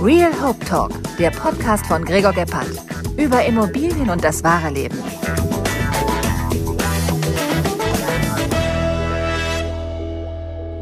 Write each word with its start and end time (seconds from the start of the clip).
Real 0.00 0.32
Hope 0.40 0.64
Talk, 0.64 0.92
der 1.18 1.32
Podcast 1.32 1.84
von 1.88 2.04
Gregor 2.04 2.32
Gebhardt. 2.32 2.70
Über 3.16 3.44
Immobilien 3.44 4.08
und 4.10 4.22
das 4.22 4.44
wahre 4.44 4.70
Leben. 4.70 4.96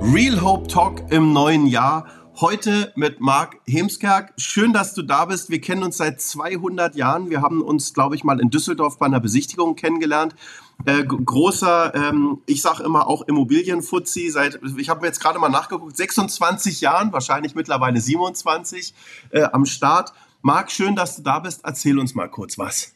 Real 0.02 0.42
Hope 0.42 0.69
Talk 0.69 1.10
im 1.10 1.33
neuen 1.33 1.66
Jahr. 1.66 2.06
Heute 2.38 2.92
mit 2.94 3.21
Marc 3.21 3.56
Hemskerk. 3.66 4.34
Schön, 4.37 4.74
dass 4.74 4.92
du 4.92 5.01
da 5.01 5.24
bist. 5.24 5.48
Wir 5.48 5.62
kennen 5.62 5.83
uns 5.83 5.96
seit 5.96 6.21
200 6.21 6.94
Jahren. 6.94 7.30
Wir 7.30 7.40
haben 7.40 7.62
uns, 7.62 7.94
glaube 7.94 8.17
ich, 8.17 8.22
mal 8.22 8.38
in 8.38 8.51
Düsseldorf 8.51 8.98
bei 8.98 9.06
einer 9.06 9.21
Besichtigung 9.21 9.76
kennengelernt. 9.76 10.35
Äh, 10.85 11.04
großer, 11.04 11.95
ähm, 11.95 12.38
ich 12.47 12.63
sage 12.63 12.85
immer 12.85 13.08
auch 13.08 13.22
Immobilienfuzzi. 13.22 14.31
Seit, 14.31 14.61
ich 14.76 14.88
habe 14.88 15.06
jetzt 15.06 15.21
gerade 15.21 15.38
mal 15.38 15.49
nachgeguckt, 15.49 15.97
26 15.97 16.80
Jahren, 16.80 17.12
wahrscheinlich 17.12 17.55
mittlerweile 17.55 18.01
27 18.01 18.95
äh, 19.31 19.43
am 19.43 19.65
Start. 19.65 20.12
Marc, 20.43 20.70
schön, 20.70 20.95
dass 20.95 21.17
du 21.17 21.23
da 21.23 21.41
bist. 21.41 21.62
Erzähl 21.65 21.98
uns 21.98 22.15
mal 22.15 22.29
kurz 22.29 22.59
was. 22.59 22.93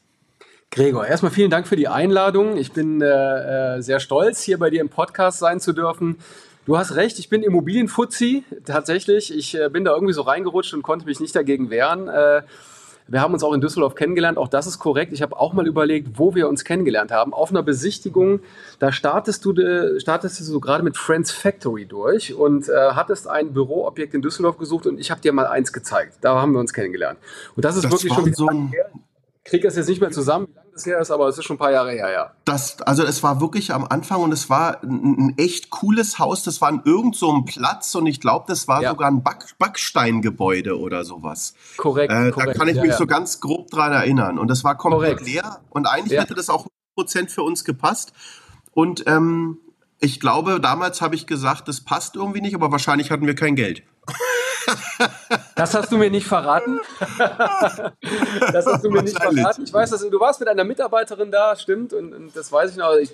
Gregor, 0.70 1.04
erstmal 1.04 1.32
vielen 1.32 1.50
Dank 1.50 1.66
für 1.66 1.74
die 1.74 1.88
Einladung. 1.88 2.56
Ich 2.56 2.70
bin 2.70 3.00
äh, 3.00 3.76
äh 3.76 3.80
sehr 3.80 3.98
stolz, 3.98 4.40
hier 4.42 4.58
bei 4.58 4.70
dir 4.70 4.80
im 4.80 4.88
Podcast 4.88 5.40
sein 5.40 5.58
zu 5.58 5.72
dürfen. 5.72 6.18
Du 6.66 6.78
hast 6.78 6.94
recht, 6.94 7.18
ich 7.18 7.28
bin 7.28 7.42
Immobilienfuzzi, 7.42 8.44
tatsächlich. 8.64 9.34
Ich 9.34 9.58
äh, 9.58 9.68
bin 9.68 9.84
da 9.84 9.92
irgendwie 9.92 10.12
so 10.12 10.22
reingerutscht 10.22 10.74
und 10.74 10.82
konnte 10.82 11.06
mich 11.06 11.18
nicht 11.18 11.34
dagegen 11.34 11.70
wehren. 11.70 12.06
Äh, 12.06 12.42
wir 13.10 13.20
haben 13.20 13.34
uns 13.34 13.42
auch 13.42 13.52
in 13.52 13.60
Düsseldorf 13.60 13.94
kennengelernt, 13.94 14.38
auch 14.38 14.48
das 14.48 14.66
ist 14.66 14.78
korrekt. 14.78 15.12
Ich 15.12 15.20
habe 15.20 15.38
auch 15.38 15.52
mal 15.52 15.66
überlegt, 15.66 16.18
wo 16.18 16.34
wir 16.34 16.48
uns 16.48 16.64
kennengelernt 16.64 17.10
haben. 17.10 17.34
Auf 17.34 17.50
einer 17.50 17.62
Besichtigung, 17.62 18.40
da 18.78 18.92
startest 18.92 19.44
du, 19.44 19.52
startest 20.00 20.40
du 20.40 20.44
so 20.44 20.60
gerade 20.60 20.82
mit 20.82 20.96
Friends 20.96 21.30
Factory 21.30 21.86
durch 21.86 22.34
und 22.34 22.68
äh, 22.68 22.72
hattest 22.92 23.28
ein 23.28 23.52
Büroobjekt 23.52 24.14
in 24.14 24.22
Düsseldorf 24.22 24.56
gesucht 24.56 24.86
und 24.86 24.98
ich 24.98 25.10
habe 25.10 25.20
dir 25.20 25.32
mal 25.32 25.46
eins 25.46 25.72
gezeigt. 25.72 26.18
Da 26.22 26.40
haben 26.40 26.52
wir 26.52 26.60
uns 26.60 26.72
kennengelernt. 26.72 27.18
Und 27.56 27.64
das 27.64 27.76
ist 27.76 27.84
das 27.84 27.92
wirklich 27.92 28.14
schon 28.14 28.32
so 28.32 28.46
ein 28.46 28.72
kriege 29.44 29.66
es 29.66 29.76
jetzt 29.76 29.88
nicht 29.88 30.00
mehr 30.00 30.10
zusammen, 30.10 30.48
wie 30.48 30.54
lange 30.54 30.69
her 30.86 31.00
ist, 31.00 31.10
aber 31.10 31.28
es 31.28 31.38
ist 31.38 31.44
schon 31.44 31.56
ein 31.56 31.58
paar 31.58 31.72
Jahre 31.72 31.92
her, 31.92 32.10
ja. 32.10 32.30
Das, 32.44 32.80
also 32.82 33.04
es 33.04 33.22
war 33.22 33.40
wirklich 33.40 33.72
am 33.72 33.84
Anfang 33.84 34.20
und 34.20 34.32
es 34.32 34.50
war 34.50 34.82
ein, 34.82 35.28
ein 35.28 35.38
echt 35.38 35.70
cooles 35.70 36.18
Haus. 36.18 36.42
Das 36.42 36.60
war 36.60 36.68
an 36.68 36.82
irgendeinem 36.84 37.12
so 37.12 37.42
Platz 37.42 37.94
und 37.94 38.06
ich 38.06 38.20
glaube, 38.20 38.44
das 38.48 38.68
war 38.68 38.82
ja. 38.82 38.90
sogar 38.90 39.08
ein 39.08 39.22
Back, 39.22 39.46
Backsteingebäude 39.58 40.78
oder 40.78 41.04
sowas. 41.04 41.54
Korrekt, 41.76 42.12
äh, 42.12 42.30
korrekt. 42.30 42.48
Da 42.48 42.58
kann 42.58 42.68
ich 42.68 42.76
ja, 42.76 42.82
mich 42.82 42.92
ja. 42.92 42.96
so 42.98 43.06
ganz 43.06 43.40
grob 43.40 43.70
dran 43.70 43.92
erinnern. 43.92 44.38
Und 44.38 44.48
das 44.48 44.64
war 44.64 44.76
komplett 44.76 45.18
korrekt. 45.18 45.26
leer 45.26 45.60
und 45.70 45.86
eigentlich 45.86 46.18
hätte 46.18 46.34
das 46.34 46.48
auch 46.48 46.66
100% 46.96 47.28
für 47.28 47.42
uns 47.42 47.64
gepasst. 47.64 48.12
Und 48.72 49.04
ähm, 49.06 49.58
ich 50.00 50.20
glaube, 50.20 50.60
damals 50.60 51.02
habe 51.02 51.14
ich 51.14 51.26
gesagt, 51.26 51.68
das 51.68 51.82
passt 51.82 52.16
irgendwie 52.16 52.40
nicht, 52.40 52.54
aber 52.54 52.72
wahrscheinlich 52.72 53.10
hatten 53.10 53.26
wir 53.26 53.34
kein 53.34 53.54
Geld. 53.54 53.82
Das 55.54 55.74
hast 55.74 55.92
du 55.92 55.98
mir 55.98 56.10
nicht 56.10 56.26
verraten. 56.26 56.80
Das 58.52 58.66
hast 58.66 58.84
du 58.84 58.90
mir 58.90 59.02
nicht 59.02 59.20
verraten. 59.20 59.64
Ich 59.64 59.72
weiß, 59.72 59.90
dass 59.90 60.08
du 60.08 60.20
warst 60.20 60.40
mit 60.40 60.48
einer 60.48 60.64
Mitarbeiterin 60.64 61.30
da, 61.30 61.54
stimmt, 61.56 61.92
und, 61.92 62.12
und 62.12 62.34
das 62.34 62.50
weiß 62.50 62.72
ich 62.72 62.76
noch. 62.76 62.94
Ich, 62.96 63.12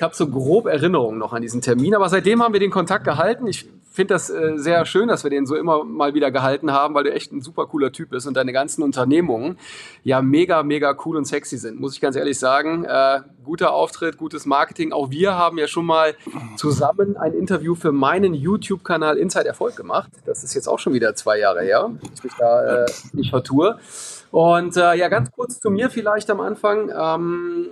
habe 0.00 0.14
so 0.14 0.28
grob 0.28 0.66
Erinnerungen 0.66 1.18
noch 1.18 1.32
an 1.32 1.42
diesen 1.42 1.62
Termin, 1.62 1.94
aber 1.94 2.08
seitdem 2.08 2.42
haben 2.42 2.52
wir 2.52 2.60
den 2.60 2.70
Kontakt 2.70 3.04
gehalten. 3.04 3.46
Ich 3.46 3.66
finde 3.96 4.14
das 4.14 4.30
äh, 4.30 4.52
sehr 4.56 4.86
schön, 4.86 5.08
dass 5.08 5.24
wir 5.24 5.30
den 5.30 5.46
so 5.46 5.56
immer 5.56 5.82
mal 5.82 6.14
wieder 6.14 6.30
gehalten 6.30 6.70
haben, 6.70 6.94
weil 6.94 7.04
du 7.04 7.12
echt 7.12 7.32
ein 7.32 7.40
super 7.40 7.66
cooler 7.66 7.90
Typ 7.90 8.10
bist 8.10 8.26
und 8.26 8.34
deine 8.34 8.52
ganzen 8.52 8.82
Unternehmungen 8.82 9.58
ja 10.04 10.22
mega, 10.22 10.62
mega 10.62 10.96
cool 11.04 11.16
und 11.16 11.24
sexy 11.24 11.56
sind, 11.56 11.80
muss 11.80 11.94
ich 11.94 12.00
ganz 12.00 12.14
ehrlich 12.14 12.38
sagen. 12.38 12.84
Äh, 12.84 13.22
guter 13.42 13.72
Auftritt, 13.72 14.18
gutes 14.18 14.46
Marketing. 14.46 14.92
Auch 14.92 15.10
wir 15.10 15.34
haben 15.34 15.58
ja 15.58 15.66
schon 15.66 15.86
mal 15.86 16.14
zusammen 16.56 17.16
ein 17.16 17.32
Interview 17.32 17.74
für 17.74 17.90
meinen 17.90 18.34
YouTube-Kanal 18.34 19.16
Inside 19.16 19.46
Erfolg 19.46 19.76
gemacht. 19.76 20.10
Das 20.26 20.44
ist 20.44 20.54
jetzt 20.54 20.68
auch 20.68 20.78
schon 20.78 20.92
wieder 20.92 21.14
zwei 21.14 21.38
Jahre 21.38 21.62
her, 21.62 21.90
ich 22.14 22.22
mich 22.22 22.34
da 22.38 22.84
äh, 22.84 22.86
nicht 23.12 23.30
vertue. 23.30 23.78
Und 24.30 24.76
äh, 24.76 24.94
ja, 24.94 25.08
ganz 25.08 25.30
kurz 25.32 25.58
zu 25.60 25.70
mir 25.70 25.88
vielleicht 25.90 26.30
am 26.30 26.40
Anfang. 26.40 26.90
Ähm, 26.90 27.68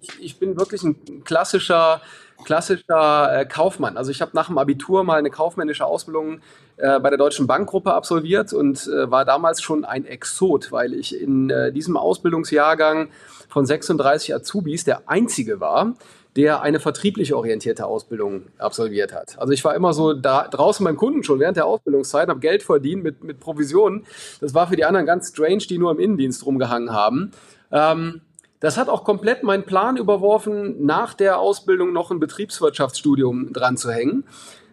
ich, 0.00 0.08
ich 0.20 0.38
bin 0.38 0.56
wirklich 0.56 0.82
ein 0.82 1.24
klassischer, 1.24 2.00
klassischer 2.44 3.40
äh, 3.40 3.46
Kaufmann. 3.46 3.96
Also 3.96 4.10
ich 4.10 4.20
habe 4.20 4.32
nach 4.34 4.46
dem 4.46 4.58
Abitur 4.58 5.04
mal 5.04 5.18
eine 5.18 5.30
kaufmännische 5.30 5.84
Ausbildung 5.84 6.40
äh, 6.76 7.00
bei 7.00 7.08
der 7.08 7.18
Deutschen 7.18 7.46
Bankgruppe 7.46 7.92
absolviert 7.92 8.52
und 8.52 8.86
äh, 8.86 9.10
war 9.10 9.24
damals 9.24 9.62
schon 9.62 9.84
ein 9.84 10.04
Exot, 10.04 10.72
weil 10.72 10.94
ich 10.94 11.20
in 11.20 11.50
äh, 11.50 11.72
diesem 11.72 11.96
Ausbildungsjahrgang 11.96 13.08
von 13.48 13.66
36 13.66 14.34
Azubis 14.34 14.84
der 14.84 15.08
einzige 15.08 15.60
war, 15.60 15.94
der 16.36 16.60
eine 16.60 16.80
vertrieblich 16.80 17.32
orientierte 17.32 17.86
Ausbildung 17.86 18.42
absolviert 18.58 19.14
hat. 19.14 19.38
Also 19.38 19.54
ich 19.54 19.64
war 19.64 19.74
immer 19.74 19.94
so 19.94 20.12
da 20.12 20.46
draußen 20.48 20.84
beim 20.84 20.96
Kunden 20.96 21.24
schon 21.24 21.40
während 21.40 21.56
der 21.56 21.64
Ausbildungszeit, 21.64 22.28
habe 22.28 22.40
Geld 22.40 22.62
verdient 22.62 23.02
mit, 23.02 23.24
mit 23.24 23.40
Provisionen. 23.40 24.04
Das 24.42 24.52
war 24.52 24.68
für 24.68 24.76
die 24.76 24.84
anderen 24.84 25.06
ganz 25.06 25.30
strange, 25.30 25.64
die 25.70 25.78
nur 25.78 25.90
im 25.92 25.98
Innendienst 25.98 26.44
rumgehangen 26.44 26.92
haben. 26.92 27.30
Ähm, 27.72 28.20
das 28.60 28.78
hat 28.78 28.88
auch 28.88 29.04
komplett 29.04 29.42
meinen 29.42 29.64
Plan 29.64 29.96
überworfen, 29.96 30.84
nach 30.84 31.14
der 31.14 31.38
Ausbildung 31.38 31.92
noch 31.92 32.10
ein 32.10 32.20
Betriebswirtschaftsstudium 32.20 33.52
dran 33.52 33.76
zu 33.76 33.90
hängen, 33.90 34.24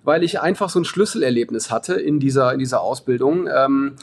weil 0.04 0.24
ich 0.24 0.40
einfach 0.40 0.70
so 0.70 0.80
ein 0.80 0.86
Schlüsselerlebnis 0.86 1.72
hatte 1.72 1.94
in 1.96 2.20
dieser, 2.20 2.54
in 2.54 2.60
dieser 2.60 2.82
Ausbildung. 2.82 3.48
Ähm, 3.48 3.96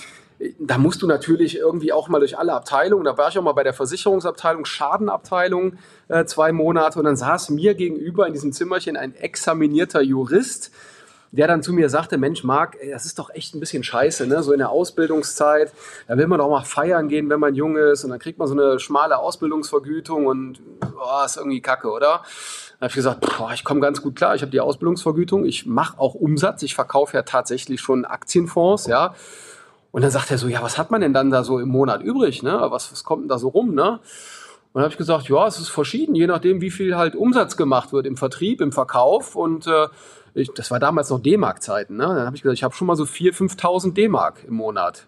da 0.58 0.78
musst 0.78 1.02
du 1.02 1.06
natürlich 1.06 1.58
irgendwie 1.58 1.92
auch 1.92 2.08
mal 2.08 2.18
durch 2.18 2.38
alle 2.38 2.54
Abteilungen. 2.54 3.04
Da 3.04 3.18
war 3.18 3.28
ich 3.28 3.38
auch 3.38 3.42
mal 3.42 3.52
bei 3.52 3.62
der 3.62 3.74
Versicherungsabteilung, 3.74 4.64
Schadenabteilung 4.64 5.74
äh, 6.08 6.24
zwei 6.24 6.52
Monate 6.52 6.98
und 6.98 7.04
dann 7.04 7.16
saß 7.16 7.50
mir 7.50 7.74
gegenüber 7.74 8.26
in 8.26 8.32
diesem 8.32 8.52
Zimmerchen 8.52 8.96
ein 8.96 9.14
examinierter 9.14 10.00
Jurist, 10.00 10.72
der 11.32 11.46
dann 11.46 11.62
zu 11.62 11.72
mir 11.72 11.88
sagte, 11.88 12.18
Mensch, 12.18 12.42
Marc, 12.42 12.76
das 12.90 13.04
ist 13.04 13.18
doch 13.18 13.30
echt 13.30 13.54
ein 13.54 13.60
bisschen 13.60 13.84
scheiße, 13.84 14.26
ne? 14.26 14.42
so 14.42 14.52
in 14.52 14.58
der 14.58 14.70
Ausbildungszeit, 14.70 15.72
da 16.08 16.16
will 16.16 16.26
man 16.26 16.38
doch 16.38 16.50
mal 16.50 16.64
feiern 16.64 17.08
gehen, 17.08 17.30
wenn 17.30 17.38
man 17.38 17.54
jung 17.54 17.76
ist 17.76 18.04
und 18.04 18.10
dann 18.10 18.18
kriegt 18.18 18.38
man 18.38 18.48
so 18.48 18.54
eine 18.54 18.80
schmale 18.80 19.18
Ausbildungsvergütung 19.18 20.26
und 20.26 20.60
oh, 20.82 21.24
ist 21.24 21.36
irgendwie 21.36 21.60
kacke, 21.60 21.90
oder? 21.90 22.22
Dann 22.78 22.86
habe 22.86 22.88
ich 22.88 22.94
gesagt, 22.94 23.20
boah, 23.20 23.52
ich 23.52 23.62
komme 23.62 23.80
ganz 23.80 24.02
gut 24.02 24.16
klar, 24.16 24.34
ich 24.34 24.42
habe 24.42 24.50
die 24.50 24.60
Ausbildungsvergütung, 24.60 25.44
ich 25.44 25.66
mache 25.66 25.98
auch 26.00 26.14
Umsatz, 26.14 26.62
ich 26.62 26.74
verkaufe 26.74 27.16
ja 27.16 27.22
tatsächlich 27.22 27.80
schon 27.80 28.04
Aktienfonds, 28.04 28.86
ja. 28.86 29.14
Und 29.92 30.02
dann 30.02 30.10
sagt 30.10 30.30
er 30.30 30.38
so, 30.38 30.46
ja, 30.46 30.62
was 30.62 30.78
hat 30.78 30.90
man 30.90 31.00
denn 31.00 31.12
dann 31.12 31.30
da 31.30 31.42
so 31.42 31.58
im 31.58 31.68
Monat 31.68 32.02
übrig, 32.02 32.42
ne? 32.42 32.58
Was, 32.70 32.92
was 32.92 33.04
kommt 33.04 33.24
denn 33.24 33.28
da 33.28 33.38
so 33.38 33.48
rum, 33.48 33.74
ne? 33.74 34.00
Und 34.72 34.78
dann 34.78 34.84
habe 34.84 34.92
ich 34.92 34.98
gesagt, 34.98 35.28
ja, 35.28 35.48
es 35.48 35.58
ist 35.58 35.68
verschieden, 35.68 36.14
je 36.14 36.28
nachdem, 36.28 36.60
wie 36.60 36.70
viel 36.70 36.96
halt 36.96 37.16
Umsatz 37.16 37.56
gemacht 37.56 37.92
wird 37.92 38.06
im 38.06 38.16
Vertrieb, 38.16 38.60
im 38.60 38.70
Verkauf. 38.70 39.34
Und 39.34 39.66
äh, 39.66 39.88
ich, 40.34 40.50
das 40.54 40.70
war 40.70 40.78
damals 40.78 41.10
noch 41.10 41.20
D-Mark-Zeiten. 41.20 41.96
Ne? 41.96 42.04
Dann 42.04 42.26
habe 42.26 42.36
ich 42.36 42.42
gesagt, 42.42 42.58
ich 42.58 42.64
habe 42.64 42.74
schon 42.74 42.86
mal 42.86 42.96
so 42.96 43.04
4.000, 43.04 43.56
5.000 43.58 43.94
D-Mark 43.94 44.44
im 44.46 44.54
Monat. 44.54 45.06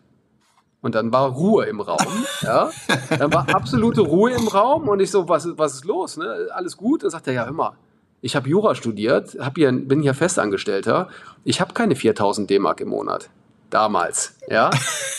Und 0.80 0.94
dann 0.94 1.12
war 1.12 1.30
Ruhe 1.30 1.66
im 1.66 1.80
Raum. 1.80 1.98
Ja? 2.42 2.70
Dann 3.16 3.32
war 3.32 3.48
absolute 3.54 4.00
Ruhe 4.00 4.32
im 4.32 4.48
Raum. 4.48 4.88
Und 4.88 5.00
ich 5.00 5.10
so, 5.10 5.28
was, 5.28 5.46
was 5.56 5.74
ist 5.74 5.84
los? 5.84 6.16
Ne? 6.16 6.48
Alles 6.52 6.76
gut? 6.76 7.04
Dann 7.04 7.10
sagt 7.10 7.28
er, 7.28 7.32
ja, 7.34 7.44
hör 7.44 7.52
mal, 7.52 7.76
ich 8.20 8.36
habe 8.36 8.48
Jura 8.48 8.74
studiert, 8.74 9.36
hab 9.40 9.56
hier, 9.56 9.72
bin 9.72 10.00
hier 10.00 10.14
Festangestellter. 10.14 11.08
Ich 11.44 11.60
habe 11.60 11.74
keine 11.74 11.94
4.000 11.94 12.46
D-Mark 12.46 12.80
im 12.80 12.88
Monat 12.88 13.30
damals, 13.72 14.36
ja. 14.48 14.70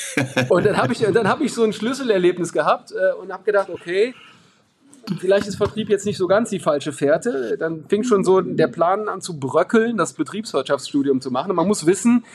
Und 0.49 0.65
dann 0.65 0.77
habe 0.77 0.93
ich, 0.93 0.99
dann 0.99 1.27
habe 1.27 1.43
ich 1.43 1.53
so 1.53 1.63
ein 1.63 1.73
Schlüsselerlebnis 1.73 2.53
gehabt 2.53 2.91
äh, 2.91 3.19
und 3.19 3.33
habe 3.33 3.43
gedacht, 3.43 3.69
okay, 3.69 4.13
vielleicht 5.19 5.47
ist 5.47 5.55
Vertrieb 5.55 5.89
jetzt 5.89 6.05
nicht 6.05 6.17
so 6.17 6.27
ganz 6.27 6.49
die 6.49 6.59
falsche 6.59 6.91
Fährte. 6.91 7.57
Dann 7.57 7.85
fing 7.87 8.03
schon 8.03 8.23
so 8.23 8.41
der 8.41 8.67
Plan 8.67 9.09
an 9.09 9.21
zu 9.21 9.39
bröckeln, 9.39 9.97
das 9.97 10.13
Betriebswirtschaftsstudium 10.13 11.21
zu 11.21 11.31
machen. 11.31 11.49
Und 11.49 11.55
man 11.55 11.67
muss 11.67 11.85
wissen, 11.85 12.25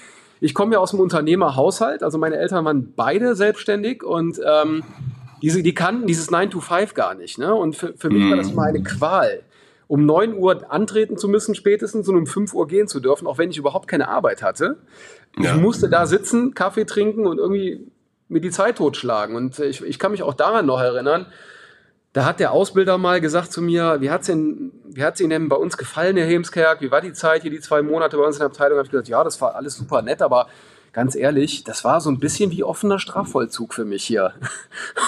ich 0.41 0.55
komme 0.55 0.75
ja 0.75 0.79
aus 0.79 0.93
dem 0.93 1.01
Unternehmerhaushalt, 1.01 2.03
also 2.03 2.19
meine 2.19 2.37
Eltern 2.37 2.65
waren 2.65 2.93
beide 2.95 3.35
selbstständig 3.35 4.05
und 4.05 4.41
ähm, 4.45 4.85
diese, 5.43 5.63
die 5.63 5.75
kannten 5.75 6.07
dieses 6.07 6.31
9 6.31 6.51
to 6.51 6.61
5 6.61 6.95
gar 6.95 7.15
nicht. 7.15 7.39
Ne? 7.39 7.53
Und 7.55 7.77
für, 7.77 7.95
für 7.97 8.11
mich 8.11 8.29
war 8.31 8.37
das 8.37 8.51
immer 8.51 8.65
eine 8.65 8.83
Qual 8.83 9.43
um 9.89 10.05
9 10.05 10.35
Uhr 10.35 10.71
antreten 10.71 11.17
zu 11.17 11.29
müssen 11.29 11.55
spätestens 11.55 12.09
und 12.09 12.17
um 12.17 12.27
5 12.27 12.55
Uhr 12.55 12.69
gehen 12.69 12.89
zu 12.89 13.01
dürfen, 13.01 13.27
auch 13.27 13.39
wenn 13.39 13.51
ich 13.51 13.57
überhaupt 13.57 13.89
keine 13.89 14.09
Arbeit 14.09 14.43
hatte. 14.43 14.77
Ja. 15.39 15.55
Ich 15.55 15.61
musste 15.61 15.89
da 15.89 16.07
sitzen, 16.07 16.55
Kaffee 16.55 16.85
trinken 16.85 17.27
und 17.27 17.39
irgendwie 17.39 17.87
mir 18.29 18.41
die 18.41 18.51
Zeit 18.51 18.77
totschlagen. 18.77 19.35
Und 19.35 19.59
ich, 19.59 19.83
ich 19.83 19.99
kann 19.99 20.13
mich 20.13 20.23
auch 20.23 20.35
daran 20.35 20.67
noch 20.67 20.81
erinnern, 20.81 21.27
da 22.13 22.25
hat 22.25 22.41
der 22.41 22.53
Ausbilder 22.53 22.99
mal 22.99 23.21
gesagt 23.21 23.53
zu 23.53 23.61
mir, 23.61 24.01
wie 24.01 24.11
hat 24.11 24.23
es 24.23 24.31
Ihnen, 24.31 25.31
denn 25.31 25.49
bei 25.49 25.57
uns 25.57 25.77
gefallen, 25.77 26.17
Herr 26.17 26.27
Hemskerk? 26.27 26.81
Wie 26.81 26.91
war 26.91 27.01
die 27.01 27.13
Zeit 27.13 27.43
hier, 27.43 27.51
die 27.51 27.61
zwei 27.61 27.83
Monate 27.83 28.17
bei 28.17 28.25
uns 28.25 28.37
in 28.37 28.41
der 28.41 28.47
Abteilung? 28.47 28.77
Da 28.77 28.79
habe 28.79 28.87
ich 28.87 28.91
gesagt, 28.91 29.09
ja, 29.09 29.23
das 29.23 29.41
war 29.41 29.55
alles 29.55 29.77
super 29.77 30.03
nett, 30.03 30.23
aber 30.23 30.49
ganz 30.93 31.15
ehrlich, 31.15 31.65
das 31.65 31.85
war 31.85 32.01
so 32.01 32.11
ein 32.11 32.19
bisschen 32.19 32.51
wie 32.51 32.65
offener 32.65 32.99
Strafvollzug 32.99 33.75
für 33.75 33.85
mich 33.85 34.05
hier. 34.05 34.33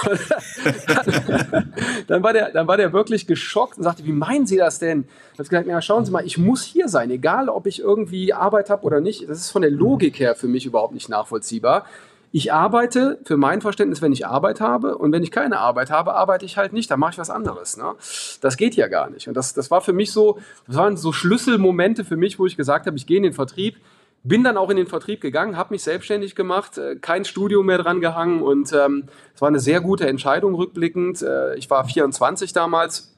dann, 2.06 2.22
war 2.22 2.32
der, 2.32 2.52
dann 2.52 2.68
war 2.68 2.76
der 2.76 2.92
wirklich 2.92 3.26
geschockt 3.26 3.78
und 3.78 3.84
sagte, 3.84 4.04
wie 4.04 4.12
meinen 4.12 4.46
Sie 4.46 4.56
das 4.56 4.78
denn? 4.78 5.04
Ich 5.32 5.38
habe 5.38 5.48
gesagt, 5.48 5.66
na 5.66 5.80
schauen 5.80 6.04
Sie 6.04 6.12
mal, 6.12 6.24
ich 6.24 6.38
muss 6.38 6.62
hier 6.62 6.88
sein, 6.88 7.10
egal 7.10 7.48
ob 7.48 7.66
ich 7.66 7.80
irgendwie 7.80 8.34
Arbeit 8.34 8.70
habe 8.70 8.84
oder 8.84 9.00
nicht. 9.00 9.28
Das 9.28 9.38
ist 9.38 9.50
von 9.50 9.62
der 9.62 9.70
Logik 9.70 10.20
her 10.20 10.34
für 10.34 10.48
mich 10.48 10.66
überhaupt 10.66 10.94
nicht 10.94 11.08
nachvollziehbar. 11.08 11.86
Ich 12.32 12.52
arbeite 12.52 13.18
für 13.24 13.36
mein 13.36 13.60
Verständnis, 13.60 14.02
wenn 14.02 14.12
ich 14.12 14.26
Arbeit 14.26 14.60
habe 14.60 14.96
und 14.96 15.12
wenn 15.12 15.22
ich 15.22 15.32
keine 15.32 15.58
Arbeit 15.58 15.90
habe, 15.90 16.14
arbeite 16.14 16.44
ich 16.44 16.56
halt 16.56 16.72
nicht, 16.72 16.90
dann 16.90 17.00
mache 17.00 17.12
ich 17.12 17.18
was 17.18 17.30
anderes. 17.30 17.76
Ne? 17.76 17.94
Das 18.40 18.56
geht 18.56 18.76
ja 18.76 18.86
gar 18.86 19.10
nicht. 19.10 19.26
Und 19.26 19.34
das, 19.34 19.52
das 19.52 19.70
war 19.70 19.80
für 19.80 19.92
mich 19.92 20.12
so, 20.12 20.38
das 20.66 20.76
waren 20.76 20.96
so 20.96 21.12
Schlüsselmomente 21.12 22.04
für 22.04 22.16
mich, 22.16 22.38
wo 22.38 22.46
ich 22.46 22.56
gesagt 22.56 22.86
habe, 22.86 22.96
ich 22.96 23.06
gehe 23.06 23.16
in 23.16 23.24
den 23.24 23.32
Vertrieb, 23.32 23.78
bin 24.22 24.44
dann 24.44 24.56
auch 24.56 24.70
in 24.70 24.76
den 24.76 24.86
Vertrieb 24.86 25.20
gegangen, 25.20 25.56
habe 25.56 25.74
mich 25.74 25.82
selbstständig 25.82 26.34
gemacht, 26.34 26.78
äh, 26.78 26.96
kein 26.96 27.24
Studio 27.24 27.62
mehr 27.62 27.78
dran 27.78 28.00
gehangen 28.00 28.42
und 28.42 28.72
ähm, 28.72 29.04
es 29.34 29.40
war 29.40 29.48
eine 29.48 29.60
sehr 29.60 29.80
gute 29.80 30.06
Entscheidung 30.06 30.54
rückblickend. 30.54 31.22
Äh, 31.22 31.56
ich 31.56 31.68
war 31.70 31.84
24 31.84 32.52
damals 32.52 33.16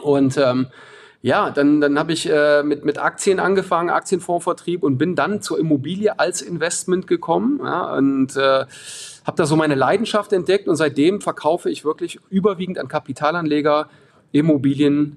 und 0.00 0.38
ähm, 0.38 0.68
ja, 1.20 1.50
dann, 1.50 1.80
dann 1.80 1.98
habe 1.98 2.12
ich 2.12 2.30
äh, 2.30 2.62
mit, 2.62 2.84
mit 2.84 2.98
Aktien 2.98 3.40
angefangen, 3.40 3.90
Aktienfondsvertrieb 3.90 4.82
und 4.82 4.98
bin 4.98 5.16
dann 5.16 5.42
zur 5.42 5.58
Immobilie 5.58 6.18
als 6.18 6.42
Investment 6.42 7.06
gekommen 7.06 7.60
ja, 7.62 7.94
und 7.96 8.36
äh, 8.36 8.40
habe 9.24 9.36
da 9.36 9.44
so 9.44 9.56
meine 9.56 9.74
Leidenschaft 9.74 10.32
entdeckt 10.32 10.68
und 10.68 10.76
seitdem 10.76 11.20
verkaufe 11.20 11.70
ich 11.70 11.84
wirklich 11.84 12.20
überwiegend 12.30 12.78
an 12.78 12.88
Kapitalanleger 12.88 13.88
Immobilien 14.30 15.16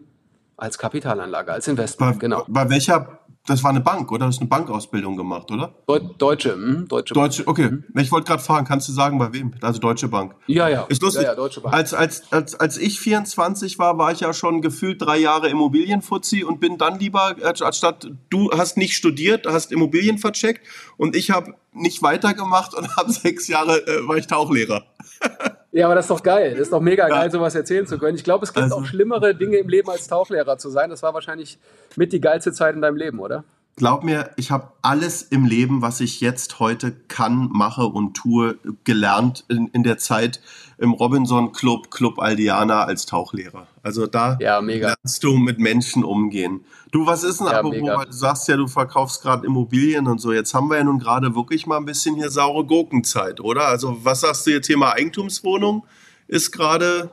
als 0.58 0.78
Kapitalanlage, 0.78 1.52
als 1.52 1.68
Investment. 1.68 2.14
Bei, 2.16 2.20
genau. 2.20 2.46
bei 2.48 2.70
welcher 2.70 3.21
das 3.48 3.64
war 3.64 3.72
eine 3.72 3.82
Bank, 3.82 4.12
oder? 4.12 4.20
Du 4.20 4.26
hast 4.28 4.40
eine 4.40 4.50
Bankausbildung 4.50 5.18
gemacht, 5.18 5.50
oder? 5.50 5.74
Deutsche, 6.18 6.56
mh, 6.56 6.86
Deutsche 6.88 7.16
Bank. 7.16 7.26
Deutsche, 7.32 7.48
okay. 7.48 7.72
Mhm. 7.72 7.84
Ich 7.98 8.12
wollte 8.12 8.28
gerade 8.28 8.44
fragen, 8.44 8.68
kannst 8.68 8.88
du 8.88 8.92
sagen, 8.92 9.18
bei 9.18 9.34
wem? 9.34 9.54
Also 9.62 9.80
Deutsche 9.80 10.08
Bank. 10.08 10.36
Ja, 10.46 10.70
ja. 10.70 10.84
Ist 10.84 11.02
lustig. 11.02 11.24
Ja, 11.24 11.30
ja, 11.30 11.36
Deutsche 11.36 11.62
Bank. 11.62 11.74
Als, 11.74 11.94
als, 11.94 12.32
als, 12.32 12.56
als 12.56 12.78
ich 12.78 13.00
24 13.00 13.80
war, 13.80 13.98
war 13.98 14.12
ich 14.12 14.20
ja 14.20 14.34
schon 14.34 14.62
gefühlt 14.62 15.02
drei 15.02 15.18
Jahre 15.18 15.50
Immobilienfuzzi 15.50 16.44
und 16.44 16.60
bin 16.60 16.78
dann 16.78 17.00
lieber, 17.00 17.36
anstatt 17.42 18.12
du 18.30 18.52
hast 18.52 18.78
nicht 18.78 18.96
studiert, 18.96 19.48
hast 19.48 19.72
Immobilien 19.72 20.20
vercheckt 20.20 20.68
und 20.98 21.16
ich 21.16 21.32
habe 21.32 21.56
nicht 21.74 22.04
weitergemacht 22.04 22.76
und 22.76 22.96
habe 22.98 23.12
sechs 23.12 23.48
Jahre, 23.48 23.86
äh, 23.88 24.08
war 24.08 24.18
ich 24.18 24.28
Tauchlehrer. 24.28 24.86
Ja, 25.72 25.86
aber 25.86 25.96
das 25.96 26.06
ist 26.06 26.12
doch 26.12 26.24
geil. 26.24 26.52
Das 26.52 26.62
ist 26.62 26.74
doch 26.74 26.82
mega 26.82 27.08
geil, 27.08 27.32
sowas 27.32 27.56
erzählen 27.56 27.88
zu 27.88 27.98
können. 27.98 28.16
Ich 28.16 28.24
glaube, 28.24 28.44
es 28.44 28.54
gibt 28.54 28.64
also, 28.64 28.76
auch 28.76 28.86
schlimmere 28.86 29.34
Dinge 29.34 29.58
im 29.58 29.70
Leben 29.70 29.90
als 29.90 30.08
Tauchlehrer 30.08 30.58
zu 30.58 30.70
sein. 30.70 30.90
Das 30.90 31.02
war 31.02 31.14
wahrscheinlich 31.14 31.58
mit 31.96 32.12
die 32.12 32.20
geilste 32.20 32.52
Zeit 32.52 32.76
in 32.76 32.82
deinem 32.82 32.98
Leben, 32.98 33.20
oder? 33.20 33.46
Glaub 33.78 34.04
mir, 34.04 34.32
ich 34.36 34.52
habe 34.52 34.74
alles 34.82 35.22
im 35.24 35.46
Leben, 35.46 35.82
was 35.82 36.02
ich 36.02 36.20
jetzt 36.20 36.60
heute 36.60 36.92
kann, 36.92 37.50
mache 37.52 37.86
und 37.86 38.16
tue, 38.16 38.60
gelernt 38.84 39.46
in, 39.48 39.68
in 39.68 39.84
der 39.84 39.98
Zeit 39.98 40.42
im 40.78 40.92
Robinson 40.94 41.54
Club, 41.54 41.90
Club 41.90 42.20
Aldiana 42.20 42.84
als 42.84 43.06
Tauchlehrer. 43.06 43.68
Also 43.82 44.08
da 44.08 44.38
ja, 44.40 44.60
lernst 44.60 45.24
du 45.24 45.38
mit 45.38 45.60
Menschen 45.60 46.04
umgehen. 46.04 46.66
Du, 46.92 47.06
was 47.06 47.24
ist 47.24 47.40
denn, 47.40 47.48
ja, 47.48 47.60
apropos, 47.60 48.06
du 48.08 48.12
sagst 48.12 48.48
ja, 48.48 48.58
du 48.58 48.68
verkaufst 48.68 49.22
gerade 49.22 49.46
Immobilien 49.46 50.08
und 50.08 50.20
so. 50.20 50.34
Jetzt 50.34 50.54
haben 50.54 50.70
wir 50.70 50.78
ja 50.78 50.84
nun 50.84 51.00
gerade 51.00 51.36
wirklich 51.36 51.66
mal 51.66 51.78
ein 51.78 51.86
bisschen 51.86 52.16
hier 52.16 52.30
saure 52.30 52.66
Gurkenzeit, 52.66 53.40
oder? 53.40 53.68
Also 53.68 54.04
was 54.04 54.22
sagst 54.22 54.46
du 54.46 54.52
jetzt 54.52 54.68
Thema 54.68 54.94
Eigentumswohnung? 54.94 55.86
Ist 56.28 56.52
gerade, 56.52 57.12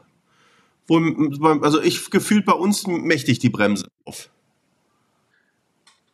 also 0.90 1.80
ich 1.80 2.10
gefühlt 2.10 2.44
bei 2.44 2.52
uns 2.52 2.86
mächtig 2.86 3.38
die 3.38 3.50
Bremse 3.50 3.86
auf. 4.04 4.28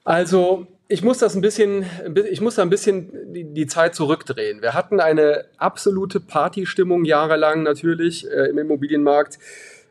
Also 0.04 0.66
ich 0.86 1.02
muss 1.02 1.18
das 1.18 1.34
ein 1.34 1.40
bisschen, 1.40 1.86
ich 2.30 2.40
muss 2.40 2.56
da 2.56 2.62
ein 2.62 2.70
bisschen 2.70 3.32
die, 3.32 3.44
die 3.44 3.66
Zeit 3.66 3.94
zurückdrehen. 3.94 4.60
Wir 4.60 4.74
hatten 4.74 5.00
eine 5.00 5.46
absolute 5.56 6.20
Partystimmung 6.20 7.04
jahrelang 7.04 7.62
natürlich 7.62 8.30
äh, 8.30 8.50
im 8.50 8.58
Immobilienmarkt 8.58 9.38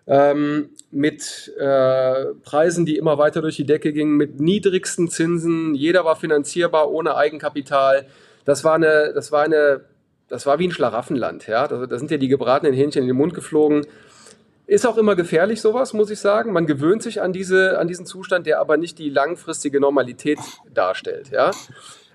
ähm, 0.06 0.70
mit 0.92 1.52
äh, 1.58 2.26
Preisen, 2.44 2.86
die 2.86 2.98
immer 2.98 3.18
weiter 3.18 3.42
durch 3.42 3.56
die 3.56 3.66
Decke 3.66 3.92
gingen, 3.92 4.16
mit 4.16 4.40
niedrigsten 4.40 5.10
Zinsen. 5.10 5.74
Jeder 5.74 6.06
war 6.06 6.16
finanzierbar 6.16 6.92
ohne 6.92 7.16
Eigenkapital. 7.16 8.06
Das 8.46 8.64
war 8.64 8.76
eine, 8.76 9.14
das 9.14 9.32
war 9.32 9.44
eine, 9.44 9.82
das 10.30 10.46
war 10.46 10.60
wie 10.60 10.68
ein 10.68 10.72
Schlaraffenland. 10.72 11.48
Ja, 11.48 11.68
da, 11.68 11.88
da 11.88 11.98
sind 11.98 12.12
ja 12.12 12.18
die 12.18 12.28
gebratenen 12.28 12.74
Hähnchen 12.74 13.02
in 13.02 13.08
den 13.08 13.18
Mund 13.18 13.34
geflogen. 13.34 13.88
Ist 14.66 14.88
auch 14.88 14.98
immer 14.98 15.16
gefährlich, 15.16 15.62
sowas, 15.62 15.94
muss 15.94 16.10
ich 16.10 16.20
sagen. 16.20 16.54
Man 16.54 16.66
gewöhnt 16.66 17.04
sich 17.04 17.22
an, 17.22 17.34
diese, 17.34 17.80
an 17.80 17.88
diesen 17.88 18.06
Zustand, 18.06 18.48
der 18.48 18.62
aber 18.62 18.78
nicht 18.78 18.98
die 18.98 19.10
langfristige 19.10 19.82
Normalität 19.82 20.40
darstellt. 20.74 21.32
Ja? 21.32 21.52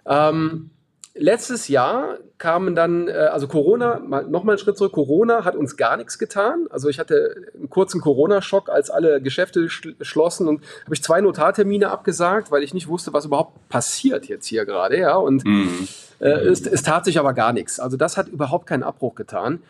Ähm, 0.07 0.71
letztes 1.15 1.69
Jahr 1.69 2.17
kamen 2.39 2.75
dann, 2.75 3.09
äh, 3.09 3.13
also 3.13 3.49
Corona, 3.49 3.99
nochmal 3.99 4.55
einen 4.55 4.59
Schritt 4.59 4.79
zurück, 4.79 4.93
Corona 4.93 5.45
hat 5.45 5.57
uns 5.57 5.77
gar 5.77 5.99
nichts 5.99 6.19
getan. 6.19 6.67
Also 6.71 6.89
ich 6.89 6.99
hatte 6.99 7.35
einen 7.55 7.69
kurzen 7.69 8.01
Corona-Schock, 8.01 8.71
als 8.71 8.89
alle 8.89 9.21
Geschäfte 9.21 9.69
schlossen 9.69 10.49
und 10.49 10.63
habe 10.85 10.95
ich 10.95 11.03
zwei 11.03 11.21
Notartermine 11.21 11.91
abgesagt, 11.91 12.51
weil 12.51 12.63
ich 12.63 12.73
nicht 12.73 12.89
wusste, 12.89 13.13
was 13.13 13.27
überhaupt 13.27 13.69
passiert 13.69 14.27
jetzt 14.27 14.47
hier 14.47 14.65
gerade. 14.65 14.99
Ja? 14.99 15.17
Und 15.17 15.45
mhm. 15.45 15.87
äh, 16.21 16.29
es, 16.29 16.67
es 16.67 16.83
tat 16.83 17.05
sich 17.05 17.19
aber 17.19 17.35
gar 17.35 17.53
nichts. 17.53 17.79
Also 17.79 17.99
das 17.99 18.17
hat 18.17 18.29
überhaupt 18.29 18.67
keinen 18.67 18.85
Abbruch 18.85 19.15
getan. 19.17 19.63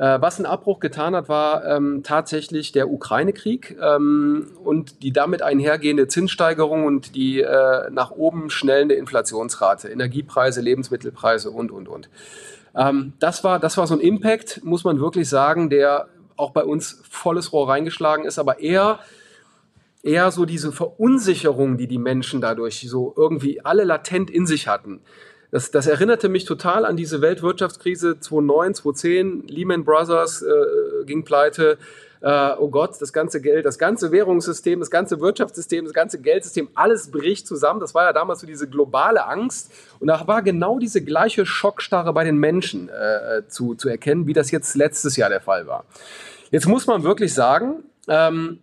Äh, 0.00 0.18
was 0.22 0.38
einen 0.38 0.46
Abbruch 0.46 0.80
getan 0.80 1.14
hat, 1.14 1.28
war 1.28 1.62
ähm, 1.66 2.02
tatsächlich 2.02 2.72
der 2.72 2.90
Ukraine-Krieg 2.90 3.76
ähm, 3.82 4.46
und 4.64 5.02
die 5.02 5.12
damit 5.12 5.42
einhergehende 5.42 6.08
Zinssteigerung 6.08 6.86
und 6.86 7.14
die 7.14 7.42
äh, 7.42 7.90
nach 7.90 8.10
oben 8.10 8.48
schnellende 8.48 8.94
Inflationsrate, 8.94 9.90
Energiepreise, 9.90 10.62
Lebensmittelpreise 10.62 11.50
und, 11.50 11.70
und, 11.70 11.86
und. 11.86 12.08
Ähm, 12.74 13.12
das, 13.18 13.44
war, 13.44 13.58
das 13.58 13.76
war 13.76 13.86
so 13.86 13.92
ein 13.92 14.00
Impact, 14.00 14.64
muss 14.64 14.84
man 14.84 15.00
wirklich 15.00 15.28
sagen, 15.28 15.68
der 15.68 16.08
auch 16.34 16.52
bei 16.52 16.64
uns 16.64 17.02
volles 17.10 17.52
Rohr 17.52 17.68
reingeschlagen 17.68 18.24
ist, 18.24 18.38
aber 18.38 18.60
eher 18.60 19.00
eher 20.02 20.30
so 20.30 20.46
diese 20.46 20.72
Verunsicherung, 20.72 21.76
die 21.76 21.86
die 21.86 21.98
Menschen 21.98 22.40
dadurch 22.40 22.86
so 22.88 23.12
irgendwie 23.18 23.62
alle 23.66 23.84
latent 23.84 24.30
in 24.30 24.46
sich 24.46 24.66
hatten. 24.66 25.02
Das, 25.50 25.70
das 25.70 25.86
erinnerte 25.86 26.28
mich 26.28 26.44
total 26.44 26.84
an 26.84 26.96
diese 26.96 27.20
Weltwirtschaftskrise 27.20 28.20
2009, 28.20 28.74
2010. 28.74 29.48
Lehman 29.48 29.84
Brothers 29.84 30.42
äh, 30.42 31.04
ging 31.06 31.24
pleite. 31.24 31.78
Äh, 32.20 32.52
oh 32.58 32.68
Gott, 32.68 33.00
das 33.00 33.12
ganze 33.12 33.40
Geld, 33.40 33.64
das 33.64 33.78
ganze 33.78 34.12
Währungssystem, 34.12 34.78
das 34.78 34.90
ganze 34.90 35.20
Wirtschaftssystem, 35.20 35.84
das 35.84 35.94
ganze 35.94 36.20
Geldsystem, 36.20 36.68
alles 36.74 37.10
bricht 37.10 37.46
zusammen. 37.46 37.80
Das 37.80 37.94
war 37.94 38.04
ja 38.04 38.12
damals 38.12 38.40
so 38.40 38.46
diese 38.46 38.68
globale 38.68 39.26
Angst. 39.26 39.72
Und 39.98 40.08
da 40.08 40.26
war 40.26 40.42
genau 40.42 40.78
diese 40.78 41.02
gleiche 41.02 41.46
Schockstarre 41.46 42.12
bei 42.12 42.24
den 42.24 42.36
Menschen 42.36 42.88
äh, 42.88 43.48
zu, 43.48 43.74
zu 43.74 43.88
erkennen, 43.88 44.26
wie 44.26 44.34
das 44.34 44.50
jetzt 44.50 44.76
letztes 44.76 45.16
Jahr 45.16 45.30
der 45.30 45.40
Fall 45.40 45.66
war. 45.66 45.84
Jetzt 46.50 46.66
muss 46.66 46.86
man 46.86 47.02
wirklich 47.02 47.32
sagen, 47.32 47.84
ähm, 48.06 48.58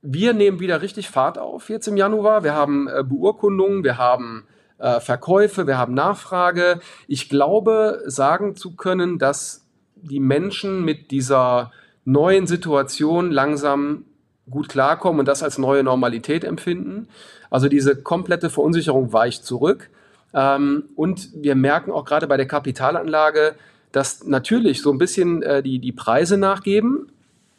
wir 0.00 0.32
nehmen 0.32 0.60
wieder 0.60 0.80
richtig 0.80 1.08
Fahrt 1.08 1.38
auf 1.38 1.68
jetzt 1.68 1.88
im 1.88 1.96
Januar. 1.96 2.44
Wir 2.44 2.54
haben 2.54 2.88
äh, 2.88 3.02
Beurkundungen, 3.02 3.84
wir 3.84 3.98
haben 3.98 4.44
äh, 4.82 5.00
Verkäufe, 5.00 5.66
wir 5.66 5.78
haben 5.78 5.94
Nachfrage. 5.94 6.80
Ich 7.06 7.28
glaube, 7.28 8.02
sagen 8.06 8.56
zu 8.56 8.74
können, 8.74 9.18
dass 9.18 9.64
die 9.94 10.20
Menschen 10.20 10.84
mit 10.84 11.12
dieser 11.12 11.70
neuen 12.04 12.48
Situation 12.48 13.30
langsam 13.30 14.04
gut 14.50 14.68
klarkommen 14.68 15.20
und 15.20 15.28
das 15.28 15.44
als 15.44 15.56
neue 15.56 15.84
Normalität 15.84 16.42
empfinden. 16.42 17.06
Also 17.48 17.68
diese 17.68 18.02
komplette 18.02 18.50
Verunsicherung 18.50 19.12
weicht 19.12 19.44
zurück. 19.44 19.88
Ähm, 20.34 20.84
und 20.96 21.28
wir 21.34 21.54
merken 21.54 21.92
auch 21.92 22.04
gerade 22.04 22.26
bei 22.26 22.36
der 22.36 22.48
Kapitalanlage, 22.48 23.54
dass 23.92 24.26
natürlich 24.26 24.82
so 24.82 24.90
ein 24.90 24.98
bisschen 24.98 25.42
äh, 25.42 25.62
die, 25.62 25.78
die 25.78 25.92
Preise 25.92 26.38
nachgeben, 26.38 27.12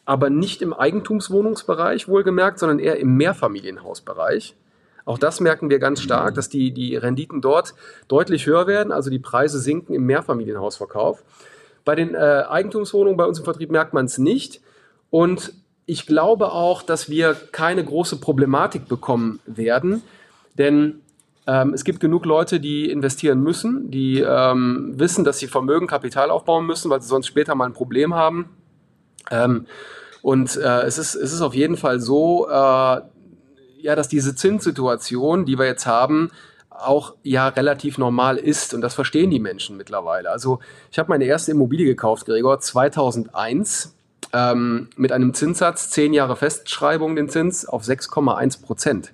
aber 0.04 0.28
nicht 0.28 0.60
im 0.60 0.74
Eigentumswohnungsbereich 0.74 2.06
wohlgemerkt, 2.06 2.58
sondern 2.58 2.80
eher 2.80 2.98
im 2.98 3.16
Mehrfamilienhausbereich. 3.16 4.54
Auch 5.04 5.18
das 5.18 5.40
merken 5.40 5.68
wir 5.70 5.78
ganz 5.78 6.00
stark, 6.00 6.34
dass 6.34 6.48
die, 6.48 6.72
die 6.72 6.96
Renditen 6.96 7.40
dort 7.40 7.74
deutlich 8.08 8.46
höher 8.46 8.66
werden, 8.66 8.92
also 8.92 9.10
die 9.10 9.18
Preise 9.18 9.58
sinken 9.58 9.94
im 9.94 10.06
Mehrfamilienhausverkauf. 10.06 11.22
Bei 11.84 11.94
den 11.94 12.14
äh, 12.14 12.44
Eigentumswohnungen 12.48 13.16
bei 13.16 13.26
uns 13.26 13.38
im 13.38 13.44
Vertrieb 13.44 13.70
merkt 13.70 13.92
man 13.92 14.06
es 14.06 14.16
nicht. 14.16 14.62
Und 15.10 15.52
ich 15.86 16.06
glaube 16.06 16.52
auch, 16.52 16.82
dass 16.82 17.10
wir 17.10 17.34
keine 17.52 17.84
große 17.84 18.16
Problematik 18.16 18.88
bekommen 18.88 19.40
werden, 19.44 20.02
denn 20.56 21.00
ähm, 21.46 21.74
es 21.74 21.84
gibt 21.84 22.00
genug 22.00 22.24
Leute, 22.24 22.58
die 22.58 22.90
investieren 22.90 23.42
müssen, 23.42 23.90
die 23.90 24.20
ähm, 24.20 24.94
wissen, 24.96 25.24
dass 25.24 25.38
sie 25.38 25.46
Vermögen, 25.46 25.86
Kapital 25.86 26.30
aufbauen 26.30 26.66
müssen, 26.66 26.90
weil 26.90 27.02
sie 27.02 27.08
sonst 27.08 27.26
später 27.26 27.54
mal 27.54 27.66
ein 27.66 27.74
Problem 27.74 28.14
haben. 28.14 28.48
Ähm, 29.30 29.66
und 30.22 30.56
äh, 30.56 30.82
es, 30.82 30.96
ist, 30.96 31.14
es 31.14 31.34
ist 31.34 31.42
auf 31.42 31.54
jeden 31.54 31.76
Fall 31.76 32.00
so, 32.00 32.48
äh, 32.48 33.00
ja, 33.84 33.94
dass 33.94 34.08
diese 34.08 34.34
Zinssituation, 34.34 35.44
die 35.44 35.58
wir 35.58 35.66
jetzt 35.66 35.86
haben, 35.86 36.30
auch 36.70 37.14
ja 37.22 37.48
relativ 37.48 37.98
normal 37.98 38.38
ist 38.38 38.72
und 38.72 38.80
das 38.80 38.94
verstehen 38.94 39.30
die 39.30 39.38
Menschen 39.38 39.76
mittlerweile. 39.76 40.30
Also 40.30 40.60
ich 40.90 40.98
habe 40.98 41.10
meine 41.10 41.24
erste 41.24 41.50
Immobilie 41.50 41.84
gekauft, 41.84 42.24
Gregor, 42.24 42.58
2001 42.58 43.94
ähm, 44.32 44.88
mit 44.96 45.12
einem 45.12 45.34
Zinssatz, 45.34 45.90
zehn 45.90 46.14
Jahre 46.14 46.34
Festschreibung 46.34 47.14
den 47.14 47.28
Zins 47.28 47.66
auf 47.66 47.82
6,1 47.82 48.62
Prozent. 48.62 49.12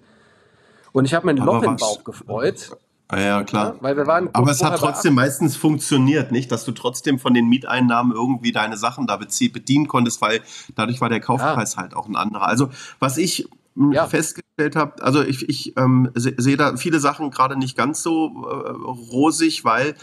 Und 0.92 1.04
ich 1.04 1.14
habe 1.14 1.26
meinen 1.26 1.44
Loch 1.44 1.64
im 1.64 1.74
Bauch 1.74 2.04
gefreut. 2.04 2.70
Ah 3.08 3.18
ja, 3.18 3.42
klar. 3.42 3.74
Ja, 3.74 3.76
weil 3.80 3.96
wir 3.96 4.06
waren 4.06 4.30
Aber 4.34 4.52
es 4.52 4.62
hat 4.62 4.78
trotzdem 4.78 5.14
meistens 5.14 5.56
funktioniert, 5.56 6.30
nicht? 6.30 6.52
Dass 6.52 6.64
du 6.64 6.70
trotzdem 6.70 7.18
von 7.18 7.34
den 7.34 7.48
Mieteinnahmen 7.48 8.12
irgendwie 8.12 8.52
deine 8.52 8.76
Sachen 8.76 9.08
da 9.08 9.16
bedienen 9.16 9.88
konntest, 9.88 10.22
weil 10.22 10.42
dadurch 10.76 11.00
war 11.00 11.08
der 11.08 11.18
Kaufpreis 11.18 11.74
ja. 11.74 11.82
halt 11.82 11.94
auch 11.94 12.06
ein 12.06 12.14
anderer. 12.14 12.46
Also 12.46 12.70
was 13.00 13.16
ich 13.16 13.48
ja. 13.92 14.06
festgestellt 14.06 14.76
habe, 14.76 15.02
also 15.02 15.22
ich, 15.22 15.48
ich 15.48 15.76
ähm, 15.76 16.10
sehe 16.14 16.56
da 16.56 16.76
viele 16.76 17.00
Sachen 17.00 17.30
gerade 17.30 17.56
nicht 17.56 17.76
ganz 17.76 18.02
so 18.02 18.46
äh, 18.48 18.70
rosig, 19.12 19.64
weil, 19.64 19.94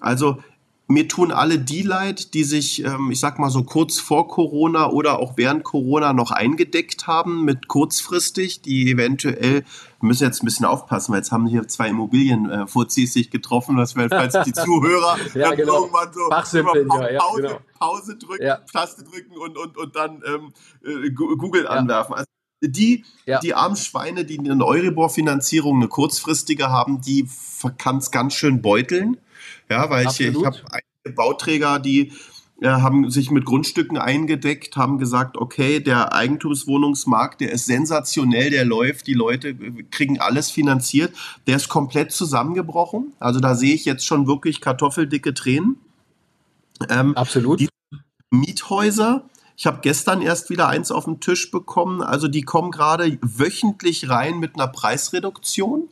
also 0.00 0.38
mir 0.86 1.08
tun 1.08 1.32
alle 1.32 1.58
die 1.58 1.82
leid, 1.82 2.34
die 2.34 2.44
sich, 2.44 2.84
ähm, 2.84 3.10
ich 3.10 3.18
sag 3.18 3.38
mal 3.38 3.48
so 3.48 3.64
kurz 3.64 3.98
vor 3.98 4.28
Corona 4.28 4.90
oder 4.90 5.18
auch 5.18 5.36
während 5.36 5.64
Corona 5.64 6.12
noch 6.12 6.30
eingedeckt 6.30 7.06
haben 7.06 7.44
mit 7.44 7.68
kurzfristig, 7.68 8.60
die 8.60 8.90
eventuell, 8.90 9.64
wir 10.00 10.06
müssen 10.06 10.24
jetzt 10.24 10.42
ein 10.42 10.44
bisschen 10.44 10.66
aufpassen, 10.66 11.12
weil 11.12 11.20
jetzt 11.20 11.32
haben 11.32 11.46
hier 11.46 11.66
zwei 11.68 11.88
Immobilienfuzis 11.88 13.10
äh, 13.10 13.12
sich 13.12 13.30
getroffen, 13.30 13.76
dass 13.76 13.96
wir, 13.96 14.08
falls 14.10 14.36
die 14.44 14.52
Zuhörer 14.52 15.16
ja, 15.34 15.48
dann 15.48 15.56
genau. 15.56 15.80
irgendwann 15.82 16.12
so 16.12 16.28
Pause, 16.28 16.58
ja, 17.12 17.20
genau. 17.34 17.60
Pause 17.78 18.16
drücken, 18.18 18.44
ja. 18.44 18.58
Taste 18.70 19.04
drücken 19.04 19.38
und, 19.38 19.56
und, 19.56 19.78
und 19.78 19.96
dann 19.96 20.22
ähm, 20.26 20.52
äh, 20.84 21.10
Google 21.10 21.66
anwerfen. 21.66 22.14
Also 22.14 22.26
die, 22.68 23.04
ja. 23.26 23.40
die 23.40 23.54
armen 23.54 23.76
Schweine, 23.76 24.24
die 24.24 24.38
eine 24.38 24.64
Euribor-Finanzierung, 24.64 25.76
eine 25.76 25.88
kurzfristige 25.88 26.68
haben, 26.68 27.00
die 27.00 27.28
kann 27.78 27.98
es 27.98 28.10
ganz 28.10 28.34
schön 28.34 28.62
beuteln. 28.62 29.16
Ja, 29.70 29.88
weil 29.90 30.06
Absolut. 30.06 30.34
ich, 30.34 30.40
ich 30.40 30.46
habe 30.46 30.58
einige 30.70 31.16
Bauträger, 31.16 31.78
die 31.78 32.12
äh, 32.60 32.68
haben 32.68 33.10
sich 33.10 33.30
mit 33.30 33.44
Grundstücken 33.44 33.98
eingedeckt, 33.98 34.76
haben 34.76 34.98
gesagt, 34.98 35.36
okay, 35.36 35.80
der 35.80 36.12
Eigentumswohnungsmarkt, 36.12 37.40
der 37.40 37.52
ist 37.52 37.66
sensationell, 37.66 38.50
der 38.50 38.64
läuft, 38.64 39.06
die 39.06 39.14
Leute 39.14 39.54
kriegen 39.90 40.20
alles 40.20 40.50
finanziert, 40.50 41.12
der 41.46 41.56
ist 41.56 41.68
komplett 41.68 42.12
zusammengebrochen. 42.12 43.12
Also 43.18 43.40
da 43.40 43.54
sehe 43.54 43.74
ich 43.74 43.84
jetzt 43.84 44.06
schon 44.06 44.26
wirklich 44.26 44.60
kartoffeldicke 44.60 45.34
Tränen. 45.34 45.76
Ähm, 46.88 47.16
Absolut. 47.16 47.60
Die 47.60 47.68
Miethäuser, 48.30 49.24
ich 49.56 49.66
habe 49.66 49.78
gestern 49.82 50.20
erst 50.20 50.50
wieder 50.50 50.68
eins 50.68 50.90
auf 50.90 51.04
den 51.04 51.20
Tisch 51.20 51.50
bekommen. 51.50 52.02
Also 52.02 52.26
die 52.28 52.42
kommen 52.42 52.70
gerade 52.70 53.18
wöchentlich 53.22 54.08
rein 54.08 54.38
mit 54.38 54.56
einer 54.56 54.66
Preisreduktion. 54.66 55.88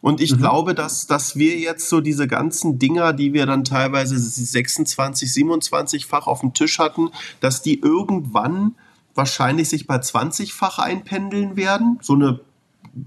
Und 0.00 0.20
ich 0.20 0.32
mhm. 0.32 0.38
glaube, 0.38 0.74
dass, 0.74 1.06
dass 1.06 1.36
wir 1.36 1.58
jetzt 1.58 1.88
so 1.88 2.00
diese 2.00 2.26
ganzen 2.26 2.78
Dinger, 2.78 3.12
die 3.12 3.32
wir 3.32 3.46
dann 3.46 3.64
teilweise 3.64 4.18
26, 4.18 5.28
27-fach 5.28 6.26
auf 6.26 6.40
dem 6.40 6.54
Tisch 6.54 6.78
hatten, 6.78 7.10
dass 7.40 7.62
die 7.62 7.80
irgendwann 7.80 8.74
wahrscheinlich 9.14 9.68
sich 9.68 9.86
bei 9.86 9.96
20-fach 9.96 10.78
einpendeln 10.78 11.56
werden. 11.56 11.98
So 12.00 12.14
eine, 12.14 12.40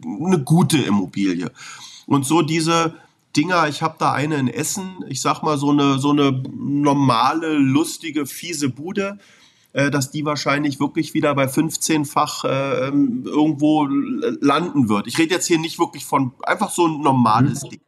eine 0.03 0.43
gute 0.43 0.77
Immobilie. 0.77 1.49
Und 2.05 2.25
so 2.25 2.41
diese 2.41 2.95
Dinger, 3.35 3.67
ich 3.69 3.81
habe 3.81 3.95
da 3.97 4.11
eine 4.11 4.35
in 4.35 4.49
Essen, 4.49 5.05
ich 5.07 5.21
sag 5.21 5.41
mal 5.41 5.57
so 5.57 5.71
eine, 5.71 5.97
so 5.97 6.11
eine 6.11 6.43
normale, 6.53 7.53
lustige, 7.53 8.25
fiese 8.25 8.69
Bude 8.69 9.17
dass 9.73 10.11
die 10.11 10.25
wahrscheinlich 10.25 10.79
wirklich 10.79 11.13
wieder 11.13 11.33
bei 11.33 11.45
15-fach 11.45 12.43
äh, 12.43 12.87
ähm, 12.87 13.23
irgendwo 13.25 13.85
landen 13.85 14.89
wird. 14.89 15.07
Ich 15.07 15.17
rede 15.17 15.33
jetzt 15.33 15.47
hier 15.47 15.59
nicht 15.59 15.79
wirklich 15.79 16.05
von 16.05 16.33
einfach 16.43 16.71
so 16.71 16.87
ein 16.87 17.01
normales 17.01 17.63
mhm. 17.63 17.69
Ding. 17.69 17.81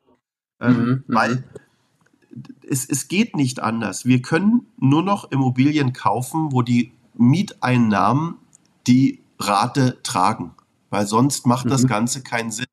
Ähm, 0.61 0.71
mhm. 0.73 0.85
mhm. 0.85 1.03
Weil 1.07 1.43
es, 2.67 2.87
es 2.89 3.07
geht 3.07 3.35
nicht 3.35 3.61
anders. 3.61 4.05
Wir 4.05 4.21
können 4.21 4.67
nur 4.77 5.03
noch 5.03 5.31
Immobilien 5.31 5.93
kaufen, 5.93 6.51
wo 6.51 6.61
die 6.61 6.93
Mieteinnahmen 7.15 8.35
die 8.87 9.21
Rate 9.39 9.99
tragen. 10.03 10.51
Weil 10.89 11.07
sonst 11.07 11.45
macht 11.45 11.65
mhm. 11.65 11.69
das 11.69 11.87
Ganze 11.87 12.23
keinen 12.23 12.51
Sinn. 12.51 12.65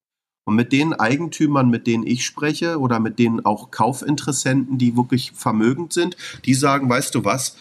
Und 0.45 0.55
mit 0.57 0.73
den 0.73 0.95
Eigentümern, 0.95 1.69
mit 1.69 1.87
denen 1.87 2.07
ich 2.07 2.25
spreche 2.25 2.81
oder 2.81 2.99
mit 2.99 3.19
denen 3.19 3.45
auch 3.45 3.71
Kaufinteressenten, 3.71 4.79
die 4.79 4.97
wirklich 4.97 5.33
vermögend 5.33 5.93
sind, 5.93 6.17
die 6.45 6.55
sagen, 6.55 6.88
weißt 6.88 7.14
du 7.14 7.25
was, 7.25 7.57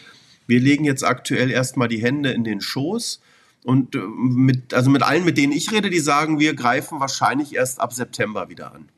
wir 0.50 0.60
legen 0.60 0.84
jetzt 0.84 1.04
aktuell 1.04 1.52
erstmal 1.52 1.88
die 1.88 2.02
Hände 2.02 2.32
in 2.32 2.44
den 2.44 2.60
Schoß. 2.60 3.22
Und 3.66 3.96
äh, 3.96 4.00
mit, 4.00 4.74
also 4.74 4.90
mit 4.90 5.04
allen, 5.04 5.24
mit 5.24 5.38
denen 5.38 5.54
ich 5.54 5.72
rede, 5.72 5.92
die 5.92 6.00
sagen, 6.00 6.40
wir 6.40 6.56
greifen 6.56 7.00
wahrscheinlich 7.00 7.54
erst 7.54 7.80
ab 7.80 7.94
September 7.94 8.50
wieder 8.50 8.74
an. 8.74 8.90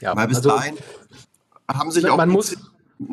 Ja, 0.00 0.14
Weil 0.14 0.28
bis 0.28 0.38
also, 0.38 0.50
dahin 0.50 0.76
haben 1.66 1.90
sich 1.90 2.06
auch 2.06 2.18
man 2.18 2.28
muss 2.28 2.56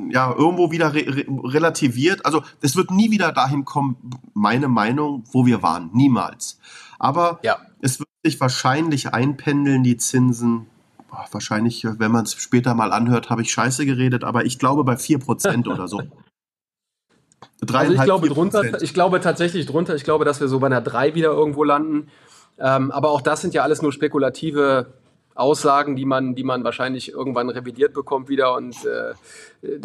ja 0.09 0.33
irgendwo 0.33 0.71
wieder 0.71 0.93
re 0.93 1.05
re 1.07 1.25
relativiert. 1.27 2.25
Also 2.25 2.43
es 2.61 2.75
wird 2.75 2.91
nie 2.91 3.09
wieder 3.09 3.31
dahin 3.31 3.63
kommen, 3.63 3.95
meine 4.33 4.67
Meinung, 4.67 5.23
wo 5.31 5.45
wir 5.45 5.63
waren. 5.63 5.91
Niemals. 5.93 6.59
Aber 6.99 7.39
ja. 7.41 7.57
es 7.79 7.99
wird 7.99 8.09
sich 8.25 8.41
wahrscheinlich 8.41 9.13
einpendeln, 9.13 9.83
die 9.83 9.95
Zinsen. 9.95 10.67
Boah, 11.09 11.25
wahrscheinlich, 11.31 11.85
wenn 11.85 12.11
man 12.11 12.25
es 12.25 12.33
später 12.33 12.75
mal 12.75 12.91
anhört, 12.91 13.29
habe 13.29 13.43
ich 13.43 13.51
scheiße 13.51 13.85
geredet, 13.85 14.25
aber 14.25 14.43
ich 14.43 14.59
glaube 14.59 14.83
bei 14.83 14.95
4% 14.95 15.71
oder 15.71 15.87
so. 15.87 16.01
Also 17.71 17.93
ich 17.93 18.01
glaube 18.01 18.29
drunter, 18.29 18.81
ich 18.81 18.93
glaube 18.93 19.21
tatsächlich 19.21 19.65
drunter, 19.65 19.95
ich 19.95 20.03
glaube, 20.03 20.25
dass 20.25 20.41
wir 20.41 20.47
so 20.47 20.59
bei 20.59 20.67
einer 20.67 20.81
3 20.81 21.15
wieder 21.15 21.29
irgendwo 21.29 21.63
landen. 21.63 22.09
Ähm, 22.59 22.91
aber 22.91 23.11
auch 23.11 23.21
das 23.21 23.41
sind 23.41 23.53
ja 23.53 23.63
alles 23.63 23.81
nur 23.81 23.91
spekulative 23.91 24.87
Aussagen, 25.35 25.97
die 25.97 26.05
man, 26.05 26.35
die 26.35 26.43
man 26.43 26.63
wahrscheinlich 26.63 27.11
irgendwann 27.11 27.49
revidiert 27.49 27.93
bekommt 27.93 28.29
wieder 28.29 28.55
und 28.55 28.73
äh, 28.85 29.13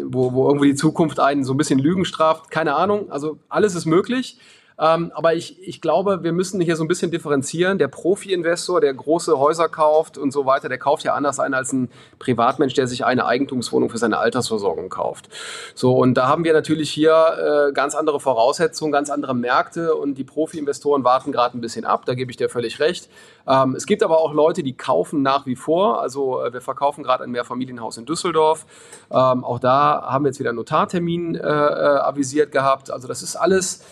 wo, 0.03 0.31
wo 0.31 0.47
irgendwo 0.47 0.63
die 0.63 0.75
Zukunft 0.75 1.19
einen 1.19 1.43
so 1.43 1.53
ein 1.53 1.57
bisschen 1.57 1.79
Lügen 1.79 2.05
straft. 2.05 2.49
Keine 2.51 2.75
Ahnung. 2.75 3.11
Also 3.11 3.37
alles 3.49 3.75
ist 3.75 3.85
möglich. 3.85 4.37
Ähm, 4.81 5.11
aber 5.13 5.35
ich, 5.35 5.61
ich 5.61 5.79
glaube, 5.79 6.23
wir 6.23 6.33
müssen 6.33 6.59
hier 6.59 6.75
so 6.75 6.83
ein 6.83 6.87
bisschen 6.87 7.11
differenzieren. 7.11 7.77
Der 7.77 7.87
Profi-Investor, 7.87 8.81
der 8.81 8.93
große 8.93 9.37
Häuser 9.37 9.69
kauft 9.69 10.17
und 10.17 10.31
so 10.31 10.47
weiter, 10.47 10.69
der 10.69 10.79
kauft 10.79 11.03
ja 11.03 11.13
anders 11.13 11.39
ein 11.39 11.53
als 11.53 11.71
ein 11.71 11.89
Privatmensch, 12.17 12.73
der 12.73 12.87
sich 12.87 13.05
eine 13.05 13.27
Eigentumswohnung 13.27 13.91
für 13.91 13.99
seine 13.99 14.17
Altersversorgung 14.17 14.89
kauft. 14.89 15.29
So, 15.75 15.95
und 15.95 16.15
da 16.15 16.27
haben 16.27 16.43
wir 16.43 16.53
natürlich 16.53 16.89
hier 16.89 17.69
äh, 17.69 17.73
ganz 17.73 17.93
andere 17.93 18.19
Voraussetzungen, 18.19 18.91
ganz 18.91 19.11
andere 19.11 19.35
Märkte 19.35 19.93
und 19.93 20.15
die 20.15 20.23
Profi-Investoren 20.23 21.03
warten 21.03 21.31
gerade 21.31 21.55
ein 21.57 21.61
bisschen 21.61 21.85
ab, 21.85 22.05
da 22.05 22.15
gebe 22.15 22.31
ich 22.31 22.37
dir 22.37 22.49
völlig 22.49 22.79
recht. 22.79 23.07
Ähm, 23.47 23.75
es 23.75 23.85
gibt 23.85 24.01
aber 24.01 24.19
auch 24.19 24.33
Leute, 24.33 24.63
die 24.63 24.73
kaufen 24.73 25.21
nach 25.21 25.45
wie 25.45 25.55
vor. 25.55 26.01
Also 26.01 26.43
äh, 26.43 26.53
wir 26.53 26.61
verkaufen 26.61 27.03
gerade 27.03 27.23
ein 27.23 27.31
Mehrfamilienhaus 27.31 27.97
in 27.97 28.05
Düsseldorf. 28.05 28.65
Ähm, 29.11 29.43
auch 29.43 29.59
da 29.59 30.07
haben 30.07 30.25
wir 30.25 30.29
jetzt 30.29 30.39
wieder 30.39 30.49
einen 30.49 30.57
Notartermin 30.57 31.35
äh, 31.35 31.39
äh 31.39 31.99
avisiert 32.01 32.51
gehabt. 32.51 32.89
Also 32.89 33.07
das 33.07 33.21
ist 33.21 33.35
alles 33.35 33.83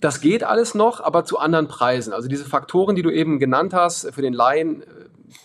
das 0.00 0.20
geht 0.20 0.44
alles 0.44 0.74
noch, 0.74 1.00
aber 1.00 1.24
zu 1.24 1.38
anderen 1.38 1.68
Preisen. 1.68 2.12
Also 2.12 2.28
diese 2.28 2.44
Faktoren, 2.44 2.96
die 2.96 3.02
du 3.02 3.10
eben 3.10 3.38
genannt 3.38 3.72
hast, 3.72 4.12
für 4.12 4.22
den 4.22 4.32
Laien 4.32 4.82
äh, 4.82 4.86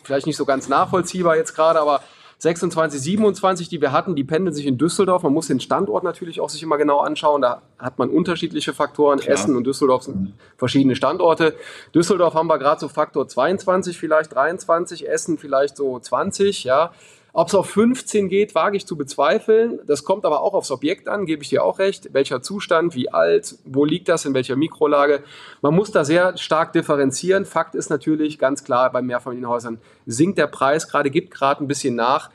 vielleicht 0.03 0.27
nicht 0.27 0.37
so 0.37 0.45
ganz 0.45 0.67
nachvollziehbar 0.67 1.35
jetzt 1.37 1.55
gerade, 1.55 1.79
aber 1.79 2.01
26, 2.41 2.99
27, 2.99 3.69
die 3.69 3.81
wir 3.81 3.91
hatten, 3.91 4.15
die 4.15 4.23
pendeln 4.23 4.53
sich 4.53 4.65
in 4.65 4.79
Düsseldorf. 4.79 5.21
Man 5.21 5.31
muss 5.31 5.45
den 5.45 5.59
Standort 5.59 6.03
natürlich 6.03 6.41
auch 6.41 6.49
sich 6.49 6.63
immer 6.63 6.79
genau 6.79 6.99
anschauen. 6.99 7.39
Da 7.43 7.61
hat 7.77 7.99
man 7.99 8.09
unterschiedliche 8.09 8.73
Faktoren. 8.73 9.19
Klar. 9.19 9.35
Essen 9.35 9.55
und 9.55 9.63
Düsseldorf 9.63 10.03
sind 10.03 10.33
verschiedene 10.57 10.95
Standorte. 10.95 11.53
Düsseldorf 11.93 12.33
haben 12.33 12.47
wir 12.47 12.57
gerade 12.57 12.79
so 12.79 12.87
Faktor 12.87 13.27
22, 13.27 13.95
vielleicht 13.95 14.33
23, 14.33 15.07
Essen 15.07 15.37
vielleicht 15.37 15.77
so 15.77 15.99
20, 15.99 16.63
ja. 16.63 16.91
Ob 17.33 17.47
es 17.47 17.55
auf 17.55 17.69
15 17.69 18.27
geht, 18.27 18.55
wage 18.55 18.75
ich 18.75 18.85
zu 18.85 18.97
bezweifeln. 18.97 19.79
Das 19.85 20.03
kommt 20.03 20.25
aber 20.25 20.41
auch 20.41 20.53
aufs 20.53 20.69
Objekt 20.69 21.07
an, 21.07 21.25
gebe 21.25 21.43
ich 21.43 21.49
dir 21.49 21.63
auch 21.63 21.79
recht. 21.79 22.13
Welcher 22.13 22.41
Zustand, 22.41 22.93
wie 22.93 23.09
alt, 23.11 23.55
wo 23.63 23.85
liegt 23.85 24.09
das, 24.09 24.25
in 24.25 24.33
welcher 24.33 24.57
Mikrolage. 24.57 25.23
Man 25.61 25.73
muss 25.73 25.91
da 25.91 26.03
sehr 26.03 26.37
stark 26.37 26.73
differenzieren. 26.73 27.45
Fakt 27.45 27.73
ist 27.73 27.89
natürlich 27.89 28.37
ganz 28.37 28.65
klar, 28.65 28.91
bei 28.91 29.01
Mehrfamilienhäusern 29.01 29.79
sinkt 30.05 30.37
der 30.37 30.47
Preis 30.47 30.89
gerade, 30.89 31.09
gibt 31.09 31.33
gerade 31.33 31.63
ein 31.63 31.67
bisschen 31.67 31.95
nach. 31.95 32.31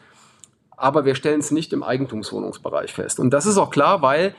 Aber 0.79 1.05
wir 1.05 1.15
stellen 1.15 1.41
es 1.41 1.51
nicht 1.51 1.73
im 1.75 1.83
Eigentumswohnungsbereich 1.83 2.93
fest. 2.93 3.21
Und 3.21 3.31
das 3.31 3.45
ist 3.45 3.59
auch 3.59 3.71
klar, 3.71 4.01
weil, 4.01 4.35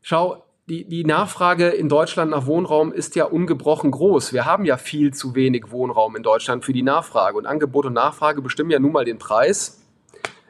schau, 0.00 0.42
die, 0.68 0.84
die 0.84 1.04
Nachfrage 1.04 1.68
in 1.68 1.88
Deutschland 1.88 2.30
nach 2.30 2.46
Wohnraum 2.46 2.92
ist 2.92 3.16
ja 3.16 3.24
ungebrochen 3.24 3.90
groß. 3.90 4.32
Wir 4.32 4.44
haben 4.44 4.64
ja 4.64 4.76
viel 4.76 5.12
zu 5.12 5.34
wenig 5.34 5.70
Wohnraum 5.70 6.14
in 6.14 6.22
Deutschland 6.22 6.64
für 6.64 6.72
die 6.72 6.82
Nachfrage. 6.82 7.36
Und 7.36 7.46
Angebot 7.46 7.86
und 7.86 7.94
Nachfrage 7.94 8.42
bestimmen 8.42 8.70
ja 8.70 8.78
nun 8.78 8.92
mal 8.92 9.04
den 9.04 9.18
Preis. 9.18 9.80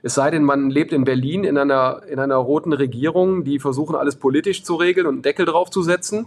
Es 0.02 0.14
sei 0.14 0.30
denn, 0.30 0.44
man 0.44 0.68
lebt 0.68 0.92
in 0.92 1.04
Berlin 1.04 1.44
in 1.44 1.56
einer, 1.56 2.02
in 2.08 2.18
einer 2.18 2.36
roten 2.36 2.72
Regierung, 2.72 3.44
die 3.44 3.58
versuchen, 3.58 3.94
alles 3.96 4.16
politisch 4.16 4.64
zu 4.64 4.74
regeln 4.74 5.06
und 5.06 5.14
einen 5.14 5.22
Deckel 5.22 5.46
drauf 5.46 5.70
zu 5.70 5.82
setzen, 5.82 6.26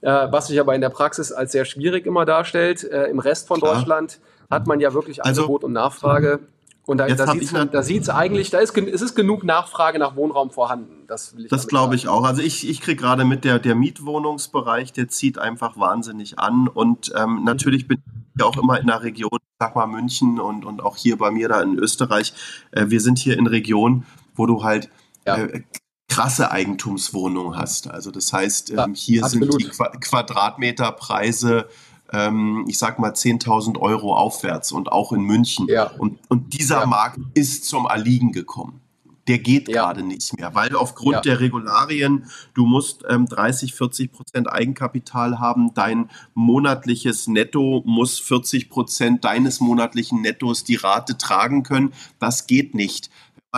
äh, 0.00 0.28
was 0.30 0.46
sich 0.46 0.58
aber 0.58 0.74
in 0.74 0.80
der 0.80 0.90
Praxis 0.90 1.32
als 1.32 1.52
sehr 1.52 1.64
schwierig 1.64 2.06
immer 2.06 2.24
darstellt. 2.24 2.84
Äh, 2.84 3.06
Im 3.08 3.18
Rest 3.18 3.48
von 3.48 3.60
Klar. 3.60 3.74
Deutschland 3.74 4.20
hat 4.48 4.66
man 4.66 4.80
ja 4.80 4.94
wirklich 4.94 5.24
also 5.24 5.42
Angebot 5.42 5.60
also, 5.60 5.66
und 5.66 5.72
Nachfrage 5.72 6.38
und 6.86 6.98
da, 6.98 7.08
da 7.08 7.26
sieht 7.32 7.42
es 7.42 7.52
da 7.52 7.82
sieht's 7.82 8.08
eigentlich, 8.08 8.50
da 8.50 8.60
ist, 8.60 8.76
es 8.78 9.02
ist 9.02 9.16
genug 9.16 9.42
Nachfrage 9.42 9.98
nach 9.98 10.14
Wohnraum 10.14 10.52
vorhanden. 10.52 11.04
Das, 11.08 11.34
das 11.50 11.66
glaube 11.66 11.96
ich 11.96 12.06
auch. 12.06 12.22
Also 12.22 12.42
ich, 12.42 12.68
ich 12.68 12.80
kriege 12.80 13.02
gerade 13.02 13.24
mit 13.24 13.44
der, 13.44 13.58
der 13.58 13.74
Mietwohnungsbereich, 13.74 14.92
der 14.92 15.08
zieht 15.08 15.36
einfach 15.36 15.76
wahnsinnig 15.76 16.38
an. 16.38 16.68
Und 16.68 17.12
ähm, 17.16 17.42
natürlich 17.42 17.88
bin 17.88 17.98
ich 18.36 18.44
auch 18.44 18.56
immer 18.56 18.78
in 18.78 18.86
der 18.86 19.02
Region, 19.02 19.38
sag 19.58 19.74
mal 19.74 19.88
München 19.88 20.38
und, 20.38 20.64
und 20.64 20.80
auch 20.80 20.96
hier 20.96 21.18
bei 21.18 21.32
mir 21.32 21.48
da 21.48 21.60
in 21.60 21.76
Österreich. 21.76 22.32
Äh, 22.70 22.86
wir 22.88 23.00
sind 23.00 23.18
hier 23.18 23.36
in 23.36 23.48
Regionen, 23.48 24.06
wo 24.36 24.46
du 24.46 24.62
halt 24.62 24.88
ja. 25.26 25.38
äh, 25.38 25.62
krasse 26.08 26.52
Eigentumswohnungen 26.52 27.58
hast. 27.58 27.90
Also 27.90 28.12
das 28.12 28.32
heißt, 28.32 28.70
ähm, 28.70 28.94
hier 28.94 29.22
ja, 29.22 29.28
sind 29.28 29.42
die 29.42 29.68
Qu 29.68 29.84
Quadratmeterpreise 30.00 31.66
ähm, 32.12 32.64
ich 32.68 32.78
sag 32.78 32.98
mal 32.98 33.12
10.000 33.12 33.78
Euro 33.78 34.14
aufwärts 34.16 34.72
und 34.72 34.90
auch 34.90 35.12
in 35.12 35.22
München. 35.22 35.66
Ja. 35.68 35.90
Und, 35.98 36.18
und 36.28 36.58
dieser 36.58 36.80
ja. 36.80 36.86
Markt 36.86 37.18
ist 37.34 37.64
zum 37.66 37.86
Erliegen 37.86 38.32
gekommen. 38.32 38.80
Der 39.28 39.40
geht 39.40 39.68
ja. 39.68 39.82
gerade 39.82 40.04
nicht 40.04 40.38
mehr, 40.38 40.54
weil 40.54 40.76
aufgrund 40.76 41.24
der 41.24 41.40
Regularien, 41.40 42.26
du 42.54 42.64
musst 42.64 43.04
ähm, 43.08 43.26
30, 43.26 43.74
40 43.74 44.12
Prozent 44.12 44.52
Eigenkapital 44.52 45.40
haben, 45.40 45.74
dein 45.74 46.10
monatliches 46.34 47.26
Netto 47.26 47.82
muss 47.84 48.20
40 48.20 48.70
Prozent 48.70 49.24
deines 49.24 49.58
monatlichen 49.58 50.20
Nettos 50.20 50.62
die 50.62 50.76
Rate 50.76 51.18
tragen 51.18 51.64
können. 51.64 51.92
Das 52.20 52.46
geht 52.46 52.76
nicht 52.76 53.10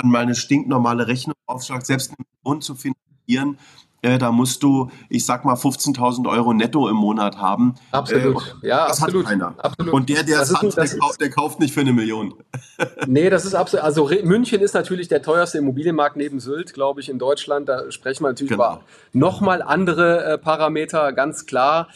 man 0.03 0.11
mal 0.11 0.23
eine 0.23 0.35
stinknormale 0.35 1.07
Rechnung 1.07 1.37
aufschlagt, 1.47 1.87
selbst 1.87 2.11
einen 2.11 2.27
Lohn 2.45 2.63
zu 2.63 2.75
finanzieren, 2.75 3.59
äh, 4.03 4.19
da 4.19 4.31
musst 4.33 4.63
du, 4.63 4.91
ich 5.09 5.27
sag 5.27 5.45
mal, 5.45 5.55
15.000 5.55 6.29
Euro 6.29 6.53
netto 6.53 6.89
im 6.89 6.97
Monat 6.97 7.39
haben. 7.39 7.75
Absolut, 7.91 8.57
äh, 8.63 8.69
ja, 8.69 8.87
das 8.89 9.03
absolut. 9.03 9.25
hat 9.27 9.31
keiner. 9.33 9.55
Absolut. 9.59 9.93
Und 9.93 10.09
der, 10.09 10.23
der 10.23 10.39
Das 10.39 10.51
es 10.51 10.57
hat, 10.57 10.63
der, 10.63 10.71
das 10.85 10.99
kauft, 10.99 11.21
der 11.21 11.31
kauft 11.31 11.61
nicht 11.61 11.75
für 11.75 11.81
eine 11.81 11.93
Million. 11.93 12.35
Nee, 13.07 13.29
das 13.31 13.45
ist 13.45 13.55
absolut. 13.55 13.85
Also 13.85 14.05
Re- 14.05 14.23
München 14.23 14.61
ist 14.61 14.75
natürlich 14.75 15.09
der 15.09 15.23
teuerste 15.23 15.59
Immobilienmarkt 15.59 16.17
neben 16.17 16.39
Sylt, 16.41 16.75
glaube 16.75 17.01
ich, 17.01 17.09
in 17.09 17.19
Deutschland. 17.19 17.69
Da 17.69 17.91
sprechen 17.91 18.23
wir 18.25 18.29
natürlich 18.29 18.51
Genau. 18.53 18.75
über 18.75 18.81
nochmal 19.13 19.63
andere 19.63 20.25
äh, 20.25 20.39
Parameter, 20.39 21.13
ganz 21.13 21.47
klar. 21.47 21.89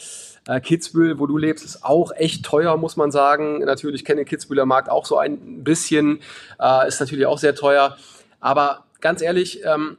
Äh, 0.45 0.59
Kitzbühel, 0.59 1.19
wo 1.19 1.25
du 1.25 1.37
lebst, 1.37 1.63
ist 1.63 1.85
auch 1.85 2.11
echt 2.15 2.43
teuer, 2.43 2.75
muss 2.77 2.97
man 2.97 3.11
sagen. 3.11 3.59
Natürlich 3.59 4.03
kenne 4.03 4.17
den 4.21 4.25
Kitzbüheler 4.27 4.65
Markt 4.65 4.89
auch 4.89 5.05
so 5.05 5.17
ein 5.17 5.63
bisschen, 5.63 6.19
äh, 6.59 6.87
ist 6.87 6.99
natürlich 6.99 7.25
auch 7.27 7.37
sehr 7.37 7.55
teuer. 7.55 7.95
Aber 8.41 8.83
ganz 8.99 9.21
ehrlich, 9.21 9.61
ähm, 9.65 9.97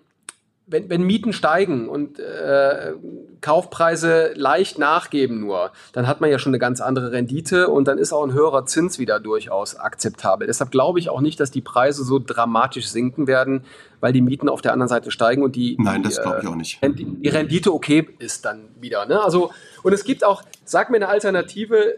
wenn, 0.66 0.88
wenn 0.88 1.02
Mieten 1.02 1.32
steigen 1.32 1.88
und 1.88 2.18
äh, 2.18 2.94
Kaufpreise 3.42 4.32
leicht 4.34 4.78
nachgeben 4.78 5.40
nur, 5.40 5.72
dann 5.92 6.06
hat 6.06 6.22
man 6.22 6.30
ja 6.30 6.38
schon 6.38 6.50
eine 6.50 6.58
ganz 6.58 6.80
andere 6.80 7.12
Rendite 7.12 7.68
und 7.68 7.86
dann 7.86 7.98
ist 7.98 8.12
auch 8.12 8.24
ein 8.24 8.32
höherer 8.32 8.64
Zins 8.64 8.98
wieder 8.98 9.20
durchaus 9.20 9.76
akzeptabel. 9.76 10.46
Deshalb 10.46 10.70
glaube 10.70 10.98
ich 10.98 11.10
auch 11.10 11.20
nicht, 11.20 11.38
dass 11.38 11.50
die 11.50 11.60
Preise 11.60 12.02
so 12.02 12.18
dramatisch 12.18 12.88
sinken 12.88 13.26
werden, 13.26 13.64
weil 14.00 14.14
die 14.14 14.22
Mieten 14.22 14.48
auf 14.48 14.62
der 14.62 14.72
anderen 14.72 14.88
Seite 14.88 15.10
steigen 15.10 15.42
und 15.42 15.54
die, 15.54 15.76
Nein, 15.78 16.02
die, 16.02 16.08
das 16.08 16.22
glaube 16.22 16.38
ich 16.40 16.44
äh, 16.44 16.48
auch 16.48 16.56
nicht. 16.56 16.80
Die 16.82 17.28
Rendite 17.28 17.72
okay 17.72 18.08
ist 18.18 18.46
dann 18.46 18.68
wieder. 18.80 19.04
Ne? 19.04 19.22
Also, 19.22 19.50
und 19.82 19.92
es 19.92 20.04
gibt 20.04 20.24
auch, 20.24 20.42
sag 20.64 20.88
mir 20.88 20.96
eine 20.96 21.08
Alternative 21.08 21.96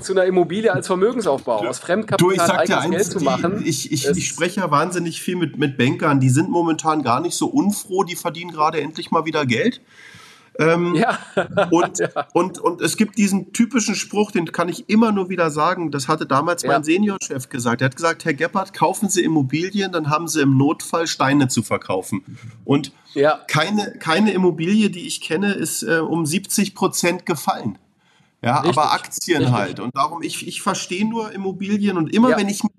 zu 0.00 0.12
einer 0.12 0.24
Immobilie 0.24 0.72
als 0.72 0.86
Vermögensaufbau, 0.86 1.66
aus 1.66 1.80
Du, 1.80 1.86
Fremdkapital 1.86 2.32
ich 2.32 2.40
sag 2.40 2.64
dir 2.66 2.78
eigenes 2.80 2.90
Geld 2.90 3.00
eins, 3.00 3.10
zu 3.10 3.18
die, 3.18 3.24
machen. 3.24 3.62
ich, 3.64 3.90
ich, 3.92 4.04
ist- 4.06 4.16
ich 4.16 4.28
spreche 4.28 4.60
ja 4.60 4.70
wahnsinnig 4.70 5.20
viel 5.20 5.36
mit, 5.36 5.58
mit 5.58 5.76
Bankern, 5.76 6.20
die 6.20 6.30
sind 6.30 6.50
momentan 6.50 7.02
gar 7.02 7.20
nicht 7.20 7.34
so 7.34 7.46
unfroh, 7.48 8.04
die 8.04 8.16
verdienen 8.16 8.52
gerade 8.52 8.80
endlich 8.80 9.10
mal 9.10 9.24
wieder 9.24 9.46
Geld. 9.46 9.80
ja, 10.58 11.18
Und, 11.70 12.00
und, 12.34 12.58
und 12.58 12.80
es 12.82 12.96
gibt 12.98 13.16
diesen 13.16 13.52
typischen 13.54 13.94
Spruch, 13.94 14.30
den 14.30 14.52
kann 14.52 14.68
ich 14.68 14.90
immer 14.90 15.10
nur 15.10 15.30
wieder 15.30 15.50
sagen, 15.50 15.90
das 15.90 16.06
hatte 16.06 16.26
damals 16.26 16.62
Ja. 16.64 16.72
mein 16.72 16.84
Seniorchef 16.84 17.48
gesagt. 17.48 17.80
Er 17.80 17.86
hat 17.86 17.96
gesagt, 17.96 18.24
Herr 18.26 18.34
Gebhardt, 18.34 18.74
kaufen 18.74 19.08
Sie 19.08 19.22
Immobilien, 19.24 19.90
dann 19.92 20.10
haben 20.10 20.28
Sie 20.28 20.40
im 20.42 20.58
Notfall 20.58 21.06
Steine 21.06 21.48
zu 21.48 21.62
verkaufen. 21.62 22.22
Und 22.64 22.92
ja, 23.14 23.40
keine, 23.48 23.92
keine 24.00 24.32
Immobilie, 24.32 24.90
die 24.90 25.06
ich 25.06 25.20
kenne, 25.22 25.54
ist 25.54 25.82
äh, 25.82 25.98
um 26.00 26.26
70 26.26 26.74
Prozent 26.74 27.24
gefallen. 27.26 27.78
Ja, 28.42 28.60
Richtig, 28.60 28.78
aber 28.78 28.92
Aktien 28.92 29.38
richtig. 29.42 29.54
halt. 29.56 29.80
Und 29.80 29.94
darum, 29.96 30.22
ich, 30.22 30.46
ich 30.46 30.62
verstehe 30.62 31.06
nur 31.08 31.30
Immobilien 31.32 31.96
und 31.98 32.12
immer 32.14 32.30
Ja. 32.30 32.36
wenn 32.38 32.48
ich 32.48 32.62
mich 32.62 32.72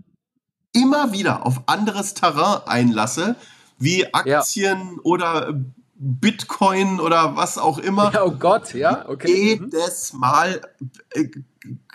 immer 0.74 1.12
wieder 1.14 1.46
auf 1.46 1.62
anderes 1.68 2.14
Terrain 2.14 2.62
einlasse, 2.68 3.36
wie 3.78 4.12
Aktien 4.14 5.00
oder 5.04 5.54
Bitcoin 5.96 7.00
oder 7.00 7.36
was 7.36 7.58
auch 7.60 7.78
immer, 7.78 8.12
ja, 8.14 8.24
oh 8.24 8.32
Gott, 8.32 8.74
ja, 8.74 9.08
okay. 9.08 9.58
Mhm. 9.60 9.66
jedes 9.72 10.14
Mal 10.14 10.62
äh, 11.12 11.28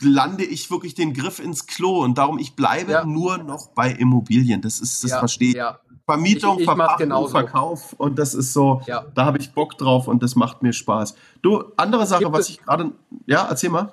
lande 0.00 0.44
ich 0.44 0.70
wirklich 0.70 0.94
den 0.94 1.12
Griff 1.12 1.40
ins 1.40 1.66
Klo 1.66 2.04
und 2.04 2.18
darum, 2.18 2.38
ich 2.38 2.54
bleibe 2.54 2.92
Ja. 2.92 3.04
nur 3.04 3.38
noch 3.38 3.68
bei 3.68 3.90
Immobilien. 3.90 4.62
Das 4.62 4.78
ist, 4.78 5.02
das 5.02 5.11
ja, 5.11 5.18
verstehe 5.18 5.49
ich. 5.50 5.56
Ja, 5.56 5.80
Vermietung, 6.06 6.54
Ich- 6.54 6.60
ich 6.60 6.66
Verpachtung. 6.66 7.28
Verkauf 7.28 7.92
und 7.98 8.18
das 8.18 8.32
ist 8.34 8.52
so, 8.52 8.80
Ja. 8.86 9.04
da 9.14 9.25
habe 9.25 9.38
ich 9.38 9.52
Bock 9.52 9.76
drauf 9.76 10.06
und 10.06 10.22
das 10.22 10.36
macht 10.36 10.62
mir 10.62 10.72
Spaß. 10.72 11.16
Du, 11.42 11.64
andere 11.76 12.06
Sache, 12.06 12.20
Gibt 12.25 12.32
was 12.32 12.48
ich 12.48 12.62
gerade, 12.62 12.92
ja, 13.26 13.44
erzähl 13.48 13.70
mal. 13.70 13.92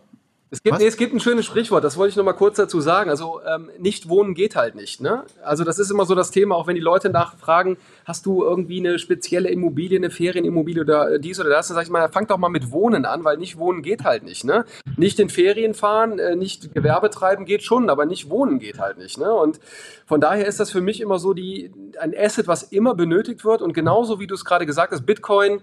Es 0.54 0.62
gibt, 0.62 0.78
nee, 0.78 0.86
es 0.86 0.98
gibt 0.98 1.16
ein 1.16 1.20
schönes 1.20 1.48
Sprichwort, 1.48 1.84
das 1.84 1.98
wollte 1.98 2.12
ich 2.12 2.16
noch 2.16 2.24
mal 2.24 2.34
kurz 2.34 2.58
dazu 2.58 2.80
sagen. 2.80 3.10
Also 3.10 3.42
ähm, 3.44 3.72
nicht 3.80 4.08
wohnen 4.08 4.36
geht 4.36 4.56
halt 4.56 4.76
nicht. 4.76 5.02
Ne? 5.02 5.24
Also 5.44 5.64
das 5.64 5.80
ist 5.80 5.90
immer 5.90 6.06
so 6.06 6.14
das 6.14 6.30
Thema, 6.30 6.54
auch 6.54 6.68
wenn 6.68 6.76
die 6.76 6.82
Leute 6.82 7.10
nachfragen, 7.10 7.76
hast 8.06 8.28
du 8.28 8.44
irgendwie 8.44 8.80
eine 8.80 9.00
spezielle 9.00 9.50
Immobilie, 9.50 9.98
eine 9.98 10.12
Ferienimmobilie 10.12 10.84
oder 10.84 11.14
äh, 11.14 11.20
dies 11.20 11.40
oder 11.40 11.50
das, 11.50 11.70
dann 11.70 11.76
sage 11.76 11.86
ich 11.86 11.92
mal, 11.92 12.08
fang 12.10 12.28
doch 12.28 12.38
mal 12.38 12.50
mit 12.50 12.70
Wohnen 12.70 13.06
an, 13.06 13.24
weil 13.24 13.38
nicht 13.38 13.58
wohnen 13.58 13.82
geht 13.82 14.04
halt 14.04 14.22
nicht. 14.22 14.44
Ne? 14.44 14.64
Nicht 14.96 15.20
in 15.20 15.30
Ferien 15.30 15.74
fahren, 15.74 16.20
äh, 16.20 16.36
nicht 16.36 16.72
Gewerbe 16.76 17.10
treiben 17.10 17.46
geht 17.46 17.64
schon, 17.64 17.90
aber 17.90 18.06
nicht 18.06 18.30
wohnen 18.30 18.60
geht 18.60 18.78
halt 18.78 19.00
nicht. 19.00 19.18
Ne? 19.18 19.34
Und 19.34 19.60
von 20.06 20.22
daher 20.22 20.46
ist 20.46 20.60
das 20.60 20.70
für 20.70 20.82
mich 20.82 21.02
immer 21.02 21.18
so 21.18 21.34
die, 21.34 21.72
ein 22.00 22.14
Asset, 22.16 22.48
was 22.48 22.62
immer 22.62 22.94
benötigt 22.94 23.44
wird 23.44 23.63
und 23.63 23.74
genauso 23.74 24.20
wie 24.20 24.28
du 24.28 24.36
es 24.36 24.46
gerade 24.46 24.68
gesagt 24.68 24.92
hast, 24.92 25.04
Bitcoin 25.08 25.62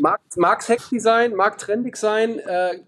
mag, 0.00 0.20
mag 0.36 0.62
sexy 0.62 1.00
sein, 1.00 1.34
mag 1.34 1.58
trendig 1.58 1.98
sein, 1.98 2.38
äh, 2.38 2.78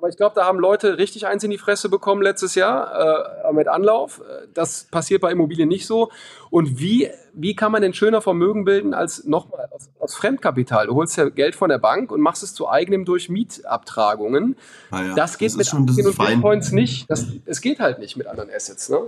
aber 0.00 0.08
ich 0.08 0.16
glaube, 0.16 0.34
da 0.34 0.46
haben 0.46 0.58
Leute 0.58 0.96
richtig 0.96 1.26
eins 1.26 1.44
in 1.44 1.50
die 1.50 1.58
Fresse 1.58 1.90
bekommen 1.90 2.22
letztes 2.22 2.54
Jahr 2.54 3.44
äh, 3.44 3.52
mit 3.52 3.68
Anlauf. 3.68 4.22
Das 4.54 4.84
passiert 4.84 5.20
bei 5.20 5.30
Immobilien 5.30 5.68
nicht 5.68 5.86
so. 5.86 6.10
Und 6.48 6.80
wie, 6.80 7.10
wie 7.34 7.54
kann 7.54 7.70
man 7.70 7.82
denn 7.82 7.92
schöner 7.92 8.22
Vermögen 8.22 8.64
bilden 8.64 8.94
als 8.94 9.24
nochmal 9.24 9.68
aus, 9.70 9.90
aus 9.98 10.14
Fremdkapital? 10.14 10.86
Du 10.86 10.94
holst 10.94 11.18
ja 11.18 11.28
Geld 11.28 11.54
von 11.54 11.68
der 11.68 11.76
Bank 11.76 12.10
und 12.12 12.22
machst 12.22 12.42
es 12.42 12.54
zu 12.54 12.66
eigenem 12.66 13.04
durch 13.04 13.28
Mietabtragungen. 13.28 14.56
Ah 14.90 15.02
ja, 15.02 15.14
das 15.14 15.36
geht 15.36 15.50
das 15.50 15.56
mit 15.58 15.66
schon- 15.66 15.86
Aktien 15.86 16.06
und. 16.06 16.16
Bitcoins 16.16 16.72
nicht. 16.72 17.10
Das, 17.10 17.26
es 17.44 17.60
geht 17.60 17.78
halt 17.78 17.98
nicht 17.98 18.16
mit 18.16 18.26
anderen 18.26 18.48
Assets. 18.50 18.88
Ne? 18.88 19.00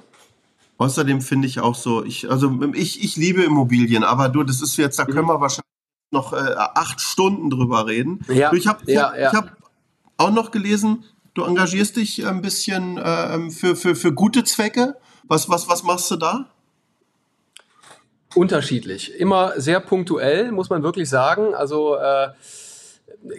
Außerdem 0.76 1.22
finde 1.22 1.48
ich 1.48 1.58
auch 1.60 1.74
so, 1.74 2.04
ich, 2.04 2.30
also 2.30 2.52
ich, 2.74 3.02
ich 3.02 3.16
liebe 3.16 3.42
Immobilien, 3.42 4.04
aber 4.04 4.28
du, 4.28 4.42
das 4.42 4.60
ist 4.60 4.76
jetzt, 4.76 4.98
da 4.98 5.06
können 5.06 5.26
wir 5.26 5.40
wahrscheinlich 5.40 5.62
noch 6.10 6.34
äh, 6.34 6.54
acht 6.56 7.00
Stunden 7.00 7.48
drüber 7.48 7.86
reden. 7.86 8.20
Ja, 8.28 8.52
ich 8.52 8.66
habe 8.66 8.80
ja, 8.92 9.16
ja. 9.16 9.28
ich 9.28 9.34
hab 9.34 9.61
auch 10.22 10.30
noch 10.30 10.50
gelesen, 10.50 11.04
du 11.34 11.44
engagierst 11.44 11.96
dich 11.96 12.26
ein 12.26 12.42
bisschen 12.42 13.00
ähm, 13.02 13.50
für, 13.50 13.76
für, 13.76 13.94
für 13.94 14.12
gute 14.12 14.44
Zwecke. 14.44 14.96
Was, 15.24 15.48
was, 15.48 15.68
was 15.68 15.82
machst 15.82 16.10
du 16.10 16.16
da? 16.16 16.46
Unterschiedlich. 18.34 19.14
Immer 19.18 19.60
sehr 19.60 19.80
punktuell, 19.80 20.52
muss 20.52 20.70
man 20.70 20.82
wirklich 20.82 21.08
sagen. 21.08 21.54
Also 21.54 21.96
äh, 21.96 22.28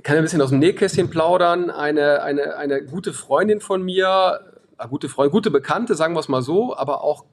kann 0.04 0.18
ein 0.18 0.24
bisschen 0.24 0.42
aus 0.42 0.50
dem 0.50 0.60
Nähkästchen 0.60 1.10
plaudern. 1.10 1.70
Eine, 1.70 2.22
eine, 2.22 2.58
eine 2.58 2.84
gute 2.86 3.14
Freundin 3.14 3.60
von 3.60 3.82
mir, 3.84 4.40
äh, 4.78 4.88
gute 4.88 5.10
Freundin, 5.10 5.32
gute 5.32 5.52
Bekannte, 5.52 5.96
sagen 5.96 6.16
wir 6.16 6.20
es 6.20 6.28
mal 6.30 6.42
so, 6.42 6.76
aber 6.76 7.04
auch 7.04 7.26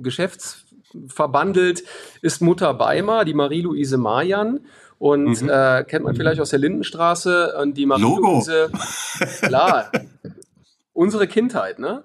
geschäftsverbandelt, 0.00 1.84
ist 2.22 2.40
Mutter 2.40 2.72
Beimer, 2.74 3.24
die 3.24 3.34
Marie-Louise 3.34 3.98
Marjan. 3.98 4.60
Und 5.02 5.42
Mhm. 5.42 5.48
äh, 5.48 5.82
kennt 5.82 6.04
man 6.04 6.14
vielleicht 6.14 6.40
aus 6.40 6.50
der 6.50 6.60
Lindenstraße. 6.60 7.56
Und 7.60 7.76
die 7.76 7.86
Logo. 7.86 7.96
Marie-Louise, 8.38 8.70
klar, 9.42 9.90
unsere 10.92 11.26
Kindheit, 11.26 11.80
ne? 11.80 12.04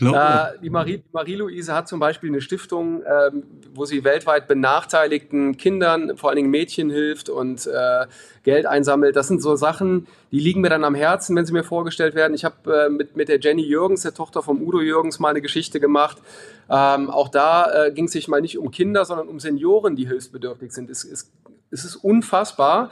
Äh, 0.00 0.58
die 0.62 0.70
Marie- 0.70 1.02
Marie-Louise 1.10 1.74
hat 1.74 1.88
zum 1.88 1.98
Beispiel 1.98 2.30
eine 2.30 2.40
Stiftung, 2.40 3.02
ähm, 3.02 3.42
wo 3.74 3.86
sie 3.86 4.04
weltweit 4.04 4.46
benachteiligten 4.46 5.56
Kindern, 5.56 6.16
vor 6.16 6.30
allen 6.30 6.36
Dingen 6.36 6.50
Mädchen 6.50 6.90
hilft 6.90 7.28
und 7.28 7.66
äh, 7.66 8.06
Geld 8.44 8.66
einsammelt. 8.66 9.16
Das 9.16 9.26
sind 9.26 9.42
so 9.42 9.56
Sachen, 9.56 10.06
die 10.30 10.38
liegen 10.38 10.60
mir 10.60 10.68
dann 10.70 10.84
am 10.84 10.94
Herzen, 10.94 11.34
wenn 11.34 11.44
sie 11.44 11.52
mir 11.52 11.64
vorgestellt 11.64 12.14
werden. 12.14 12.34
Ich 12.34 12.44
habe 12.44 12.86
äh, 12.86 12.88
mit, 12.88 13.16
mit 13.16 13.28
der 13.28 13.40
Jenny 13.40 13.62
Jürgens, 13.64 14.02
der 14.02 14.14
Tochter 14.14 14.42
vom 14.44 14.62
Udo 14.62 14.80
Jürgens, 14.80 15.18
mal 15.18 15.30
eine 15.30 15.40
Geschichte 15.42 15.80
gemacht. 15.80 16.18
Ähm, 16.70 17.10
auch 17.10 17.30
da 17.30 17.86
äh, 17.86 17.90
ging 17.92 18.04
es 18.04 18.12
sich 18.12 18.28
mal 18.28 18.40
nicht 18.40 18.58
um 18.58 18.70
Kinder, 18.70 19.04
sondern 19.04 19.26
um 19.26 19.40
Senioren, 19.40 19.96
die 19.96 20.06
hilfsbedürftig 20.06 20.70
sind. 20.70 20.88
Es, 20.88 21.02
es, 21.02 21.32
es 21.70 21.84
ist 21.84 21.96
unfassbar. 21.96 22.90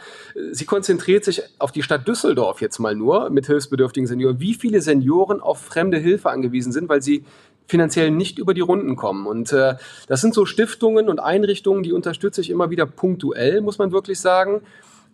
Sie 0.52 0.64
konzentriert 0.64 1.24
sich 1.24 1.42
auf 1.58 1.72
die 1.72 1.82
Stadt 1.82 2.06
Düsseldorf 2.06 2.60
jetzt 2.60 2.78
mal 2.78 2.94
nur 2.94 3.30
mit 3.30 3.46
hilfsbedürftigen 3.46 4.06
Senioren. 4.06 4.40
Wie 4.40 4.54
viele 4.54 4.80
Senioren 4.80 5.40
auf 5.40 5.60
fremde 5.60 5.98
Hilfe 5.98 6.30
angewiesen 6.30 6.72
sind, 6.72 6.88
weil 6.88 7.02
sie 7.02 7.24
finanziell 7.66 8.10
nicht 8.10 8.38
über 8.38 8.54
die 8.54 8.60
Runden 8.60 8.96
kommen. 8.96 9.26
Und 9.26 9.52
äh, 9.52 9.74
das 10.06 10.20
sind 10.20 10.34
so 10.34 10.46
Stiftungen 10.46 11.08
und 11.08 11.20
Einrichtungen, 11.20 11.82
die 11.82 11.92
unterstütze 11.92 12.40
ich 12.40 12.50
immer 12.50 12.70
wieder 12.70 12.86
punktuell, 12.86 13.60
muss 13.60 13.78
man 13.78 13.92
wirklich 13.92 14.20
sagen, 14.20 14.62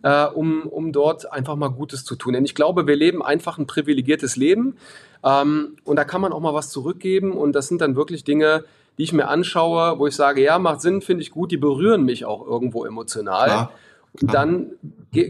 äh, 0.03 0.25
um, 0.25 0.63
um 0.63 0.91
dort 0.91 1.31
einfach 1.31 1.55
mal 1.55 1.69
Gutes 1.69 2.05
zu 2.05 2.15
tun. 2.15 2.33
Denn 2.33 2.45
ich 2.45 2.55
glaube, 2.55 2.85
wir 2.85 2.95
leben 2.95 3.23
einfach 3.23 3.57
ein 3.57 3.65
privilegiertes 3.65 4.35
Leben 4.35 4.77
ähm, 5.23 5.77
und 5.83 5.95
da 5.95 6.03
kann 6.03 6.21
man 6.21 6.31
auch 6.31 6.41
mal 6.41 6.53
was 6.53 6.69
zurückgeben 6.69 7.31
und 7.31 7.53
das 7.53 7.67
sind 7.67 7.81
dann 7.81 7.95
wirklich 7.95 8.23
Dinge, 8.23 8.65
die 8.97 9.03
ich 9.03 9.13
mir 9.13 9.27
anschaue, 9.27 9.97
wo 9.99 10.07
ich 10.07 10.15
sage, 10.15 10.43
ja, 10.43 10.59
macht 10.59 10.81
Sinn, 10.81 11.01
finde 11.01 11.23
ich 11.23 11.31
gut, 11.31 11.51
die 11.51 11.57
berühren 11.57 12.03
mich 12.03 12.25
auch 12.25 12.45
irgendwo 12.45 12.85
emotional. 12.85 13.47
Klar, 13.47 13.71
Und 14.21 14.33
dann 14.33 14.71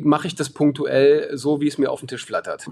mache 0.03 0.27
ich 0.27 0.35
das 0.35 0.49
punktuell 0.49 1.37
so, 1.37 1.61
wie 1.61 1.67
es 1.67 1.77
mir 1.77 1.89
auf 1.91 1.99
den 2.01 2.07
Tisch 2.07 2.25
flattert. 2.25 2.67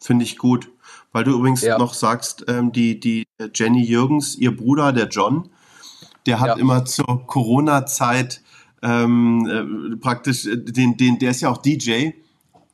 Finde 0.00 0.24
ich 0.24 0.38
gut. 0.38 0.70
Weil 1.12 1.24
du 1.24 1.32
übrigens 1.32 1.62
Ja. 1.62 1.78
noch 1.78 1.94
sagst, 1.94 2.44
ähm, 2.48 2.72
die, 2.72 2.98
die 2.98 3.24
Jenny 3.54 3.84
Jürgens, 3.84 4.36
ihr 4.36 4.56
Bruder, 4.56 4.92
der 4.92 5.08
John, 5.08 5.50
der 6.26 6.40
hat 6.40 6.48
Ja. 6.48 6.54
immer 6.56 6.84
zur 6.84 7.26
Corona-Zeit 7.26 8.42
ähm, 8.82 9.46
äh, 9.92 9.96
praktisch, 9.96 10.46
äh, 10.46 10.56
den, 10.58 10.96
den, 10.98 11.18
der 11.18 11.30
ist 11.30 11.40
ja 11.40 11.48
auch 11.50 11.56
DJ, 11.58 12.10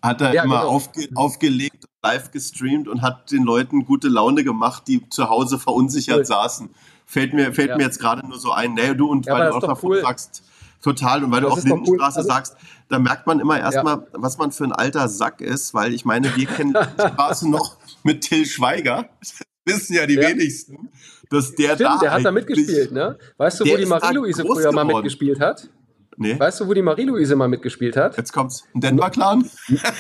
hat 0.03 0.21
er 0.21 0.33
Ja, 0.35 0.43
immer 0.45 0.61
genau. 0.61 0.71
aufge, 0.73 1.09
aufgelegt, 1.15 1.85
live 2.03 2.31
gestreamt 2.33 2.89
und 2.89 3.03
hat 3.03 3.31
den 3.31 3.45
Leuten 3.45 3.85
gute 3.85 4.09
Laune 4.09 4.43
gemacht, 4.43 4.85
die 4.89 5.09
zu 5.11 5.29
Hause 5.29 5.59
verunsichert 5.59 6.19
Cool. 6.19 6.25
saßen. 6.25 6.71
Fällt 7.13 7.33
mir, 7.35 7.53
fällt 7.53 7.71
Ja. 7.71 7.77
mir 7.77 7.83
jetzt 7.83 7.99
gerade 7.99 8.25
nur 8.25 8.39
so 8.39 8.53
ein. 8.53 8.75
Nee, 8.75 8.95
du 8.95 9.09
und 9.11 9.27
Ja, 9.27 9.35
weil 9.35 9.49
du 9.49 9.57
auch 9.57 9.61
das 9.61 9.69
davon 9.71 9.91
cool. 9.91 10.01
sagst, 10.01 10.45
total, 10.81 11.25
und 11.25 11.33
weil 11.33 11.41
Das 11.41 11.49
du 11.49 11.53
auch 11.55 11.57
doch 11.57 11.65
cool. 11.65 11.71
Lindenstraße 11.73 12.19
Also- 12.19 12.29
sagst, 12.29 12.57
da 12.89 12.99
merkt 13.01 13.27
man 13.27 13.41
immer 13.41 13.59
erstmal, 13.59 14.07
was 14.13 14.39
man 14.39 14.53
für 14.53 14.63
ein 14.65 14.73
alter 14.73 15.09
Sack 15.09 15.41
ist, 15.41 15.75
weil 15.75 15.93
ich 15.93 16.05
meine, 16.05 16.35
wir 16.37 16.47
kennen 16.47 16.73
die 16.73 16.79
Straße 17.15 17.51
noch 17.51 17.79
mit 18.05 18.21
Till 18.23 18.47
Schweiger. 18.47 19.09
wissen 19.67 19.95
ja 19.95 20.07
die 20.07 20.15
ja. 20.15 20.29
wenigsten, 20.29 20.89
dass 21.31 21.53
der 21.57 21.75
Stimmt, 21.75 21.81
da 21.91 21.99
der 21.99 22.13
hat 22.13 22.25
da 22.25 22.31
mitgespielt, 22.31 22.93
ne? 22.93 23.19
Weißt 23.39 23.59
du, 23.61 23.65
wo 23.67 23.77
die 23.77 23.87
Marie-Louise 23.87 24.43
früher 24.45 24.71
mal 24.73 24.85
mitgespielt 24.85 25.41
hat? 25.41 25.69
Nee. 26.17 26.39
Weißt 26.39 26.61
du, 26.61 26.69
wo 26.69 26.75
die 26.75 26.83
Marie-Louise 26.83 27.35
mal 27.35 27.49
mitgespielt 27.49 27.97
hat? 27.97 28.17
Jetzt 28.17 28.33
kommt's. 28.33 28.65
Ein 28.75 28.81
Denver-Clan? 28.83 29.51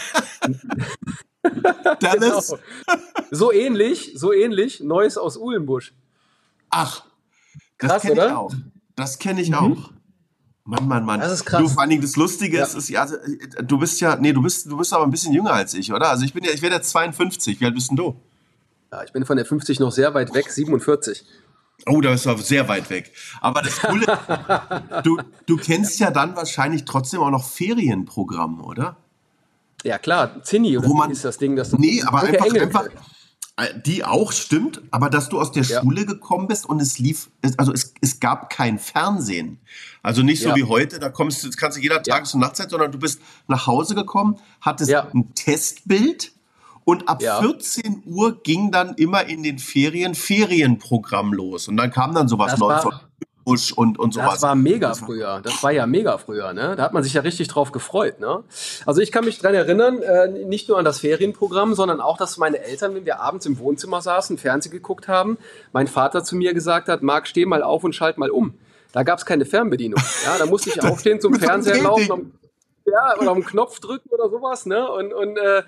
Dallas? 2.00 2.48
Genau. 2.50 2.58
So 3.30 3.52
ähnlich, 3.52 4.12
so 4.16 4.32
ähnlich, 4.32 4.80
Neues 4.80 5.16
aus 5.18 5.36
Uhlenbusch. 5.36 5.94
Ach, 6.70 7.04
das 7.78 8.02
kenne 8.02 8.26
ich 8.26 8.32
auch. 8.32 8.52
Das 8.96 9.18
kenne 9.18 9.40
ich 9.40 9.50
mhm. 9.50 9.56
auch. 9.56 9.90
Mann, 10.64 10.86
Mann, 10.86 11.04
Mann. 11.04 11.20
Das 11.20 11.32
ist 11.32 11.44
krass. 11.44 11.60
Du, 11.60 11.68
vor 11.68 11.80
allen 11.80 11.90
Dingen 11.90 12.02
das 12.02 12.16
Lustige 12.16 12.58
ja. 12.58 12.64
ist, 12.64 12.74
ist 12.74 12.88
ja, 12.88 13.06
du 13.62 13.78
bist 13.78 14.00
ja, 14.00 14.16
nee, 14.16 14.32
du 14.32 14.42
bist, 14.42 14.70
du 14.70 14.76
bist 14.76 14.92
aber 14.92 15.04
ein 15.04 15.10
bisschen 15.10 15.32
jünger 15.32 15.52
als 15.52 15.74
ich, 15.74 15.92
oder? 15.92 16.10
Also 16.10 16.24
ich 16.24 16.32
bin 16.32 16.44
ja, 16.44 16.52
ich 16.52 16.62
werde 16.62 16.76
jetzt 16.76 16.90
52. 16.90 17.60
Wie 17.60 17.64
alt 17.64 17.74
bist 17.74 17.90
denn 17.90 17.96
du? 17.96 18.20
Ja, 18.92 19.02
ich 19.02 19.12
bin 19.12 19.24
von 19.24 19.36
der 19.36 19.46
50 19.46 19.80
noch 19.80 19.90
sehr 19.90 20.14
weit 20.14 20.34
weg, 20.34 20.50
47. 20.50 21.24
Oh, 21.86 22.00
da 22.00 22.12
ist 22.12 22.26
er 22.26 22.36
sehr 22.38 22.68
weit 22.68 22.90
weg. 22.90 23.12
Aber 23.40 23.62
das 23.62 23.80
Coole, 23.80 24.06
du, 25.04 25.18
du 25.46 25.56
kennst 25.56 25.98
ja 25.98 26.10
dann 26.10 26.36
wahrscheinlich 26.36 26.84
trotzdem 26.84 27.20
auch 27.20 27.30
noch 27.30 27.44
Ferienprogramme, 27.44 28.62
oder? 28.62 28.96
Ja, 29.82 29.98
klar, 29.98 30.42
Zinni 30.42 30.76
oder 30.76 30.88
Wo 30.88 30.94
man, 30.94 31.10
ist 31.10 31.24
das 31.24 31.38
Ding, 31.38 31.56
das 31.56 31.72
Nee, 31.72 32.02
aber 32.02 32.20
einfach, 32.20 32.54
einfach, 32.54 32.88
die 33.84 34.04
auch 34.04 34.32
stimmt, 34.32 34.82
aber 34.90 35.10
dass 35.10 35.28
du 35.28 35.40
aus 35.40 35.52
der 35.52 35.64
ja. 35.64 35.80
Schule 35.80 36.06
gekommen 36.06 36.46
bist 36.46 36.66
und 36.66 36.80
es 36.80 36.98
lief, 36.98 37.30
also 37.56 37.72
es, 37.72 37.94
es 38.00 38.20
gab 38.20 38.50
kein 38.50 38.78
Fernsehen. 38.78 39.58
Also 40.02 40.22
nicht 40.22 40.42
so 40.42 40.50
ja. 40.50 40.56
wie 40.56 40.64
heute, 40.64 40.98
da 40.98 41.08
kommst 41.08 41.44
du, 41.44 41.50
kannst 41.50 41.78
du 41.78 41.82
jeder 41.82 42.02
Tages- 42.02 42.34
und 42.34 42.40
Nachtzeit, 42.40 42.70
sondern 42.70 42.92
du 42.92 42.98
bist 42.98 43.20
nach 43.48 43.66
Hause 43.66 43.94
gekommen, 43.94 44.38
hattest 44.60 44.90
ja. 44.90 45.08
ein 45.14 45.34
Testbild 45.34 46.32
und 46.84 47.08
ab 47.08 47.22
14 47.22 48.02
Uhr 48.06 48.42
ging 48.42 48.70
dann 48.70 48.94
immer 48.94 49.26
in 49.26 49.42
den 49.42 49.58
Ferien 49.58 50.14
Ferienprogramm 50.14 51.32
los. 51.32 51.68
Und 51.68 51.76
dann 51.76 51.90
kam 51.90 52.14
dann 52.14 52.28
sowas 52.28 52.58
Neues. 52.58 52.84
Busch 53.50 53.72
und, 53.72 53.98
und 53.98 54.14
sowas. 54.14 54.34
Das 54.34 54.42
war 54.42 54.54
mega 54.54 54.94
früher. 54.94 55.40
Das 55.42 55.62
war 55.62 55.72
ja 55.72 55.86
mega 55.86 56.18
früher, 56.18 56.52
ne? 56.52 56.74
Da 56.76 56.82
hat 56.82 56.92
man 56.92 57.02
sich 57.02 57.14
ja 57.14 57.22
richtig 57.22 57.48
drauf 57.48 57.72
gefreut, 57.72 58.20
ne? 58.20 58.44
Also 58.86 59.00
ich 59.00 59.12
kann 59.12 59.24
mich 59.24 59.38
dran 59.38 59.54
erinnern, 59.54 60.02
äh, 60.02 60.28
nicht 60.28 60.68
nur 60.68 60.78
an 60.78 60.84
das 60.84 61.00
Ferienprogramm, 61.00 61.74
sondern 61.74 62.00
auch, 62.00 62.16
dass 62.16 62.38
meine 62.38 62.60
Eltern, 62.60 62.94
wenn 62.94 63.04
wir 63.04 63.20
abends 63.20 63.46
im 63.46 63.58
Wohnzimmer 63.58 64.00
saßen, 64.02 64.38
Fernsehen 64.38 64.72
geguckt 64.72 65.08
haben, 65.08 65.38
mein 65.72 65.86
Vater 65.86 66.24
zu 66.24 66.36
mir 66.36 66.54
gesagt 66.54 66.88
hat, 66.88 67.02
Marc, 67.02 67.26
steh 67.26 67.46
mal 67.46 67.62
auf 67.62 67.84
und 67.84 67.94
schalt 67.94 68.18
mal 68.18 68.30
um. 68.30 68.54
Da 68.92 69.02
gab 69.02 69.18
es 69.18 69.26
keine 69.26 69.44
Fernbedienung. 69.44 70.00
Ja, 70.24 70.38
da 70.38 70.46
musste 70.46 70.70
ich 70.70 70.82
aufstehen, 70.84 71.20
zum 71.20 71.34
Fernseher 71.34 71.82
laufen, 71.82 72.10
um, 72.10 72.32
ja, 72.86 73.16
oder 73.18 73.30
auf 73.30 73.36
den 73.36 73.46
Knopf 73.46 73.80
drücken 73.80 74.08
oder 74.10 74.28
sowas, 74.28 74.66
ne? 74.66 74.90
Und, 74.90 75.12
und 75.12 75.36
äh, 75.36 75.62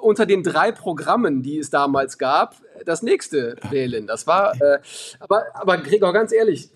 unter 0.00 0.26
den 0.26 0.42
drei 0.42 0.72
Programmen, 0.72 1.42
die 1.42 1.58
es 1.58 1.70
damals 1.70 2.18
gab, 2.18 2.56
das 2.84 3.02
nächste 3.02 3.56
wählen. 3.70 4.06
Das 4.06 4.26
war, 4.26 4.60
äh, 4.60 4.78
aber, 5.20 5.46
aber 5.54 5.78
Gregor, 5.78 6.12
ganz 6.12 6.32
ehrlich, 6.32 6.70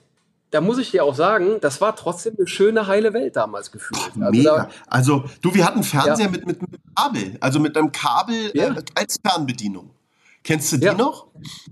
da 0.52 0.60
muss 0.60 0.78
ich 0.78 0.90
dir 0.90 1.02
auch 1.02 1.14
sagen, 1.14 1.58
das 1.60 1.80
war 1.80 1.96
trotzdem 1.96 2.34
eine 2.38 2.46
schöne, 2.46 2.86
heile 2.86 3.14
Welt 3.14 3.36
damals 3.36 3.72
gefühlt. 3.72 4.00
Also 4.20 4.30
Mega. 4.30 4.56
Da, 4.56 4.68
also, 4.86 5.24
du, 5.40 5.54
wir 5.54 5.64
hatten 5.64 5.82
Fernseher 5.82 6.26
ja. 6.26 6.30
mit, 6.30 6.46
mit, 6.46 6.60
mit 6.60 6.80
Kabel, 6.94 7.38
also 7.40 7.58
mit 7.58 7.76
einem 7.76 7.90
Kabel 7.90 8.52
ja. 8.54 8.68
äh, 8.68 8.82
als 8.94 9.18
Fernbedienung. 9.26 9.90
Kennst 10.44 10.70
du 10.72 10.76
die 10.76 10.86
ja. 10.86 10.94
noch? 10.94 11.28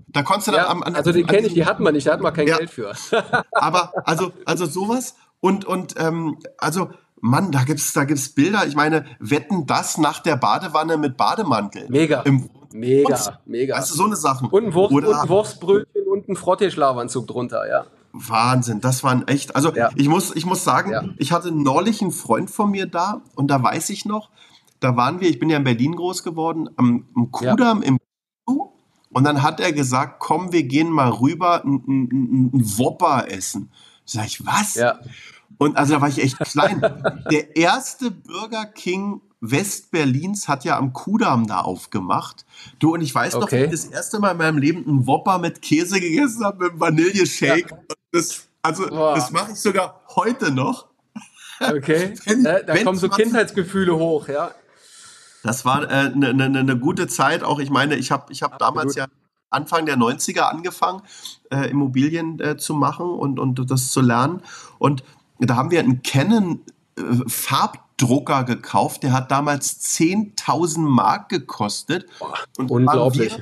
Da 0.07 0.23
konntest 0.23 0.47
du 0.47 0.51
dann 0.53 0.65
am, 0.65 0.81
an, 0.81 0.95
Also, 0.95 1.11
den 1.11 1.27
kenne 1.27 1.47
ich, 1.47 1.53
die 1.53 1.65
hatten 1.65 1.83
wir 1.83 1.91
nicht, 1.91 2.07
da 2.07 2.13
hatten 2.13 2.23
wir 2.23 2.31
kein 2.31 2.47
Geld 2.47 2.71
für. 2.71 2.91
Aber, 3.51 3.93
also, 4.05 4.31
also 4.45 4.65
sowas 4.65 5.15
und, 5.39 5.63
und, 5.65 5.95
ähm, 5.99 6.39
also, 6.57 6.89
Mann, 7.19 7.51
da 7.51 7.63
gibt's, 7.63 7.93
da 7.93 8.05
gibt's 8.05 8.29
Bilder. 8.29 8.65
Ich 8.65 8.75
meine, 8.75 9.05
wetten 9.19 9.67
das 9.67 9.99
nach 9.99 10.21
der 10.21 10.37
Badewanne 10.37 10.97
mit 10.97 11.17
Bademantel. 11.17 11.85
Mega. 11.87 12.21
Im 12.21 12.49
mega, 12.73 13.39
mega. 13.45 13.75
Also 13.75 13.93
so 13.93 14.05
eine 14.05 14.15
Sache. 14.15 14.47
Und 14.49 14.65
ein, 14.65 14.73
Wurst, 14.73 14.91
und 14.91 15.05
ein 15.05 15.29
Wurstbrötchen 15.29 16.07
und 16.07 16.29
ein 16.29 16.35
Frottee-Schlafanzug 16.35 17.27
drunter, 17.27 17.69
ja. 17.69 17.85
Wahnsinn, 18.13 18.81
das 18.81 19.03
waren 19.03 19.27
echt. 19.27 19.55
Also 19.55 19.73
ja. 19.73 19.89
ich 19.95 20.07
muss, 20.07 20.35
ich 20.35 20.45
muss 20.45 20.63
sagen, 20.63 20.91
ja. 20.91 21.03
ich 21.17 21.31
hatte 21.31 21.51
neulich 21.51 22.01
einen 22.01 22.11
Freund 22.11 22.49
von 22.49 22.71
mir 22.71 22.85
da 22.85 23.21
und 23.35 23.47
da 23.47 23.61
weiß 23.61 23.89
ich 23.89 24.05
noch, 24.05 24.29
da 24.79 24.95
waren 24.95 25.19
wir, 25.21 25.29
ich 25.29 25.39
bin 25.39 25.49
ja 25.49 25.57
in 25.57 25.63
Berlin 25.63 25.95
groß 25.95 26.23
geworden, 26.23 26.69
am, 26.75 27.07
am 27.15 27.31
Kudamm 27.31 27.81
ja. 27.81 27.89
im 27.89 27.99
und 29.13 29.25
dann 29.25 29.43
hat 29.43 29.59
er 29.59 29.73
gesagt, 29.73 30.19
komm, 30.19 30.53
wir 30.53 30.63
gehen 30.63 30.89
mal 30.89 31.09
rüber 31.09 31.63
ein 31.65 32.49
Wopper 32.77 33.29
essen. 33.29 33.69
Sag 34.05 34.27
ich, 34.27 34.45
was? 34.45 34.75
Ja. 34.75 34.99
Und 35.57 35.77
also 35.77 35.95
da 35.95 36.01
war 36.01 36.07
ich 36.07 36.23
echt 36.23 36.39
klein. 36.39 36.81
Der 37.29 37.55
erste 37.55 38.09
Burger 38.09 38.65
King 38.65 39.21
Westberlins 39.41 40.47
hat 40.47 40.63
ja 40.63 40.77
am 40.77 40.93
Kudamm 40.93 41.47
da 41.47 41.61
aufgemacht. 41.61 42.45
Du, 42.79 42.93
und 42.93 43.01
ich 43.01 43.13
weiß 43.13 43.35
okay. 43.35 43.41
noch, 43.41 43.51
wie 43.51 43.65
ich 43.65 43.71
das 43.71 43.85
erste 43.85 44.19
Mal 44.19 44.31
in 44.31 44.37
meinem 44.37 44.57
Leben 44.59 44.87
einen 44.87 45.07
Whopper 45.07 45.39
mit 45.39 45.61
Käse 45.61 45.99
gegessen 45.99 46.45
habe, 46.45 46.65
mit 46.65 46.79
Vanilleshake. 46.79 47.71
Ja. 47.71 47.77
Das, 48.11 48.47
also, 48.61 48.87
Boah. 48.87 49.15
das 49.15 49.31
mache 49.31 49.51
ich 49.53 49.59
sogar 49.59 50.01
heute 50.15 50.51
noch. 50.51 50.87
Okay. 51.59 52.13
wenn, 52.25 52.43
da, 52.43 52.61
da 52.61 52.83
kommen 52.83 52.97
so 52.97 53.09
Kindheitsgefühle 53.09 53.95
hoch, 53.97 54.27
ja. 54.27 54.51
Das 55.43 55.65
war 55.65 55.87
eine 55.87 56.11
äh, 56.11 56.33
ne, 56.33 56.49
ne, 56.49 56.63
ne 56.63 56.77
gute 56.77 57.07
Zeit. 57.07 57.43
Auch 57.43 57.59
ich 57.59 57.71
meine, 57.71 57.95
ich 57.95 58.11
habe 58.11 58.31
ich 58.31 58.43
hab 58.43 58.59
damals 58.59 58.93
ja 58.93 59.07
Anfang 59.49 59.87
der 59.87 59.97
90er 59.97 60.41
angefangen, 60.41 61.01
äh, 61.49 61.69
Immobilien 61.69 62.39
äh, 62.39 62.57
zu 62.57 62.75
machen 62.75 63.07
und, 63.07 63.39
und 63.39 63.69
das 63.71 63.91
zu 63.91 64.01
lernen. 64.01 64.41
Und 64.77 65.03
da 65.39 65.55
haben 65.55 65.71
wir 65.71 65.79
einen 65.79 66.03
Canon 66.03 66.61
äh, 66.97 67.01
Farb 67.27 67.91
Drucker 68.01 68.43
gekauft. 68.43 69.03
Der 69.03 69.13
hat 69.13 69.31
damals 69.31 69.79
10.000 69.97 70.79
Mark 70.79 71.29
gekostet. 71.29 72.07
Und 72.57 72.71
Unglaublich. 72.71 73.37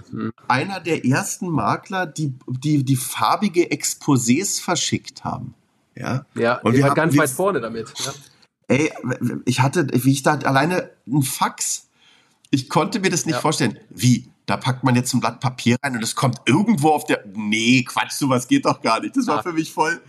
Einer 0.48 0.80
der 0.80 1.06
ersten 1.06 1.50
Makler, 1.50 2.06
die, 2.06 2.34
die, 2.48 2.84
die 2.84 2.96
farbige 2.96 3.72
Exposés 3.72 4.62
verschickt 4.62 5.24
haben. 5.24 5.54
Ja, 5.96 6.26
ja 6.36 6.60
und 6.60 6.74
wir 6.74 6.84
waren 6.84 6.94
ganz 6.94 7.18
weit 7.18 7.30
vorne 7.30 7.62
damit. 7.62 7.92
Ja. 8.00 8.14
Ey, 8.68 8.92
ich 9.46 9.62
hatte, 9.62 9.88
wie 9.92 10.12
ich 10.12 10.24
da 10.24 10.36
alleine 10.36 10.92
ein 11.08 11.24
Fax. 11.24 11.88
Ich 12.52 12.70
konnte 12.70 13.00
mir 13.00 13.10
das 13.10 13.26
nicht 13.26 13.36
ja. 13.36 13.42
vorstellen. 13.42 13.80
Wie? 13.90 14.30
Da 14.46 14.58
packt 14.58 14.84
man 14.84 14.96
jetzt 14.96 15.14
ein 15.14 15.20
Blatt 15.20 15.40
Papier 15.40 15.78
rein 15.84 15.96
und 15.96 16.04
es 16.04 16.16
kommt 16.16 16.42
irgendwo 16.46 16.90
auf 16.90 17.06
der. 17.06 17.24
Nee, 17.34 17.84
Quatsch, 17.84 18.14
sowas 18.14 18.48
geht 18.48 18.66
doch 18.66 18.82
gar 18.82 19.00
nicht. 19.00 19.16
Das 19.16 19.28
war 19.28 19.44
für 19.44 19.54
mich 19.54 19.72
voll. 19.72 20.02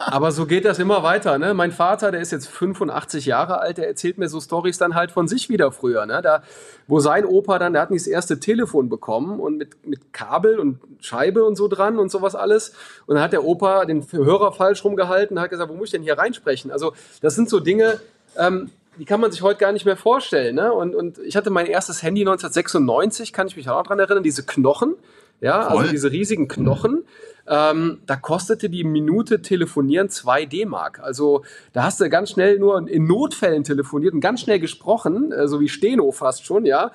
Aber 0.00 0.32
so 0.32 0.46
geht 0.46 0.64
das 0.64 0.78
immer 0.78 1.02
weiter. 1.02 1.38
Ne? 1.38 1.54
Mein 1.54 1.72
Vater, 1.72 2.10
der 2.10 2.20
ist 2.20 2.32
jetzt 2.32 2.48
85 2.48 3.26
Jahre 3.26 3.60
alt, 3.60 3.78
der 3.78 3.86
erzählt 3.86 4.18
mir 4.18 4.28
so 4.28 4.40
Stories 4.40 4.78
dann 4.78 4.94
halt 4.94 5.10
von 5.10 5.28
sich 5.28 5.48
wieder 5.48 5.72
früher. 5.72 6.06
Ne? 6.06 6.20
Da, 6.22 6.42
wo 6.86 7.00
sein 7.00 7.24
Opa 7.24 7.58
dann, 7.58 7.72
der 7.72 7.82
hat 7.82 7.90
nicht 7.90 8.02
das 8.02 8.08
erste 8.08 8.40
Telefon 8.40 8.88
bekommen 8.88 9.40
und 9.40 9.58
mit, 9.58 9.86
mit 9.86 10.12
Kabel 10.12 10.58
und 10.58 10.78
Scheibe 11.00 11.44
und 11.44 11.56
so 11.56 11.68
dran 11.68 11.98
und 11.98 12.10
sowas 12.10 12.34
alles. 12.34 12.72
Und 13.06 13.16
dann 13.16 13.24
hat 13.24 13.32
der 13.32 13.44
Opa 13.44 13.84
den 13.84 14.06
Hörer 14.10 14.52
falsch 14.52 14.84
rumgehalten 14.84 15.36
und 15.36 15.42
hat 15.42 15.50
gesagt, 15.50 15.70
wo 15.70 15.74
muss 15.74 15.88
ich 15.88 15.92
denn 15.92 16.02
hier 16.02 16.18
reinsprechen? 16.18 16.70
Also 16.70 16.92
das 17.20 17.34
sind 17.34 17.48
so 17.48 17.60
Dinge, 17.60 18.00
ähm, 18.36 18.70
die 18.98 19.04
kann 19.04 19.20
man 19.20 19.30
sich 19.30 19.42
heute 19.42 19.60
gar 19.60 19.72
nicht 19.72 19.84
mehr 19.84 19.96
vorstellen. 19.96 20.56
Ne? 20.56 20.72
Und, 20.72 20.94
und 20.94 21.18
ich 21.18 21.36
hatte 21.36 21.50
mein 21.50 21.66
erstes 21.66 22.02
Handy 22.02 22.22
1996, 22.22 23.32
kann 23.32 23.46
ich 23.46 23.56
mich 23.56 23.68
auch 23.68 23.78
noch 23.78 23.86
dran 23.86 23.98
erinnern, 23.98 24.22
diese 24.22 24.44
Knochen. 24.44 24.94
Ja, 25.40 25.68
Voll. 25.68 25.78
also 25.78 25.90
diese 25.92 26.10
riesigen 26.10 26.48
Knochen. 26.48 27.04
Ähm, 27.48 28.00
da 28.06 28.16
kostete 28.16 28.68
die 28.68 28.84
Minute 28.84 29.40
telefonieren 29.40 30.10
2 30.10 30.44
D-Mark. 30.44 31.00
Also 31.00 31.44
da 31.72 31.84
hast 31.84 32.00
du 32.00 32.08
ganz 32.10 32.30
schnell 32.30 32.58
nur 32.58 32.86
in 32.88 33.06
Notfällen 33.06 33.64
telefoniert 33.64 34.12
und 34.12 34.20
ganz 34.20 34.40
schnell 34.40 34.60
gesprochen, 34.60 35.32
äh, 35.32 35.48
so 35.48 35.60
wie 35.60 35.68
Steno 35.68 36.10
fast 36.12 36.44
schon, 36.44 36.66
ja. 36.66 36.90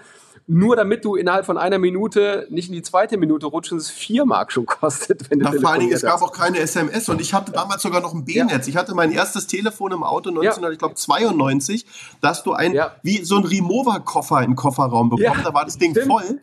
Nur 0.45 0.75
damit 0.75 1.05
du 1.05 1.15
innerhalb 1.15 1.45
von 1.45 1.57
einer 1.57 1.79
Minute 1.79 2.47
nicht 2.49 2.67
in 2.67 2.73
die 2.73 2.81
zweite 2.81 3.17
Minute 3.17 3.45
rutscht 3.45 3.71
und 3.71 3.77
es 3.77 3.89
4 3.89 4.25
Mark 4.25 4.51
schon 4.51 4.65
kostet, 4.65 5.31
wenn 5.31 5.39
du 5.39 5.45
ja, 5.45 5.51
Vor 5.53 5.71
allen 5.71 5.79
Dingen, 5.79 5.93
es 5.93 6.01
gab 6.01 6.21
auch 6.21 6.33
keine 6.33 6.59
SMS 6.59 7.07
und 7.07 7.21
ich 7.21 7.33
hatte 7.33 7.51
damals 7.53 7.81
sogar 7.81 8.01
noch 8.01 8.13
ein 8.13 8.25
B-Netz. 8.25 8.67
Ja. 8.67 8.71
Ich 8.71 8.75
hatte 8.75 8.93
mein 8.93 9.11
erstes 9.11 9.47
Telefon 9.47 9.93
im 9.93 10.03
Auto 10.03 10.29
1992, 10.29 11.81
ja. 11.81 11.87
da 12.21 12.29
hast 12.29 12.45
du 12.45 12.51
ein, 12.51 12.77
wie 13.01 13.23
so 13.23 13.37
ein 13.37 13.45
Remover-Koffer 13.45 14.43
im 14.43 14.55
Kofferraum 14.55 15.09
bekommen, 15.09 15.41
da 15.43 15.53
war 15.53 15.63
das 15.63 15.77
Ding 15.77 15.91
Stimmt. 15.91 16.07
voll. 16.07 16.41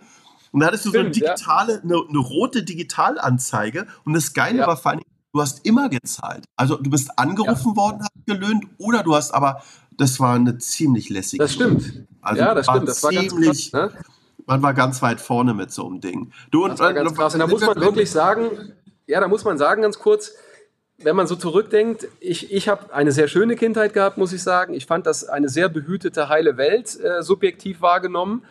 Und 0.53 0.61
da 0.61 0.67
hattest 0.67 0.85
du 0.85 0.91
Stimmt, 0.91 1.15
so 1.15 1.23
eine 1.23 1.35
digitale, 1.35 1.73
ja. 1.75 1.81
eine, 1.83 2.09
eine, 2.09 2.19
rote 2.19 2.63
Digitalanzeige. 2.63 3.87
Und 4.05 4.15
das 4.15 4.33
Geile 4.33 4.59
ja. 4.59 4.67
war 4.67 4.77
vor 4.77 4.93
allem, 4.93 5.03
du 5.33 5.41
hast 5.41 5.65
immer 5.65 5.89
gezahlt. 5.89 6.45
Also 6.57 6.77
du 6.77 6.91
bist 6.91 7.19
angerufen 7.19 7.73
ja. 7.75 7.77
worden, 7.77 8.01
hast 8.01 8.27
gelöhnt, 8.27 8.65
oder 8.79 9.03
du 9.03 9.15
hast 9.15 9.33
aber, 9.33 9.63
das 9.97 10.19
war 10.19 10.35
eine 10.35 10.59
ziemlich 10.59 11.09
lässige. 11.09 11.43
Das 11.43 11.53
stimmt. 11.53 12.07
Also 12.21 12.43
ja, 12.43 12.55
das 12.55 12.67
stimmt. 12.67 12.89
Das 12.89 13.03
war 13.03 13.11
ziemlich, 13.11 13.71
krass, 13.71 13.93
ne? 13.93 14.05
Man 14.47 14.63
war 14.63 14.75
ganz 14.75 15.01
weit 15.03 15.21
vorne 15.21 15.55
mit 15.55 15.71
so 15.71 15.87
einem 15.87 16.01
Ding. 16.01 16.33
Du 16.51 16.65
und, 16.65 16.73
das 16.73 16.81
war 16.81 16.93
ganz 16.93 17.15
krass. 17.15 17.35
Und 17.35 17.41
da 17.41 17.47
muss 17.47 17.61
man 17.61 17.81
wirklich 17.81 18.11
sagen, 18.11 18.73
ja, 19.07 19.21
da 19.21 19.29
muss 19.29 19.45
man 19.45 19.59
sagen, 19.59 19.83
ganz 19.83 19.99
kurz, 19.99 20.33
wenn 20.99 21.17
man 21.17 21.27
so 21.27 21.37
zurückdenkt, 21.37 22.09
ich, 22.21 22.53
ich 22.53 22.69
habe 22.69 22.93
eine 22.93 23.13
sehr 23.13 23.29
schöne 23.29 23.57
Kindheit 23.57 23.95
gehabt, 23.95 24.19
muss 24.19 24.33
ich 24.33 24.43
sagen. 24.43 24.75
Ich 24.75 24.87
fand 24.87 25.07
das 25.07 25.25
eine 25.25 25.49
sehr 25.49 25.69
behütete, 25.69 26.29
heile 26.29 26.57
Welt 26.57 26.99
äh, 27.01 27.23
subjektiv 27.23 27.81
wahrgenommen. 27.81 28.43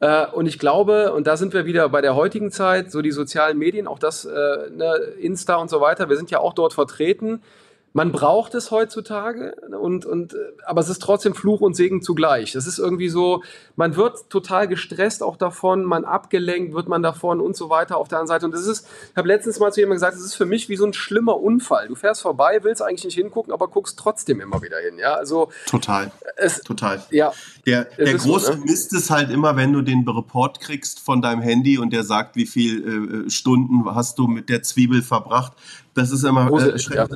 Äh, 0.00 0.26
und 0.26 0.46
ich 0.46 0.58
glaube, 0.58 1.12
und 1.12 1.26
da 1.26 1.36
sind 1.36 1.52
wir 1.52 1.66
wieder 1.66 1.88
bei 1.88 2.00
der 2.00 2.14
heutigen 2.14 2.50
Zeit, 2.50 2.90
so 2.90 3.02
die 3.02 3.12
sozialen 3.12 3.58
Medien, 3.58 3.86
auch 3.86 3.98
das, 3.98 4.24
äh, 4.24 4.70
ne, 4.74 4.94
Insta 5.20 5.56
und 5.56 5.70
so 5.70 5.80
weiter, 5.80 6.08
wir 6.08 6.16
sind 6.16 6.30
ja 6.30 6.40
auch 6.40 6.54
dort 6.54 6.72
vertreten. 6.72 7.42
Man 7.92 8.12
braucht 8.12 8.54
es 8.54 8.70
heutzutage 8.70 9.54
und, 9.80 10.06
und 10.06 10.36
aber 10.64 10.80
es 10.80 10.88
ist 10.88 11.02
trotzdem 11.02 11.34
Fluch 11.34 11.60
und 11.60 11.74
Segen 11.74 12.02
zugleich. 12.02 12.52
Das 12.52 12.66
ist 12.66 12.78
irgendwie 12.78 13.08
so, 13.08 13.42
man 13.74 13.96
wird 13.96 14.30
total 14.30 14.68
gestresst 14.68 15.22
auch 15.24 15.36
davon, 15.36 15.84
man 15.84 16.04
abgelenkt 16.04 16.72
wird 16.72 16.88
man 16.88 17.02
davon 17.02 17.40
und 17.40 17.56
so 17.56 17.68
weiter 17.68 17.96
auf 17.96 18.06
der 18.06 18.18
anderen 18.18 18.28
Seite. 18.28 18.46
Und 18.46 18.52
das 18.52 18.66
ist, 18.66 18.86
ich 19.10 19.16
habe 19.16 19.26
letztens 19.26 19.58
mal 19.58 19.72
zu 19.72 19.80
jemandem 19.80 19.96
gesagt, 19.96 20.14
das 20.14 20.22
ist 20.22 20.36
für 20.36 20.46
mich 20.46 20.68
wie 20.68 20.76
so 20.76 20.86
ein 20.86 20.92
schlimmer 20.92 21.40
Unfall. 21.40 21.88
Du 21.88 21.96
fährst 21.96 22.22
vorbei, 22.22 22.60
willst 22.62 22.80
eigentlich 22.80 23.04
nicht 23.04 23.14
hingucken, 23.16 23.52
aber 23.52 23.66
guckst 23.66 23.98
trotzdem 23.98 24.40
immer 24.40 24.62
wieder 24.62 24.78
hin. 24.78 24.98
Ja, 24.98 25.14
also 25.14 25.50
total. 25.66 26.12
Es, 26.36 26.60
total. 26.60 27.02
Ja. 27.10 27.32
Der, 27.66 27.84
der 27.84 28.14
große 28.14 28.46
so, 28.46 28.52
ne? 28.52 28.60
Mist 28.66 28.92
ist 28.92 29.10
halt 29.10 29.30
immer, 29.30 29.56
wenn 29.56 29.72
du 29.72 29.82
den 29.82 30.08
Report 30.08 30.60
kriegst 30.60 31.00
von 31.00 31.22
deinem 31.22 31.42
Handy 31.42 31.78
und 31.78 31.92
der 31.92 32.04
sagt, 32.04 32.36
wie 32.36 32.46
viel 32.46 33.26
äh, 33.26 33.30
Stunden 33.30 33.84
hast 33.92 34.18
du 34.18 34.28
mit 34.28 34.48
der 34.48 34.62
Zwiebel 34.62 35.02
verbracht. 35.02 35.52
Das 35.94 36.12
ist 36.12 36.22
immer 36.22 36.48
äh, 36.52 36.76
ja. 36.94 37.08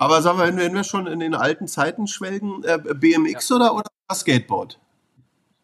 Aber 0.00 0.22
sagen 0.22 0.38
wir, 0.38 0.56
wenn 0.56 0.74
wir 0.74 0.82
schon 0.82 1.06
in 1.06 1.20
den 1.20 1.34
alten 1.34 1.68
Zeiten 1.68 2.06
schwelgen, 2.06 2.64
äh, 2.64 2.78
BMX 2.78 3.50
ja. 3.50 3.56
oder, 3.56 3.74
oder 3.74 3.90
Skateboard? 4.10 4.78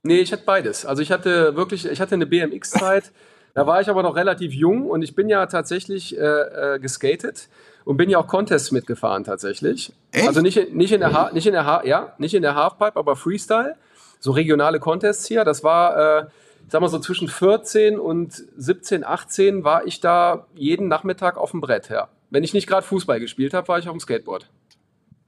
Nee, 0.02 0.18
ich 0.18 0.30
hatte 0.30 0.42
beides. 0.44 0.84
Also 0.84 1.00
ich 1.00 1.10
hatte 1.10 1.56
wirklich, 1.56 1.86
ich 1.86 2.02
hatte 2.02 2.16
eine 2.16 2.26
BMX-Zeit, 2.26 3.12
da 3.54 3.66
war 3.66 3.80
ich 3.80 3.88
aber 3.88 4.02
noch 4.02 4.14
relativ 4.14 4.52
jung 4.52 4.90
und 4.90 5.00
ich 5.00 5.14
bin 5.14 5.30
ja 5.30 5.46
tatsächlich 5.46 6.18
äh, 6.18 6.20
äh, 6.20 6.78
geskatet 6.78 7.48
und 7.86 7.96
bin 7.96 8.10
ja 8.10 8.18
auch 8.18 8.26
Contests 8.26 8.72
mitgefahren 8.72 9.24
tatsächlich. 9.24 9.94
Echt? 10.12 10.28
Also 10.28 10.42
nicht, 10.42 10.74
nicht 10.74 10.92
in 10.92 11.00
der 11.00 11.14
ha 11.14 11.30
nicht 11.32 11.46
in 11.46 11.54
der 11.54 11.64
ha 11.64 11.82
ja, 11.86 12.12
nicht 12.18 12.34
in 12.34 12.42
der 12.42 12.54
Halfpipe, 12.56 12.96
aber 12.96 13.16
Freestyle. 13.16 13.76
So 14.20 14.32
regionale 14.32 14.80
Contests 14.80 15.24
hier. 15.24 15.44
Das 15.44 15.64
war, 15.64 16.24
äh, 16.24 16.26
ich 16.66 16.72
sag 16.72 16.82
mal 16.82 16.88
so 16.88 16.98
zwischen 16.98 17.28
14 17.28 17.98
und 17.98 18.34
17, 18.58 19.02
18 19.02 19.64
war 19.64 19.86
ich 19.86 20.00
da 20.00 20.46
jeden 20.54 20.88
Nachmittag 20.88 21.38
auf 21.38 21.52
dem 21.52 21.62
Brett, 21.62 21.88
ja. 21.88 22.10
Wenn 22.30 22.44
ich 22.44 22.54
nicht 22.54 22.66
gerade 22.66 22.86
Fußball 22.86 23.20
gespielt 23.20 23.54
habe, 23.54 23.68
war 23.68 23.78
ich 23.78 23.88
auf 23.88 23.94
dem 23.94 24.00
Skateboard. 24.00 24.48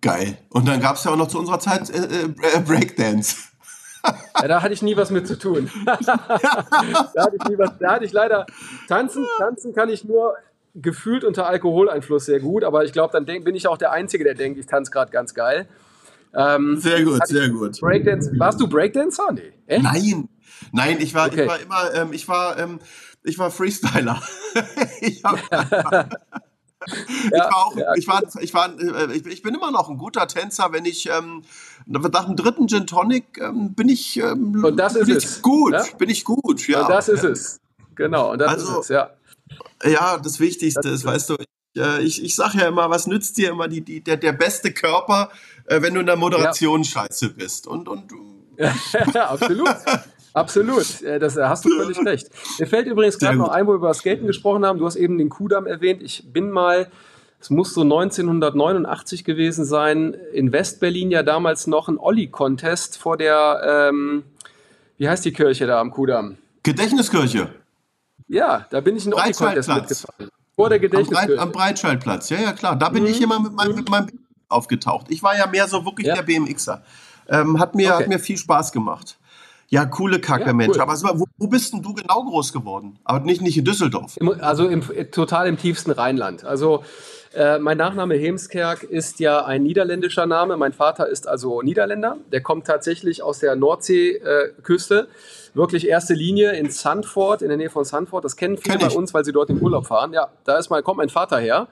Geil. 0.00 0.38
Und 0.50 0.68
dann 0.68 0.80
gab 0.80 0.96
es 0.96 1.04
ja 1.04 1.12
auch 1.12 1.16
noch 1.16 1.28
zu 1.28 1.38
unserer 1.38 1.58
Zeit 1.58 1.90
äh, 1.90 2.24
äh, 2.24 2.60
Breakdance. 2.60 3.36
Ja, 4.40 4.46
da 4.46 4.62
hatte 4.62 4.72
ich 4.72 4.82
nie 4.82 4.96
was 4.96 5.10
mit 5.10 5.26
zu 5.26 5.38
tun. 5.38 5.70
da, 5.84 5.96
hatte 5.98 7.36
ich 7.36 7.48
nie 7.48 7.58
was, 7.58 7.78
da 7.78 7.92
hatte 7.92 8.04
ich 8.04 8.12
leider 8.12 8.46
tanzen. 8.86 9.26
Tanzen 9.38 9.74
kann 9.74 9.88
ich 9.88 10.04
nur 10.04 10.36
gefühlt 10.74 11.24
unter 11.24 11.46
Alkoholeinfluss 11.46 12.26
sehr 12.26 12.40
gut, 12.40 12.62
aber 12.62 12.84
ich 12.84 12.92
glaube, 12.92 13.12
dann 13.12 13.26
denk, 13.26 13.44
bin 13.44 13.56
ich 13.56 13.66
auch 13.66 13.78
der 13.78 13.90
Einzige, 13.90 14.22
der 14.22 14.34
denkt, 14.34 14.58
ich 14.58 14.66
tanze 14.66 14.92
gerade 14.92 15.10
ganz 15.10 15.34
geil. 15.34 15.68
Ähm, 16.34 16.76
sehr 16.76 17.02
gut, 17.04 17.26
sehr 17.26 17.48
gut. 17.48 17.80
Breakdance. 17.80 18.30
Warst 18.38 18.60
du 18.60 18.68
Breakdancer? 18.68 19.32
Nee. 19.32 19.52
Echt? 19.66 19.82
Nein, 19.82 20.28
nein, 20.72 20.98
ich 21.00 21.14
war, 21.14 21.26
okay. 21.26 21.42
ich 21.42 21.48
war 21.48 21.60
immer, 21.60 21.94
ähm, 21.94 22.12
ich 22.12 22.28
war, 22.28 22.58
ähm, 22.58 22.80
ich 23.24 23.38
war 23.38 23.50
Freestyler. 23.50 24.22
ich 25.00 25.24
hab, 25.24 26.10
ich, 26.86 27.32
war 27.32 27.56
auch, 27.56 27.76
ja, 27.76 27.94
ich, 27.96 28.06
war, 28.06 28.22
ich, 28.40 28.54
war, 28.54 28.78
äh, 28.78 29.12
ich, 29.12 29.42
bin 29.42 29.54
immer 29.54 29.70
noch 29.70 29.88
ein 29.88 29.98
guter 29.98 30.26
Tänzer, 30.28 30.72
wenn 30.72 30.84
ich 30.84 31.08
ähm, 31.08 31.42
nach 31.86 32.24
dem 32.26 32.36
dritten 32.36 32.68
Gin 32.68 32.86
Tonic 32.86 33.38
ähm, 33.40 33.74
bin 33.74 33.88
ich, 33.88 34.16
ähm, 34.18 34.62
und 34.64 34.76
das 34.76 34.94
ist 34.94 35.08
es. 35.08 35.42
gut, 35.42 35.72
ja? 35.72 35.84
bin 35.98 36.08
ich 36.08 36.24
gut, 36.24 36.66
ja. 36.68 36.82
Und 36.82 36.90
das 36.90 37.08
ist 37.08 37.24
es, 37.24 37.60
genau, 37.94 38.32
und 38.32 38.38
das 38.38 38.48
also, 38.48 38.72
ist 38.72 38.78
es, 38.84 38.88
ja. 38.88 39.10
Ja, 39.84 40.18
das 40.18 40.38
Wichtigste 40.40 40.80
das 40.82 40.92
ist, 40.92 41.04
weißt 41.04 41.30
du, 41.30 41.36
ich, 41.38 41.82
äh, 41.82 42.02
ich, 42.02 42.22
ich 42.22 42.34
sage 42.34 42.58
ja 42.58 42.68
immer, 42.68 42.90
was 42.90 43.06
nützt 43.06 43.36
dir 43.38 43.50
immer 43.50 43.66
die, 43.66 43.80
die, 43.80 44.00
der, 44.00 44.16
der 44.16 44.32
beste 44.32 44.72
Körper, 44.72 45.30
äh, 45.66 45.82
wenn 45.82 45.94
du 45.94 46.00
in 46.00 46.06
der 46.06 46.16
Moderation 46.16 46.82
ja. 46.82 46.90
scheiße 46.90 47.30
bist 47.30 47.66
und, 47.66 47.88
und 47.88 48.12
ja, 48.56 48.74
absolut. 49.30 49.74
Absolut, 50.34 51.02
äh, 51.02 51.18
das 51.18 51.36
hast 51.36 51.64
du 51.64 51.70
völlig 51.70 51.98
recht. 52.04 52.28
Mir 52.58 52.66
fällt 52.66 52.86
übrigens 52.86 53.18
gerade 53.18 53.36
noch 53.36 53.48
ein, 53.48 53.66
wo 53.66 53.72
wir 53.72 53.76
über 53.76 53.94
Skaten 53.94 54.26
gesprochen 54.26 54.64
haben. 54.64 54.78
Du 54.78 54.86
hast 54.86 54.96
eben 54.96 55.18
den 55.18 55.28
Kudamm 55.28 55.66
erwähnt. 55.66 56.02
Ich 56.02 56.24
bin 56.32 56.50
mal, 56.50 56.88
es 57.40 57.50
muss 57.50 57.74
so 57.74 57.82
1989 57.82 59.24
gewesen 59.24 59.64
sein, 59.64 60.14
in 60.32 60.52
Westberlin 60.52 61.10
ja 61.10 61.22
damals 61.22 61.66
noch 61.66 61.88
ein 61.88 61.98
Olli-Contest 61.98 62.98
vor 62.98 63.16
der, 63.16 63.88
ähm, 63.90 64.24
wie 64.98 65.08
heißt 65.08 65.24
die 65.24 65.32
Kirche 65.32 65.66
da 65.66 65.80
am 65.80 65.90
Kudamm? 65.90 66.36
Gedächtniskirche. 66.62 67.48
Ja, 68.28 68.66
da 68.70 68.80
bin 68.80 68.96
ich 68.96 69.06
in 69.06 69.14
Olli-Contest 69.14 69.68
mitgefahren. 69.68 70.30
Vor 70.54 70.68
der 70.68 70.80
Gedächtniskirche. 70.80 71.22
Am, 71.22 71.28
Breit, 71.28 71.38
am 71.38 71.52
Breitscheidplatz, 71.52 72.30
ja, 72.30 72.40
ja, 72.40 72.52
klar. 72.52 72.76
Da 72.76 72.88
bin 72.88 73.04
mhm. 73.04 73.10
ich 73.10 73.22
immer 73.22 73.40
mit 73.40 73.52
meinem, 73.52 73.76
mit 73.76 73.88
meinem 73.88 74.08
aufgetaucht. 74.48 75.06
Ich 75.10 75.22
war 75.22 75.36
ja 75.36 75.46
mehr 75.46 75.68
so 75.68 75.84
wirklich 75.84 76.06
ja. 76.06 76.14
der 76.14 76.22
BMXer. 76.22 76.82
Ähm, 77.28 77.58
hat, 77.58 77.74
mir, 77.74 77.94
okay. 77.94 78.04
hat 78.04 78.08
mir 78.08 78.18
viel 78.18 78.38
Spaß 78.38 78.72
gemacht. 78.72 79.17
Ja, 79.70 79.84
coole 79.84 80.18
Kacke, 80.18 80.46
ja, 80.46 80.52
Mensch. 80.54 80.76
Cool. 80.76 80.82
Aber 80.82 80.94
wo, 81.20 81.26
wo, 81.36 81.46
bist 81.46 81.74
denn 81.74 81.82
du 81.82 81.92
genau 81.92 82.24
groß 82.24 82.54
geworden? 82.54 82.98
Aber 83.04 83.20
nicht, 83.20 83.42
nicht 83.42 83.58
in 83.58 83.64
Düsseldorf. 83.66 84.16
Also 84.40 84.66
im, 84.66 84.82
total 85.10 85.46
im 85.46 85.58
tiefsten 85.58 85.90
Rheinland. 85.90 86.44
Also 86.44 86.84
äh, 87.34 87.58
mein 87.58 87.76
Nachname 87.76 88.14
Hemskerk 88.14 88.82
ist 88.82 89.20
ja 89.20 89.44
ein 89.44 89.62
niederländischer 89.62 90.24
Name. 90.24 90.56
Mein 90.56 90.72
Vater 90.72 91.06
ist 91.08 91.28
also 91.28 91.60
Niederländer. 91.60 92.16
Der 92.32 92.40
kommt 92.40 92.66
tatsächlich 92.66 93.22
aus 93.22 93.40
der 93.40 93.56
Nordseeküste. 93.56 95.08
Äh, 95.10 95.54
Wirklich 95.54 95.88
erste 95.88 96.14
Linie 96.14 96.52
in 96.52 96.70
Sandford, 96.70 97.42
in 97.42 97.48
der 97.48 97.56
Nähe 97.56 97.70
von 97.70 97.84
Sandford. 97.84 98.24
Das 98.24 98.36
kennen 98.36 98.56
viele 98.56 98.78
Kenn 98.78 98.88
bei 98.88 98.94
uns, 98.94 99.12
weil 99.12 99.24
sie 99.24 99.32
dort 99.32 99.50
im 99.50 99.58
Urlaub 99.58 99.86
fahren. 99.86 100.12
Ja, 100.12 100.28
da 100.44 100.56
ist 100.56 100.70
mal, 100.70 100.82
kommt 100.82 100.98
mein 100.98 101.08
Vater 101.08 101.38
her. 101.38 101.68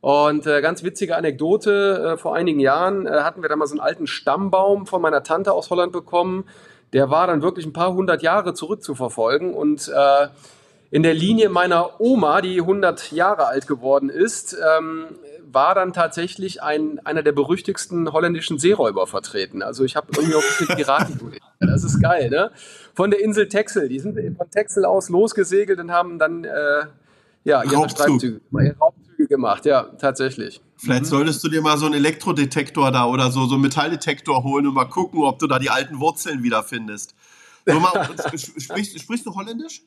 Und 0.00 0.46
äh, 0.46 0.60
ganz 0.60 0.84
witzige 0.84 1.16
Anekdote, 1.16 2.14
äh, 2.14 2.16
vor 2.18 2.36
einigen 2.36 2.60
Jahren 2.60 3.06
äh, 3.06 3.10
hatten 3.22 3.42
wir 3.42 3.48
da 3.48 3.56
mal 3.56 3.66
so 3.66 3.72
einen 3.72 3.80
alten 3.80 4.06
Stammbaum 4.06 4.86
von 4.86 5.02
meiner 5.02 5.22
Tante 5.22 5.52
aus 5.52 5.70
Holland 5.70 5.92
bekommen 5.92 6.44
der 6.92 7.10
war 7.10 7.26
dann 7.26 7.42
wirklich 7.42 7.66
ein 7.66 7.72
paar 7.72 7.92
hundert 7.92 8.22
Jahre 8.22 8.54
zurückzuverfolgen 8.54 9.54
und 9.54 9.88
äh, 9.88 10.28
in 10.90 11.02
der 11.02 11.14
Linie 11.14 11.48
meiner 11.48 12.00
Oma, 12.00 12.40
die 12.40 12.60
100 12.60 13.12
Jahre 13.12 13.46
alt 13.46 13.66
geworden 13.66 14.08
ist, 14.08 14.56
ähm, 14.76 15.06
war 15.50 15.74
dann 15.74 15.92
tatsächlich 15.92 16.62
ein, 16.62 17.00
einer 17.04 17.22
der 17.22 17.32
berüchtigsten 17.32 18.12
holländischen 18.12 18.58
Seeräuber 18.58 19.06
vertreten. 19.06 19.62
Also 19.62 19.84
ich 19.84 19.96
habe 19.96 20.08
irgendwie 20.14 20.34
auch 20.34 20.42
ein 20.42 20.48
bisschen 20.58 20.76
Piraten. 20.76 21.32
das 21.60 21.84
ist 21.84 22.00
geil, 22.00 22.30
ne? 22.30 22.50
Von 22.94 23.10
der 23.10 23.20
Insel 23.20 23.48
Texel. 23.48 23.88
Die 23.88 23.98
sind 23.98 24.16
von 24.36 24.50
Texel 24.50 24.84
aus 24.84 25.08
losgesegelt 25.08 25.78
und 25.80 25.90
haben 25.92 26.18
dann 26.18 26.44
äh, 26.44 26.84
ja, 27.46 27.62
ihre 27.62 27.88
Streifzüge, 27.88 28.40
Raubzüge 28.52 29.28
gemacht. 29.28 29.64
Ja, 29.66 29.84
tatsächlich. 29.98 30.60
Vielleicht 30.76 31.04
mhm. 31.04 31.08
solltest 31.08 31.44
du 31.44 31.48
dir 31.48 31.62
mal 31.62 31.78
so 31.78 31.86
einen 31.86 31.94
Elektrodetektor 31.94 32.90
da 32.90 33.06
oder 33.06 33.30
so, 33.30 33.46
so 33.46 33.54
einen 33.54 33.62
Metalldetektor 33.62 34.42
holen 34.42 34.66
und 34.66 34.74
mal 34.74 34.86
gucken, 34.86 35.22
ob 35.22 35.38
du 35.38 35.46
da 35.46 35.60
die 35.60 35.70
alten 35.70 36.00
Wurzeln 36.00 36.42
wiederfindest. 36.42 37.14
So 37.64 37.80
mal, 37.80 38.08
sprichst, 38.58 39.00
sprichst 39.00 39.26
du 39.26 39.34
Holländisch? 39.34 39.82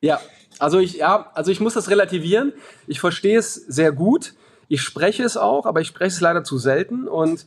Ja, 0.00 0.20
also 0.58 0.78
ich, 0.78 0.94
ja, 0.94 1.30
also 1.34 1.50
ich 1.50 1.60
muss 1.60 1.74
das 1.74 1.90
relativieren. 1.90 2.54
Ich 2.86 2.98
verstehe 2.98 3.38
es 3.38 3.54
sehr 3.54 3.92
gut. 3.92 4.34
Ich 4.68 4.80
spreche 4.80 5.22
es 5.22 5.36
auch, 5.36 5.66
aber 5.66 5.82
ich 5.82 5.88
spreche 5.88 6.14
es 6.14 6.20
leider 6.20 6.44
zu 6.44 6.56
selten. 6.56 7.08
Und 7.08 7.46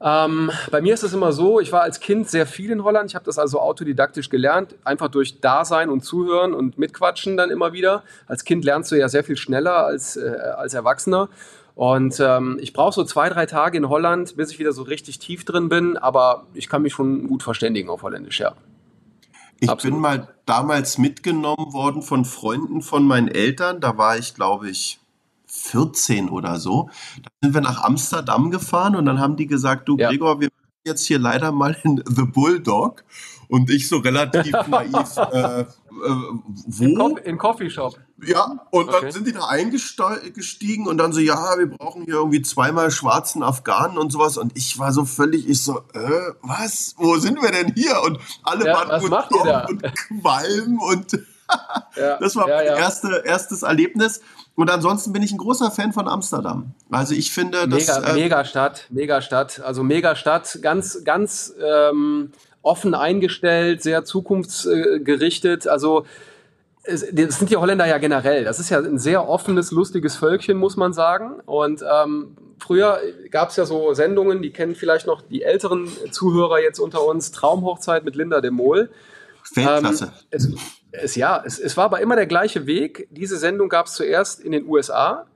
ähm, 0.00 0.50
bei 0.70 0.80
mir 0.80 0.94
ist 0.94 1.02
es 1.02 1.12
immer 1.12 1.32
so, 1.32 1.58
ich 1.58 1.72
war 1.72 1.82
als 1.82 1.98
Kind 1.98 2.28
sehr 2.28 2.46
viel 2.46 2.70
in 2.70 2.84
Holland. 2.84 3.10
Ich 3.10 3.14
habe 3.16 3.24
das 3.24 3.38
also 3.38 3.60
autodidaktisch 3.60 4.30
gelernt, 4.30 4.76
einfach 4.84 5.08
durch 5.08 5.40
Dasein 5.40 5.90
und 5.90 6.04
Zuhören 6.04 6.54
und 6.54 6.78
Mitquatschen 6.78 7.36
dann 7.36 7.50
immer 7.50 7.72
wieder. 7.72 8.04
Als 8.26 8.44
Kind 8.44 8.64
lernst 8.64 8.92
du 8.92 8.96
ja 8.96 9.08
sehr 9.08 9.24
viel 9.24 9.36
schneller 9.36 9.84
als, 9.86 10.16
äh, 10.16 10.36
als 10.56 10.74
Erwachsener. 10.74 11.28
Und 11.74 12.18
ähm, 12.20 12.58
ich 12.60 12.72
brauche 12.72 12.92
so 12.92 13.04
zwei, 13.04 13.28
drei 13.28 13.46
Tage 13.46 13.78
in 13.78 13.88
Holland, 13.88 14.36
bis 14.36 14.50
ich 14.50 14.58
wieder 14.58 14.72
so 14.72 14.82
richtig 14.82 15.18
tief 15.18 15.44
drin 15.44 15.68
bin, 15.68 15.96
aber 15.96 16.46
ich 16.54 16.68
kann 16.68 16.82
mich 16.82 16.92
schon 16.92 17.28
gut 17.28 17.42
verständigen 17.42 17.88
auf 17.88 18.02
Holländisch, 18.02 18.40
ja. 18.40 18.54
Ich 19.60 19.70
Absolut. 19.70 19.94
bin 19.94 20.02
mal 20.02 20.28
damals 20.46 20.98
mitgenommen 20.98 21.72
worden 21.72 22.02
von 22.02 22.24
Freunden 22.24 22.82
von 22.82 23.04
meinen 23.04 23.28
Eltern. 23.28 23.80
Da 23.80 23.96
war 23.98 24.16
ich, 24.16 24.34
glaube 24.34 24.70
ich, 24.70 25.00
14 25.58 26.28
oder 26.28 26.58
so. 26.58 26.90
Da 27.22 27.30
sind 27.42 27.54
wir 27.54 27.60
nach 27.60 27.82
Amsterdam 27.82 28.50
gefahren 28.50 28.96
und 28.96 29.06
dann 29.06 29.20
haben 29.20 29.36
die 29.36 29.46
gesagt, 29.46 29.88
du 29.88 29.96
ja. 29.96 30.08
Gregor, 30.08 30.40
wir 30.40 30.48
jetzt 30.84 31.06
hier 31.06 31.18
leider 31.18 31.52
mal 31.52 31.76
in 31.84 32.02
The 32.06 32.22
Bulldog. 32.22 33.04
Und 33.48 33.70
ich 33.70 33.88
so 33.88 33.98
relativ 33.98 34.52
naiv, 34.68 35.16
äh, 35.16 35.60
äh, 35.60 35.66
wo? 36.66 36.84
In, 36.84 36.98
Co 36.98 37.16
in 37.16 37.38
Coffeeshop. 37.38 37.98
Ja, 38.22 38.66
und 38.70 38.88
okay. 38.88 38.98
dann 39.00 39.12
sind 39.12 39.26
die 39.26 39.32
da 39.32 39.46
eingestiegen 39.46 40.86
und 40.86 40.98
dann 40.98 41.12
so, 41.12 41.20
ja, 41.20 41.56
wir 41.56 41.70
brauchen 41.70 42.04
hier 42.04 42.14
irgendwie 42.14 42.42
zweimal 42.42 42.90
schwarzen 42.90 43.42
Afghanen 43.42 43.96
und 43.96 44.12
sowas. 44.12 44.36
Und 44.36 44.52
ich 44.54 44.78
war 44.78 44.92
so 44.92 45.06
völlig, 45.06 45.48
ich 45.48 45.62
so, 45.62 45.78
äh, 45.94 46.32
was? 46.42 46.94
Wo 46.98 47.16
sind 47.16 47.40
wir 47.40 47.50
denn 47.50 47.72
hier? 47.74 48.02
Und 48.04 48.18
alle 48.42 48.66
ja, 48.66 48.74
waren 48.74 48.88
da? 48.88 49.66
und 49.66 49.82
Qualm 50.20 50.78
und 50.80 51.18
ja, 51.96 52.16
das 52.20 52.36
war 52.36 52.48
ja, 52.48 52.56
mein 52.56 52.82
erste, 52.82 53.22
erstes 53.24 53.62
Erlebnis. 53.62 54.20
Und 54.58 54.72
ansonsten 54.72 55.12
bin 55.12 55.22
ich 55.22 55.30
ein 55.30 55.38
großer 55.38 55.70
Fan 55.70 55.92
von 55.92 56.08
Amsterdam. 56.08 56.72
Also 56.90 57.14
ich 57.14 57.30
finde, 57.30 57.68
das 57.68 57.86
mega, 57.86 58.10
äh, 58.10 58.14
Megastadt, 58.14 58.86
Megastadt, 58.90 59.60
also 59.60 59.84
Megastadt, 59.84 60.58
ganz, 60.62 61.04
ganz 61.04 61.54
ähm, 61.64 62.32
offen 62.62 62.92
eingestellt, 62.92 63.84
sehr 63.84 64.04
zukunftsgerichtet. 64.04 65.68
Also 65.68 66.06
das 66.84 67.38
sind 67.38 67.50
die 67.50 67.56
Holländer 67.56 67.86
ja 67.86 67.98
generell. 67.98 68.42
Das 68.42 68.58
ist 68.58 68.68
ja 68.70 68.80
ein 68.80 68.98
sehr 68.98 69.28
offenes, 69.28 69.70
lustiges 69.70 70.16
Völkchen, 70.16 70.56
muss 70.56 70.76
man 70.76 70.92
sagen. 70.92 71.38
Und 71.46 71.84
ähm, 71.88 72.36
früher 72.58 72.98
gab 73.30 73.50
es 73.50 73.56
ja 73.56 73.64
so 73.64 73.94
Sendungen, 73.94 74.42
die 74.42 74.50
kennen 74.50 74.74
vielleicht 74.74 75.06
noch 75.06 75.22
die 75.22 75.44
älteren 75.44 75.88
Zuhörer 76.10 76.58
jetzt 76.58 76.80
unter 76.80 77.06
uns, 77.06 77.30
Traumhochzeit 77.30 78.04
mit 78.04 78.16
Linda 78.16 78.40
de 78.40 78.50
Mol. 78.50 78.90
Weltklasse. 79.54 80.06
Ähm, 80.06 80.10
es, 80.30 80.50
es, 80.92 81.16
ja, 81.16 81.42
es, 81.44 81.58
es 81.58 81.76
war 81.76 81.84
aber 81.84 82.00
immer 82.00 82.16
der 82.16 82.26
gleiche 82.26 82.66
Weg. 82.66 83.08
Diese 83.10 83.36
Sendung 83.36 83.68
gab 83.68 83.86
es 83.86 83.94
zuerst 83.94 84.40
in 84.40 84.52
den 84.52 84.66
USA 84.66 85.26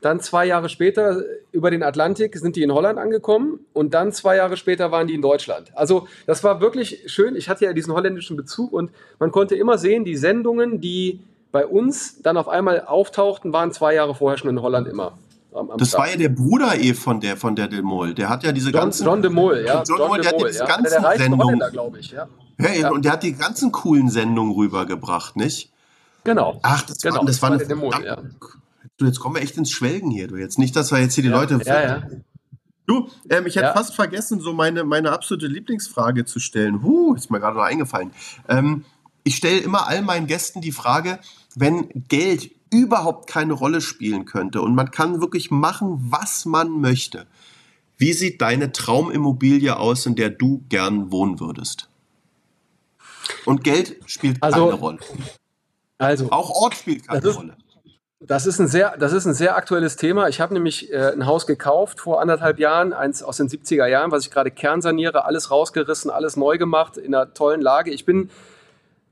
Dann 0.00 0.20
zwei 0.20 0.46
Jahre 0.46 0.68
später 0.68 1.22
über 1.52 1.70
den 1.70 1.82
Atlantik 1.82 2.36
sind 2.36 2.56
die 2.56 2.62
in 2.62 2.72
Holland 2.72 2.98
angekommen 2.98 3.60
und 3.72 3.92
dann 3.92 4.12
zwei 4.12 4.36
Jahre 4.36 4.56
später 4.56 4.90
waren 4.90 5.06
die 5.06 5.14
in 5.14 5.22
Deutschland. 5.22 5.76
Also 5.76 6.06
das 6.26 6.42
war 6.44 6.60
wirklich 6.60 7.02
schön. 7.06 7.36
Ich 7.36 7.48
hatte 7.48 7.64
ja 7.64 7.72
diesen 7.72 7.92
holländischen 7.92 8.36
Bezug 8.36 8.72
und 8.72 8.90
man 9.18 9.30
konnte 9.30 9.56
immer 9.56 9.78
sehen, 9.78 10.04
die 10.04 10.16
Sendungen, 10.16 10.80
die 10.80 11.20
bei 11.52 11.66
uns 11.66 12.22
dann 12.22 12.36
auf 12.36 12.48
einmal 12.48 12.82
auftauchten, 12.82 13.52
waren 13.52 13.72
zwei 13.72 13.94
Jahre 13.94 14.14
vorher 14.14 14.38
schon 14.38 14.50
in 14.50 14.62
Holland 14.62 14.86
immer. 14.86 15.18
Am, 15.52 15.70
am 15.70 15.78
das 15.78 15.88
Start. 15.88 16.04
war 16.04 16.10
ja 16.10 16.16
der 16.16 16.28
Bruder 16.28 16.78
eh 16.78 16.94
von 16.94 17.20
der 17.20 17.36
von 17.36 17.56
der 17.56 17.66
Del 17.66 17.82
Mol. 17.82 18.14
Der 18.14 18.28
hat 18.28 18.44
ja 18.44 18.52
diese 18.52 18.70
John, 18.70 18.82
ganzen 18.82 19.04
John 19.04 19.20
de 19.20 19.30
Mol, 19.30 19.64
ja. 19.66 19.82
John, 19.82 19.98
John 19.98 20.08
Mol, 20.08 20.20
der 20.20 20.32
Mol, 20.32 20.40
hat 20.42 20.48
diese 20.48 20.58
ja. 20.60 20.66
ganzen 20.66 21.02
der 21.02 21.18
Sendungen, 21.18 21.60
glaube 21.72 21.98
ich, 21.98 22.12
ja. 22.12 22.28
Ja, 22.62 22.72
ja. 22.72 22.90
Und 22.90 23.04
der 23.04 23.12
hat 23.12 23.22
die 23.22 23.34
ganzen 23.34 23.72
coolen 23.72 24.08
Sendungen 24.08 24.54
rübergebracht, 24.54 25.36
nicht? 25.36 25.72
Genau. 26.24 26.60
Ach, 26.62 26.82
das 26.82 26.98
genau. 26.98 27.16
war, 27.16 27.24
das 27.24 27.42
war, 27.42 27.52
eine 27.52 27.74
Mol, 27.74 27.94
ja. 28.04 28.22
Du, 28.96 29.06
jetzt 29.06 29.20
kommen 29.20 29.36
wir 29.36 29.42
echt 29.42 29.56
ins 29.56 29.70
Schwelgen 29.70 30.10
hier, 30.10 30.28
du 30.28 30.36
jetzt. 30.36 30.58
Nicht, 30.58 30.76
dass 30.76 30.92
wir 30.92 30.98
jetzt 30.98 31.14
hier 31.14 31.24
die 31.24 31.30
ja, 31.30 31.40
Leute. 31.40 31.60
Ja, 31.64 31.82
ja. 31.82 32.02
Du, 32.86 33.08
ähm, 33.30 33.46
ich 33.46 33.56
hätte 33.56 33.66
ja. 33.66 33.72
fast 33.72 33.94
vergessen, 33.94 34.40
so 34.40 34.52
meine, 34.52 34.84
meine 34.84 35.12
absolute 35.12 35.46
Lieblingsfrage 35.46 36.24
zu 36.24 36.40
stellen. 36.40 36.82
Huh, 36.82 37.14
ist 37.14 37.30
mir 37.30 37.40
gerade 37.40 37.56
noch 37.56 37.64
eingefallen. 37.64 38.10
Ähm, 38.48 38.84
ich 39.22 39.36
stelle 39.36 39.58
immer 39.58 39.86
all 39.86 40.02
meinen 40.02 40.26
Gästen 40.26 40.60
die 40.60 40.72
Frage, 40.72 41.20
wenn 41.54 41.88
Geld 42.08 42.50
überhaupt 42.72 43.28
keine 43.28 43.52
Rolle 43.52 43.80
spielen 43.80 44.24
könnte 44.24 44.62
und 44.62 44.74
man 44.74 44.90
kann 44.90 45.20
wirklich 45.20 45.50
machen, 45.50 45.98
was 46.10 46.46
man 46.46 46.80
möchte. 46.80 47.26
Wie 47.96 48.12
sieht 48.12 48.40
deine 48.40 48.72
Traumimmobilie 48.72 49.76
aus, 49.76 50.06
in 50.06 50.14
der 50.14 50.30
du 50.30 50.64
gern 50.68 51.12
wohnen 51.12 51.38
würdest? 51.38 51.89
Und 53.44 53.64
Geld 53.64 53.96
spielt 54.06 54.42
also, 54.42 54.66
keine 54.68 54.80
Rolle. 54.80 54.98
Also, 55.98 56.30
auch 56.30 56.50
Ort 56.50 56.74
spielt 56.74 57.06
keine 57.06 57.20
das 57.20 57.30
ist, 57.30 57.38
Rolle. 57.38 57.56
Das 58.20 58.46
ist 58.46 58.58
ein 58.58 58.68
sehr, 58.68 58.96
das 58.98 59.12
ist 59.12 59.24
ein 59.26 59.32
sehr 59.32 59.56
aktuelles 59.56 59.96
Thema. 59.96 60.28
Ich 60.28 60.40
habe 60.40 60.52
nämlich 60.52 60.92
äh, 60.92 61.12
ein 61.12 61.24
Haus 61.24 61.46
gekauft 61.46 62.00
vor 62.00 62.20
anderthalb 62.20 62.58
Jahren, 62.58 62.92
eins 62.92 63.22
aus 63.22 63.38
den 63.38 63.48
70er 63.48 63.86
Jahren, 63.86 64.10
was 64.10 64.24
ich 64.24 64.30
gerade 64.30 64.50
kernsaniere, 64.50 65.24
alles 65.24 65.50
rausgerissen, 65.50 66.10
alles 66.10 66.36
neu 66.36 66.58
gemacht, 66.58 66.98
in 66.98 67.14
einer 67.14 67.32
tollen 67.32 67.62
Lage. 67.62 67.90
Ich 67.90 68.04
bin 68.04 68.30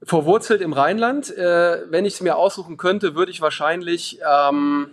verwurzelt 0.03 0.61
im 0.61 0.75
Rheinland. 0.75 1.35
Äh, 1.37 1.91
wenn 1.91 2.05
ich 2.05 2.15
es 2.15 2.21
mir 2.21 2.37
aussuchen 2.37 2.77
könnte, 2.77 3.15
würde 3.15 3.33
ich 3.33 3.41
wahrscheinlich 3.41 4.21
ähm, 4.31 4.91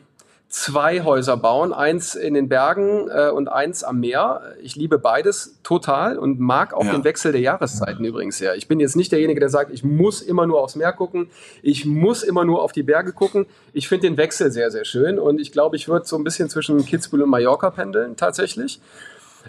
zwei 0.55 1.03
Häuser 1.03 1.35
bauen. 1.35 1.73
Eins 1.73 2.15
in 2.15 2.33
den 2.33 2.47
Bergen 2.47 3.09
äh, 3.09 3.29
und 3.29 3.49
eins 3.49 3.83
am 3.83 3.99
Meer. 3.99 4.55
Ich 4.61 4.77
liebe 4.77 4.97
beides 4.97 5.59
total 5.63 6.17
und 6.17 6.39
mag 6.39 6.73
auch 6.73 6.85
ja. 6.85 6.93
den 6.93 7.03
Wechsel 7.03 7.33
der 7.33 7.41
Jahreszeiten 7.41 8.05
übrigens 8.05 8.37
sehr. 8.37 8.55
Ich 8.55 8.69
bin 8.69 8.79
jetzt 8.79 8.95
nicht 8.95 9.11
derjenige, 9.11 9.41
der 9.41 9.49
sagt, 9.49 9.69
ich 9.71 9.83
muss 9.83 10.21
immer 10.21 10.47
nur 10.47 10.61
aufs 10.61 10.77
Meer 10.77 10.93
gucken. 10.93 11.29
Ich 11.61 11.85
muss 11.85 12.23
immer 12.23 12.45
nur 12.45 12.61
auf 12.61 12.71
die 12.71 12.83
Berge 12.83 13.11
gucken. 13.11 13.47
Ich 13.73 13.89
finde 13.89 14.07
den 14.07 14.15
Wechsel 14.15 14.49
sehr, 14.49 14.71
sehr 14.71 14.85
schön 14.85 15.19
und 15.19 15.41
ich 15.41 15.51
glaube, 15.51 15.75
ich 15.75 15.89
würde 15.89 16.05
so 16.05 16.15
ein 16.15 16.23
bisschen 16.23 16.49
zwischen 16.49 16.85
Kitzbühel 16.85 17.23
und 17.23 17.29
Mallorca 17.29 17.69
pendeln 17.69 18.15
tatsächlich. 18.15 18.79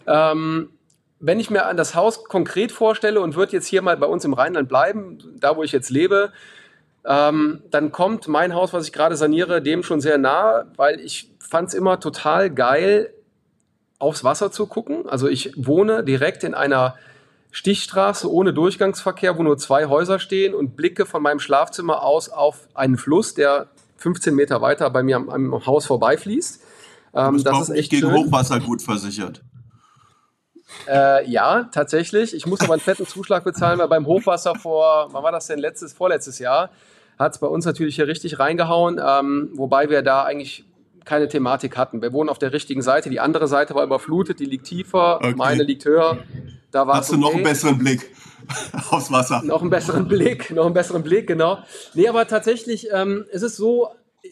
Ähm, 0.08 0.70
wenn 1.20 1.38
ich 1.38 1.50
mir 1.50 1.66
an 1.66 1.76
das 1.76 1.94
Haus 1.94 2.24
konkret 2.24 2.72
vorstelle 2.72 3.20
und 3.20 3.36
würde 3.36 3.52
jetzt 3.52 3.66
hier 3.66 3.80
mal 3.80 3.96
bei 3.96 4.06
uns 4.06 4.24
im 4.24 4.34
Rheinland 4.34 4.68
bleiben, 4.68 5.18
da 5.38 5.56
wo 5.56 5.62
ich 5.62 5.70
jetzt 5.70 5.90
lebe, 5.90 6.32
ähm, 7.06 7.62
dann 7.70 7.92
kommt 7.92 8.26
mein 8.26 8.54
Haus, 8.54 8.72
was 8.72 8.86
ich 8.86 8.92
gerade 8.92 9.16
saniere, 9.16 9.62
dem 9.62 9.82
schon 9.82 10.00
sehr 10.00 10.18
nah, 10.18 10.64
weil 10.76 11.00
ich 11.00 11.30
fand 11.38 11.68
es 11.68 11.74
immer 11.74 12.00
total 12.00 12.50
geil, 12.50 13.12
aufs 13.98 14.24
Wasser 14.24 14.50
zu 14.50 14.66
gucken. 14.66 15.08
Also 15.08 15.28
ich 15.28 15.52
wohne 15.56 16.04
direkt 16.04 16.44
in 16.44 16.54
einer 16.54 16.96
Stichstraße 17.52 18.30
ohne 18.30 18.52
Durchgangsverkehr, 18.52 19.38
wo 19.38 19.42
nur 19.42 19.56
zwei 19.56 19.86
Häuser 19.86 20.18
stehen 20.18 20.54
und 20.54 20.76
blicke 20.76 21.06
von 21.06 21.22
meinem 21.22 21.38
Schlafzimmer 21.38 22.02
aus 22.02 22.28
auf 22.28 22.68
einen 22.74 22.98
Fluss, 22.98 23.34
der 23.34 23.68
15 23.98 24.34
Meter 24.34 24.60
weiter 24.60 24.90
bei 24.90 25.02
mir 25.02 25.16
am, 25.16 25.30
am 25.30 25.64
Haus 25.64 25.86
vorbeifließt. 25.86 26.60
Ähm, 27.14 27.42
das 27.42 27.68
ist 27.68 27.70
echt 27.70 27.90
gegen 27.90 28.08
schön. 28.08 28.26
Hochwasser 28.26 28.60
gut 28.60 28.82
versichert. 28.82 29.42
Äh, 30.88 31.30
ja, 31.30 31.64
tatsächlich. 31.72 32.34
Ich 32.34 32.46
muss 32.46 32.60
aber 32.60 32.74
einen 32.74 32.82
fetten 32.82 33.06
Zuschlag 33.06 33.44
bezahlen, 33.44 33.78
weil 33.78 33.88
beim 33.88 34.06
Hochwasser 34.06 34.54
vor, 34.56 35.08
wann 35.12 35.22
war 35.22 35.32
das 35.32 35.46
denn, 35.46 35.58
letztes, 35.58 35.92
vorletztes 35.92 36.38
Jahr, 36.38 36.70
hat 37.18 37.34
es 37.34 37.40
bei 37.40 37.46
uns 37.46 37.64
natürlich 37.64 37.96
hier 37.96 38.06
richtig 38.06 38.38
reingehauen, 38.38 39.00
ähm, 39.04 39.50
wobei 39.54 39.88
wir 39.90 40.02
da 40.02 40.24
eigentlich 40.24 40.64
keine 41.04 41.28
Thematik 41.28 41.76
hatten. 41.76 42.02
Wir 42.02 42.12
wohnen 42.12 42.28
auf 42.28 42.38
der 42.38 42.52
richtigen 42.52 42.82
Seite, 42.82 43.08
die 43.08 43.20
andere 43.20 43.48
Seite 43.48 43.74
war 43.74 43.84
überflutet, 43.84 44.40
die 44.40 44.44
liegt 44.44 44.66
tiefer, 44.66 45.16
okay. 45.16 45.34
meine 45.36 45.62
liegt 45.62 45.84
höher. 45.84 46.18
Da 46.72 46.86
Hast 46.86 47.12
du 47.12 47.16
noch 47.16 47.32
einen 47.32 47.44
besseren 47.44 47.78
Blick 47.78 48.10
aufs 48.90 49.10
Wasser? 49.10 49.40
Noch 49.44 49.62
einen 49.62 49.70
besseren 49.70 50.08
Blick, 50.08 50.50
noch 50.50 50.66
einen 50.66 50.74
besseren 50.74 51.02
Blick, 51.02 51.26
genau. 51.26 51.58
Nee, 51.94 52.08
aber 52.08 52.26
tatsächlich 52.26 52.88
ähm, 52.92 53.24
es 53.32 53.42
ist 53.42 53.56
so, 53.56 53.88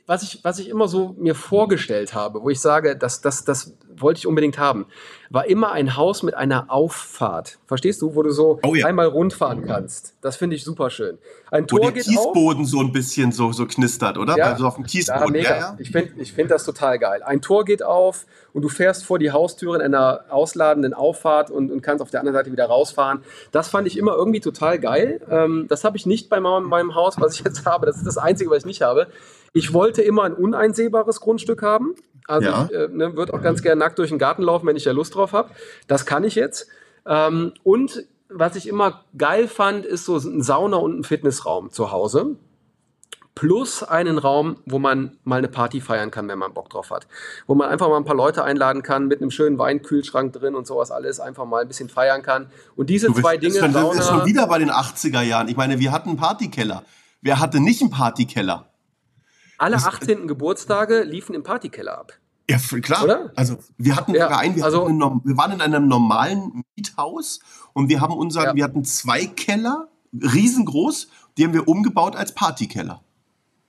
was 0.07 0.23
ich, 0.23 0.43
was 0.43 0.59
ich 0.59 0.69
immer 0.69 0.89
so 0.89 1.15
mir 1.17 1.35
vorgestellt 1.35 2.13
habe, 2.13 2.43
wo 2.43 2.51
ich 2.51 2.61
sage, 2.61 2.97
das, 2.97 3.21
das, 3.21 3.45
das 3.45 3.77
wollte 3.99 4.19
ich 4.19 4.27
unbedingt 4.27 4.59
haben, 4.59 4.87
war 5.31 5.47
immer 5.47 5.73
ein 5.73 5.97
Haus 5.97 6.23
mit 6.23 6.35
einer 6.35 6.71
Auffahrt. 6.71 7.59
Verstehst 7.67 8.03
du, 8.03 8.15
wo 8.15 8.23
du 8.23 8.31
so 8.31 8.61
oh 8.63 8.75
ja. 8.75 8.87
einmal 8.87 9.07
rundfahren 9.07 9.65
kannst. 9.67 10.15
Das 10.21 10.37
finde 10.37 10.57
ich 10.57 10.65
super 10.65 10.91
schön. 10.91 11.19
Ein 11.51 11.67
Tor 11.67 11.81
wo 11.81 11.91
der 11.91 12.03
Kiesboden 12.03 12.63
auf. 12.63 12.69
so 12.69 12.81
ein 12.81 12.93
bisschen 12.93 13.33
so, 13.33 13.53
so 13.53 13.67
knistert, 13.67 14.17
oder? 14.19 14.37
Ja, 14.37 14.53
also 14.53 14.67
auf 14.67 14.77
dem 14.77 14.85
Kiesboden. 14.85 15.35
Ja, 15.35 15.43
ja, 15.43 15.57
ja. 15.57 15.77
Ich 15.79 15.91
finde 15.91 16.13
ich 16.19 16.33
find 16.33 16.51
das 16.51 16.65
total 16.65 16.99
geil. 16.99 17.23
Ein 17.23 17.41
Tor 17.41 17.65
geht 17.65 17.83
auf 17.83 18.27
und 18.53 18.63
du 18.63 18.69
fährst 18.69 19.05
vor 19.05 19.19
die 19.19 19.33
Haustüre 19.33 19.77
in 19.77 19.83
einer 19.83 20.25
ausladenden 20.31 20.95
Auffahrt 20.95 21.51
und, 21.51 21.71
und 21.71 21.83
kannst 21.83 22.01
auf 22.01 22.11
der 22.11 22.21
anderen 22.21 22.37
Seite 22.37 22.53
wieder 22.53 22.67
rausfahren. 22.67 23.23
Das 23.51 23.69
fand 23.69 23.87
ich 23.87 23.99
immer 23.99 24.15
irgendwie 24.15 24.41
total 24.41 24.79
geil. 24.79 25.21
Ähm, 25.31 25.67
das 25.69 25.85
habe 25.85 25.97
ich 25.97 26.07
nicht 26.07 26.29
bei 26.29 26.41
meinem, 26.41 26.65
meinem 26.65 26.95
Haus, 26.95 27.21
was 27.21 27.35
ich 27.35 27.45
jetzt 27.45 27.67
habe. 27.67 27.87
Das 27.87 27.97
ist 27.97 28.07
das 28.07 28.19
Einzige, 28.19 28.51
was 28.51 28.59
ich 28.59 28.67
nicht 28.67 28.83
habe. 28.83 29.09
Ich 29.55 29.73
wollte 29.73 30.03
immer 30.03 30.25
ein 30.25 30.35
uneinsehbares 30.35 31.21
Grundstück 31.21 31.63
haben. 31.63 31.95
Also 32.27 32.49
ja. 32.49 32.69
ich 32.69 32.77
äh, 32.77 32.89
ne, 32.89 33.17
würde 33.17 33.33
auch 33.33 33.41
ganz 33.41 33.63
gerne 33.63 33.79
nackt 33.79 33.99
durch 33.99 34.11
den 34.11 34.19
Garten 34.19 34.43
laufen, 34.43 34.67
wenn 34.67 34.77
ich 34.77 34.83
da 34.83 34.91
Lust 34.91 35.15
drauf 35.15 35.33
habe. 35.33 35.51
Das 35.87 36.05
kann 36.05 36.25
ich 36.25 36.35
jetzt. 36.35 36.67
Ähm, 37.07 37.53
und 37.63 38.05
was 38.29 38.57
ich 38.57 38.67
immer 38.67 39.05
geil 39.17 39.47
fand, 39.47 39.87
ist 39.87 40.07
so 40.07 40.17
ein 40.17 40.43
Sauna 40.43 40.79
und 40.79 40.99
ein 40.99 41.05
Fitnessraum 41.05 41.71
zu 41.71 41.93
Hause. 41.93 42.37
Plus 43.37 43.85
einen 43.85 44.19
Raum, 44.19 44.57
wo 44.67 44.81
man 44.81 45.19
mal 45.23 45.39
eine 45.39 45.49
Party 45.49 45.81
feiern 45.81 46.11
kann, 46.11 46.29
wenn 46.29 46.39
man 46.39 46.53
Bock 46.53 46.71
drauf 46.71 46.91
hat. 46.91 47.07
Wo 47.47 47.55
man 47.55 47.69
einfach 47.69 47.89
mal 47.89 47.97
ein 47.97 48.05
paar 48.05 48.17
Leute 48.17 48.43
einladen 48.43 48.83
kann, 48.83 49.07
mit 49.07 49.21
einem 49.21 49.31
schönen 49.31 49.59
Weinkühlschrank 49.59 50.33
drin 50.33 50.57
und 50.57 50.67
sowas 50.67 50.91
alles, 50.91 51.21
einfach 51.21 51.45
mal 51.45 51.63
ein 51.63 51.69
bisschen 51.69 51.89
feiern 51.89 52.23
kann. 52.23 52.51
Und 52.75 52.91
diese 52.91 53.07
du 53.07 53.15
zwei 53.15 53.37
Dinge. 53.37 53.55
Sauna, 53.55 53.93
ist 53.93 54.09
schon 54.09 54.25
wieder 54.25 54.49
bei 54.49 54.59
den 54.59 54.71
80er 54.71 55.23
Jahren. 55.23 55.47
Ich 55.47 55.57
meine, 55.57 55.79
wir 55.79 55.93
hatten 55.93 56.09
einen 56.11 56.19
Partykeller. 56.19 56.85
Wer 57.23 57.39
hatte 57.39 57.61
nicht 57.61 57.83
einen 57.83 57.91
Partykeller? 57.91 58.74
Alle 59.65 59.77
18. 59.77 60.29
Geburtstage 60.29 61.05
liefen 61.05 61.35
im 61.35 61.43
Partykeller 61.43 61.99
ab. 61.99 62.13
Ja, 62.51 62.59
klar. 62.59 63.05
Oder? 63.05 63.33
Also 63.35 63.57
wir 63.79 63.97
hatten 63.97 64.15
ja, 64.15 64.29
ein, 64.29 64.57
wir, 64.57 64.65
also, 64.65 64.83
hatten 64.83 65.03
eine, 65.03 65.21
wir 65.25 65.37
waren 65.39 65.53
in 65.53 65.63
einem 65.63 65.89
normalen 65.89 66.65
Miethaus 66.77 67.41
und 67.73 67.89
wir 67.89 68.03
haben 68.03 68.13
unseren, 68.13 68.45
ja. 68.45 68.55
wir 68.55 68.65
hatten 68.65 68.85
zwei 68.85 69.25
Keller, 69.25 69.89
riesengroß, 70.13 71.09
die 71.39 71.45
haben 71.45 71.55
wir 71.55 71.67
umgebaut 71.67 72.15
als 72.15 72.35
Partykeller. 72.35 73.03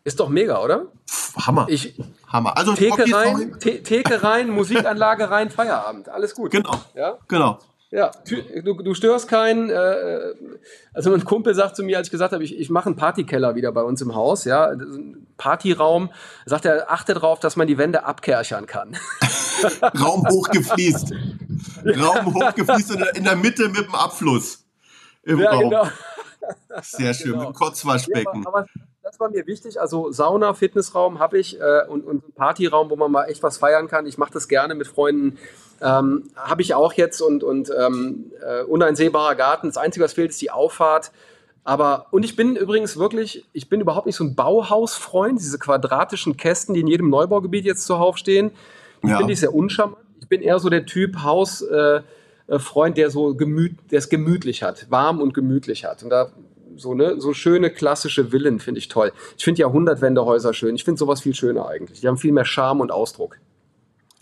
Ist 0.03 0.19
doch 0.19 0.27
mega, 0.27 0.61
oder? 0.61 0.87
Pff, 1.09 1.47
Hammer. 1.47 1.67
Ich, 1.69 1.97
Hammer. 2.27 2.57
Also 2.57 2.73
Theke 2.73 3.05
rein, 3.11 3.57
Theke 3.59 4.21
rein, 4.21 4.49
Musikanlage 4.49 5.31
rein, 5.31 5.49
Feierabend. 5.49 6.09
Alles 6.09 6.35
gut. 6.35 6.51
Genau. 6.51 6.75
Ja? 6.93 7.17
Genau. 7.29 7.59
Ja, 7.95 8.11
du, 8.61 8.73
du 8.73 8.93
störst 8.93 9.29
keinen. 9.29 9.69
Äh, 9.69 10.33
also 10.93 11.11
mein 11.11 11.23
Kumpel 11.23 11.55
sagt 11.55 11.77
zu 11.77 11.83
mir, 11.83 11.97
als 11.97 12.07
ich 12.07 12.11
gesagt 12.11 12.33
habe, 12.33 12.43
ich, 12.43 12.59
ich 12.59 12.69
mache 12.69 12.87
einen 12.87 12.97
Partykeller 12.97 13.55
wieder 13.55 13.71
bei 13.71 13.83
uns 13.83 14.01
im 14.01 14.13
Haus, 14.13 14.43
ja, 14.43 14.75
Partyraum, 15.37 16.11
sagt 16.45 16.65
er, 16.65 16.91
achte 16.91 17.13
darauf, 17.13 17.39
dass 17.39 17.55
man 17.55 17.67
die 17.67 17.77
Wände 17.77 18.03
abkerchern 18.03 18.65
kann. 18.65 18.97
Raum 19.97 20.27
hochgefließt. 20.27 21.13
Raum 21.97 22.33
hochgefließt 22.33 22.91
in 22.91 22.97
der, 22.97 23.15
in 23.15 23.23
der 23.23 23.37
Mitte 23.37 23.69
mit 23.69 23.87
dem 23.87 23.95
Abfluss. 23.95 24.65
Im 25.23 25.39
ja, 25.39 25.51
Raum. 25.51 25.69
genau. 25.69 25.87
Sehr 26.81 27.13
schön, 27.13 27.31
genau. 27.31 27.45
mit 27.45 27.49
dem 27.49 27.55
Kurzwaschbecken. 27.55 28.43
Ja, 28.43 28.47
aber, 28.49 28.59
aber 28.59 28.67
das 29.03 29.19
war 29.21 29.29
mir 29.29 29.47
wichtig. 29.47 29.79
Also 29.79 30.11
Sauna, 30.11 30.53
Fitnessraum 30.53 31.19
habe 31.19 31.39
ich 31.39 31.61
äh, 31.61 31.87
und, 31.87 32.03
und 32.03 32.23
einen 32.23 32.33
Partyraum, 32.33 32.89
wo 32.89 32.97
man 32.97 33.09
mal 33.09 33.25
echt 33.25 33.41
was 33.41 33.57
feiern 33.57 33.87
kann. 33.87 34.05
Ich 34.05 34.17
mache 34.17 34.33
das 34.33 34.49
gerne 34.49 34.75
mit 34.75 34.87
Freunden. 34.87 35.37
Ähm, 35.81 36.29
habe 36.35 36.61
ich 36.61 36.73
auch 36.73 36.93
jetzt 36.93 37.21
und, 37.21 37.43
und 37.43 37.71
ähm, 37.77 38.31
äh, 38.41 38.63
uneinsehbarer 38.63 39.35
Garten. 39.35 39.67
Das 39.67 39.77
Einzige, 39.77 40.05
was 40.05 40.13
fehlt, 40.13 40.31
ist 40.31 40.41
die 40.41 40.51
Auffahrt. 40.51 41.11
Aber, 41.63 42.05
und 42.11 42.23
ich 42.23 42.35
bin 42.35 42.55
übrigens 42.55 42.95
wirklich, 42.97 43.43
ich 43.51 43.69
bin 43.69 43.81
überhaupt 43.81 44.05
nicht 44.05 44.15
so 44.15 44.23
ein 44.23 44.35
Bauhausfreund, 44.35 45.39
diese 45.39 45.57
quadratischen 45.57 46.37
Kästen, 46.37 46.75
die 46.75 46.81
in 46.81 46.87
jedem 46.87 47.09
Neubaugebiet 47.09 47.65
jetzt 47.65 47.85
zuhauf 47.85 48.17
stehen. 48.17 48.51
Die 49.03 49.09
ja. 49.09 49.17
finde 49.17 49.33
ich 49.33 49.39
sehr 49.39 49.53
uncharmant. 49.53 49.97
Ich 50.21 50.29
bin 50.29 50.41
eher 50.41 50.59
so 50.59 50.69
der 50.69 50.85
Typ 50.85 51.23
Hausfreund, 51.23 52.03
äh, 52.47 52.91
äh 52.91 52.93
der 52.93 53.09
so 53.09 53.35
gemüt, 53.35 53.77
der 53.91 53.99
es 53.99 54.09
gemütlich 54.09 54.63
hat, 54.63 54.89
warm 54.89 55.19
und 55.19 55.33
gemütlich 55.33 55.85
hat. 55.85 56.03
Und 56.03 56.09
da 56.09 56.31
so, 56.77 56.93
ne, 56.93 57.19
so 57.19 57.33
schöne 57.33 57.69
klassische 57.69 58.31
Villen 58.31 58.59
finde 58.59 58.79
ich 58.79 58.87
toll. 58.87 59.11
Ich 59.37 59.43
finde 59.43 59.61
Jahrhundertwendehäuser 59.61 60.53
schön. 60.53 60.75
Ich 60.75 60.83
finde 60.83 60.99
sowas 60.99 61.21
viel 61.21 61.35
schöner 61.35 61.67
eigentlich. 61.67 62.01
Die 62.01 62.07
haben 62.07 62.17
viel 62.17 62.31
mehr 62.31 62.45
Charme 62.45 62.81
und 62.81 62.91
Ausdruck 62.91 63.37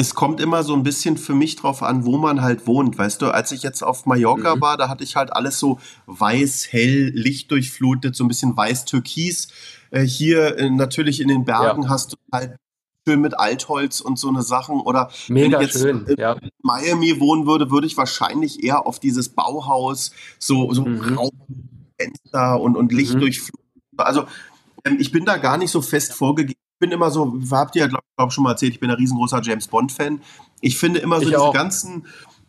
es 0.03 0.15
kommt 0.15 0.41
immer 0.41 0.63
so 0.63 0.73
ein 0.73 0.83
bisschen 0.83 1.15
für 1.15 1.33
mich 1.33 1.55
drauf 1.55 1.81
an, 1.81 2.03
wo 2.05 2.17
man 2.17 2.41
halt 2.41 2.67
wohnt. 2.67 2.97
Weißt 2.97 3.21
du, 3.21 3.27
als 3.27 3.53
ich 3.53 3.63
jetzt 3.63 3.83
auf 3.83 4.05
Mallorca 4.05 4.57
mhm. 4.57 4.61
war, 4.61 4.75
da 4.75 4.89
hatte 4.89 5.05
ich 5.05 5.15
halt 5.15 5.31
alles 5.31 5.59
so 5.59 5.79
weiß, 6.07 6.67
hell, 6.71 7.09
lichtdurchflutet, 7.15 8.13
so 8.13 8.25
ein 8.25 8.27
bisschen 8.27 8.57
weiß-türkis. 8.57 9.47
Äh, 9.91 10.01
hier 10.01 10.57
äh, 10.57 10.69
natürlich 10.69 11.21
in 11.21 11.29
den 11.29 11.45
Bergen 11.45 11.83
ja. 11.83 11.89
hast 11.89 12.11
du 12.11 12.17
halt 12.33 12.57
schön 13.07 13.21
mit 13.21 13.39
Altholz 13.39 14.01
und 14.01 14.19
so 14.19 14.27
eine 14.27 14.41
Sachen. 14.41 14.81
Oder 14.81 15.09
Mega 15.29 15.57
wenn 15.57 15.67
ich 15.67 15.73
jetzt 15.73 15.81
schön, 15.81 16.05
in 16.05 16.17
ja. 16.17 16.35
Miami 16.61 17.21
wohnen 17.21 17.47
würde, 17.47 17.71
würde 17.71 17.87
ich 17.87 17.95
wahrscheinlich 17.95 18.61
eher 18.61 18.85
auf 18.85 18.99
dieses 18.99 19.29
Bauhaus, 19.29 20.11
so, 20.37 20.73
so 20.73 20.83
Mhm. 20.83 21.17
Raumfenster 21.17 22.59
und, 22.59 22.75
und 22.75 22.91
Licht 22.91 23.13
Mhm. 23.13 23.19
durchfluten. 23.21 23.63
Also 23.95 24.25
ähm, 24.83 24.97
ich 24.99 25.13
bin 25.13 25.23
da 25.23 25.37
gar 25.37 25.57
nicht 25.57 25.71
so 25.71 25.81
fest 25.81 26.13
vorgegeben. 26.13 26.59
Ich 26.83 26.89
bin 26.89 26.91
immer 26.97 27.11
so, 27.11 27.39
habt 27.51 27.77
ihr 27.77 27.83
ja, 27.83 27.87
glaube 27.87 28.03
glaub, 28.17 28.33
schon 28.33 28.43
mal 28.43 28.51
erzählt, 28.51 28.73
ich 28.73 28.79
bin 28.81 28.89
ein 28.89 28.97
riesengroßer 28.97 29.39
James 29.41 29.69
Bond-Fan. 29.69 30.19
Ich 30.59 30.77
finde 30.77 30.99
immer 30.99 31.15
so 31.15 31.21
Ich 31.21 31.27
diese 31.29 31.41
auch. 31.41 31.53
ganzen 31.53 32.07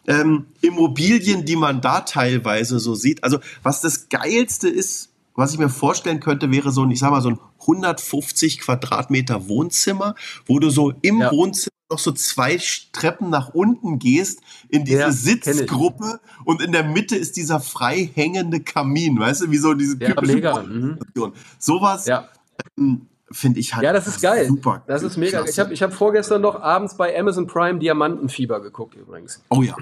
ähm, 0.08 0.46
Immobilien, 0.60 1.44
die 1.44 1.54
man 1.54 1.80
da 1.80 2.00
teilweise 2.00 2.80
so 2.80 2.96
sieht. 2.96 3.22
Also 3.22 3.38
was 3.62 3.80
das 3.80 4.08
Geilste 4.08 4.68
ist, 4.68 5.10
was 5.36 5.52
ich 5.52 5.60
mir 5.60 5.68
vorstellen 5.68 6.18
könnte, 6.18 6.50
wäre 6.50 6.72
so 6.72 6.82
ein, 6.82 6.90
ich 6.90 6.98
sag 6.98 7.12
mal, 7.12 7.22
so 7.22 7.28
ein 7.30 7.38
150 7.60 8.58
Quadratmeter 8.58 9.46
Wohnzimmer, 9.48 10.16
wo 10.46 10.58
du 10.58 10.68
so 10.68 10.92
im 11.02 11.20
Ja. 11.20 11.30
Wohnzimmer 11.30 11.70
noch 11.92 12.00
so 12.00 12.10
zwei 12.10 12.58
Treppen 12.90 13.30
nach 13.30 13.50
unten 13.50 14.00
gehst 14.00 14.40
in 14.68 14.84
diese 14.84 14.98
Ja. 14.98 15.12
Sitzgruppe 15.12 16.18
und 16.44 16.60
in 16.60 16.72
der 16.72 16.82
Mitte 16.82 17.14
ist 17.14 17.36
dieser 17.36 17.60
frei 17.60 18.10
hängende 18.14 18.58
Kamin, 18.58 19.16
weißt 19.20 19.42
du, 19.42 19.50
wie 19.52 19.58
so 19.58 19.74
diese 19.74 19.96
Ja, 20.00 20.08
typische 20.08 20.34
mega. 20.34 20.52
Konstellation. 20.54 21.32
Sowas 21.60 22.06
Ja. 22.06 22.28
ähm, 22.76 23.02
finde 23.34 23.60
ich 23.60 23.74
halt 23.74 23.84
Ja, 23.84 23.92
das 23.92 24.06
ist 24.06 24.22
geil. 24.22 24.46
super. 24.46 24.82
Das 24.86 25.02
ist 25.02 25.16
mega. 25.16 25.38
klasse. 25.42 25.50
Ich 25.50 25.58
habe 25.58 25.74
ich 25.74 25.82
hab 25.82 25.92
vorgestern 25.92 26.40
noch 26.40 26.60
abends 26.60 26.96
bei 26.96 27.18
Amazon 27.18 27.46
Prime 27.46 27.78
Diamantenfieber 27.78 28.60
geguckt 28.60 28.94
übrigens. 28.94 29.42
oh 29.50 29.62
ja, 29.62 29.76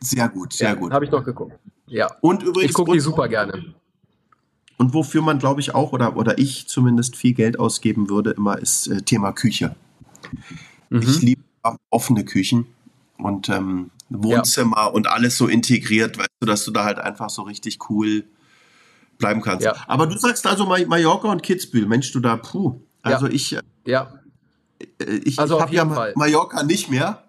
sehr 0.00 0.28
gut, 0.28 0.52
sehr 0.52 0.70
ja, 0.70 0.74
gut. 0.74 0.92
Habe 0.92 1.04
ich 1.04 1.10
noch 1.10 1.24
geguckt. 1.24 1.52
Ja. 1.86 2.08
Und 2.20 2.42
übrigens 2.42 2.70
Ich 2.70 2.74
gucke 2.74 2.92
die 2.92 3.00
super 3.00 3.28
gerne. 3.28 3.74
Und 4.76 4.94
wofür 4.94 5.22
man, 5.22 5.38
glaube 5.38 5.60
ich, 5.60 5.74
auch 5.74 5.92
oder, 5.92 6.16
oder 6.16 6.38
ich 6.38 6.68
zumindest 6.68 7.16
viel 7.16 7.34
Geld 7.34 7.58
ausgeben 7.58 8.08
würde, 8.10 8.30
immer 8.30 8.58
ist 8.58 8.86
äh, 8.86 9.02
Thema 9.02 9.32
Küche. 9.32 9.74
Mhm. 10.90 11.02
Ich 11.02 11.22
liebe 11.22 11.42
offene 11.90 12.24
Küchen 12.24 12.66
und 13.18 13.48
ähm, 13.48 13.90
Wohnzimmer 14.08 14.94
und 14.94 15.08
alles 15.08 15.36
so 15.36 15.48
integriert, 15.48 16.16
weißt 16.18 16.28
du, 16.40 16.46
dass 16.46 16.64
du 16.64 16.70
da 16.70 16.84
halt 16.84 16.98
einfach 16.98 17.28
so 17.30 17.42
richtig 17.42 17.78
cool 17.90 18.24
bleiben 19.18 19.42
kannst. 19.42 19.64
Ja. 19.64 19.74
Aber 19.88 20.06
du 20.06 20.16
sagst 20.16 20.46
also 20.46 20.64
Ma- 20.64 20.86
Mallorca 20.86 21.28
und 21.30 21.42
Kitzbühel, 21.42 21.86
Mensch, 21.86 22.12
du 22.12 22.20
da, 22.20 22.36
puh. 22.36 22.80
Also 23.02 23.26
ich, 23.26 23.54
äh, 23.54 23.62
Ja. 23.86 24.12
ich, 25.24 25.38
Also 25.38 25.56
ich 25.56 25.62
habe 25.62 25.74
ja 25.74 25.88
Fall. 25.88 26.12
Mallorca 26.16 26.62
nicht 26.62 26.90
mehr. 26.90 27.24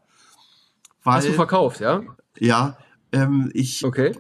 Weil, 1.03 1.17
Hast 1.17 1.28
du 1.30 1.34
verkauft, 1.34 1.80
ja? 1.80 2.01
ja, 2.39 2.78
ähm, 3.11 3.49
ich, 3.53 3.84
Okay. 3.86 4.15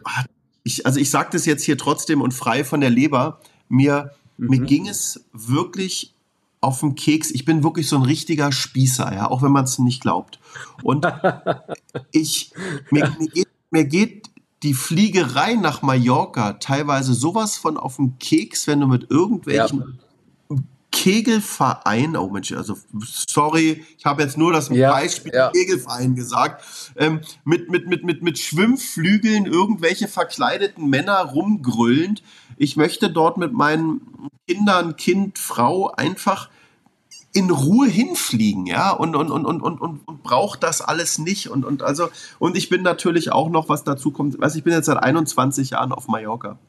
ich, 0.63 0.85
also 0.85 0.99
ich 0.99 1.09
sage 1.09 1.29
das 1.33 1.45
jetzt 1.45 1.63
hier 1.63 1.77
trotzdem 1.77 2.21
und 2.21 2.33
frei 2.33 2.63
von 2.63 2.79
der 2.81 2.89
Leber, 2.89 3.39
mir, 3.67 4.11
mir 4.37 4.61
Mhm. 4.61 4.65
ging 4.65 4.87
es 4.87 5.25
wirklich 5.33 6.13
auf 6.61 6.79
den 6.81 6.95
Keks. 6.95 7.31
Ich 7.31 7.45
bin 7.45 7.63
wirklich 7.63 7.87
so 7.89 7.95
ein 7.97 8.01
richtiger 8.03 8.51
Spießer, 8.51 9.13
ja, 9.13 9.29
auch 9.29 9.41
wenn 9.41 9.51
man 9.51 9.65
es 9.65 9.77
nicht 9.79 10.01
glaubt. 10.01 10.39
Und 10.83 11.05
ich, 12.11 12.51
mir, 12.91 13.09
mir, 13.19 13.27
geht, 13.27 13.47
mir 13.71 13.85
geht 13.85 14.27
die 14.63 14.73
Fliegerei 14.73 15.53
nach 15.55 15.81
Mallorca 15.81 16.53
teilweise 16.53 17.13
sowas 17.13 17.57
von 17.57 17.77
auf 17.77 17.95
den 17.97 18.17
Keks, 18.19 18.67
wenn 18.67 18.79
du 18.81 18.87
mit 18.87 19.09
irgendwelchen 19.11 19.99
Kegelverein, 20.99 22.17
oh 22.17 22.27
Mensch, 22.27 22.51
also 22.51 22.77
sorry, 23.01 23.85
ich 23.97 24.03
habe 24.03 24.21
jetzt 24.21 24.37
nur 24.37 24.51
das 24.51 24.67
Ja, 24.67 24.91
Beispiel 24.91 25.31
ja. 25.33 25.49
Kegelverein 25.49 26.13
gesagt, 26.13 26.61
ähm, 26.97 27.21
mit, 27.45 27.69
mit, 27.69 27.87
mit, 27.87 28.03
mit, 28.03 28.21
mit 28.21 28.37
Schwimmflügeln 28.37 29.45
irgendwelche 29.45 30.09
verkleideten 30.09 30.89
Männer 30.89 31.19
rumgrüllend. 31.19 32.21
Ich 32.57 32.75
möchte 32.75 33.09
dort 33.09 33.37
mit 33.37 33.53
meinen 33.53 34.01
Kindern, 34.45 34.97
Kind, 34.97 35.39
Frau 35.39 35.89
einfach 35.91 36.49
in 37.31 37.49
Ruhe 37.49 37.87
hinfliegen, 37.87 38.65
ja, 38.65 38.91
und, 38.91 39.15
und, 39.15 39.31
und, 39.31 39.45
und, 39.45 39.61
und, 39.61 39.79
und, 39.79 40.21
braucht 40.21 40.63
das 40.63 40.81
alles 40.81 41.17
nicht. 41.17 41.49
Und, 41.49 41.63
und 41.63 41.81
also, 41.81 42.09
und 42.39 42.57
ich 42.57 42.67
bin 42.67 42.81
natürlich 42.81 43.31
auch 43.31 43.49
noch, 43.49 43.69
was 43.69 43.85
dazu 43.85 44.11
kommt, 44.11 44.37
weiß 44.37 44.53
ich 44.55 44.65
bin 44.65 44.73
jetzt 44.73 44.87
seit 44.87 45.01
21 45.01 45.69
Jahren 45.69 45.93
auf 45.93 46.09
Mallorca. 46.09 46.59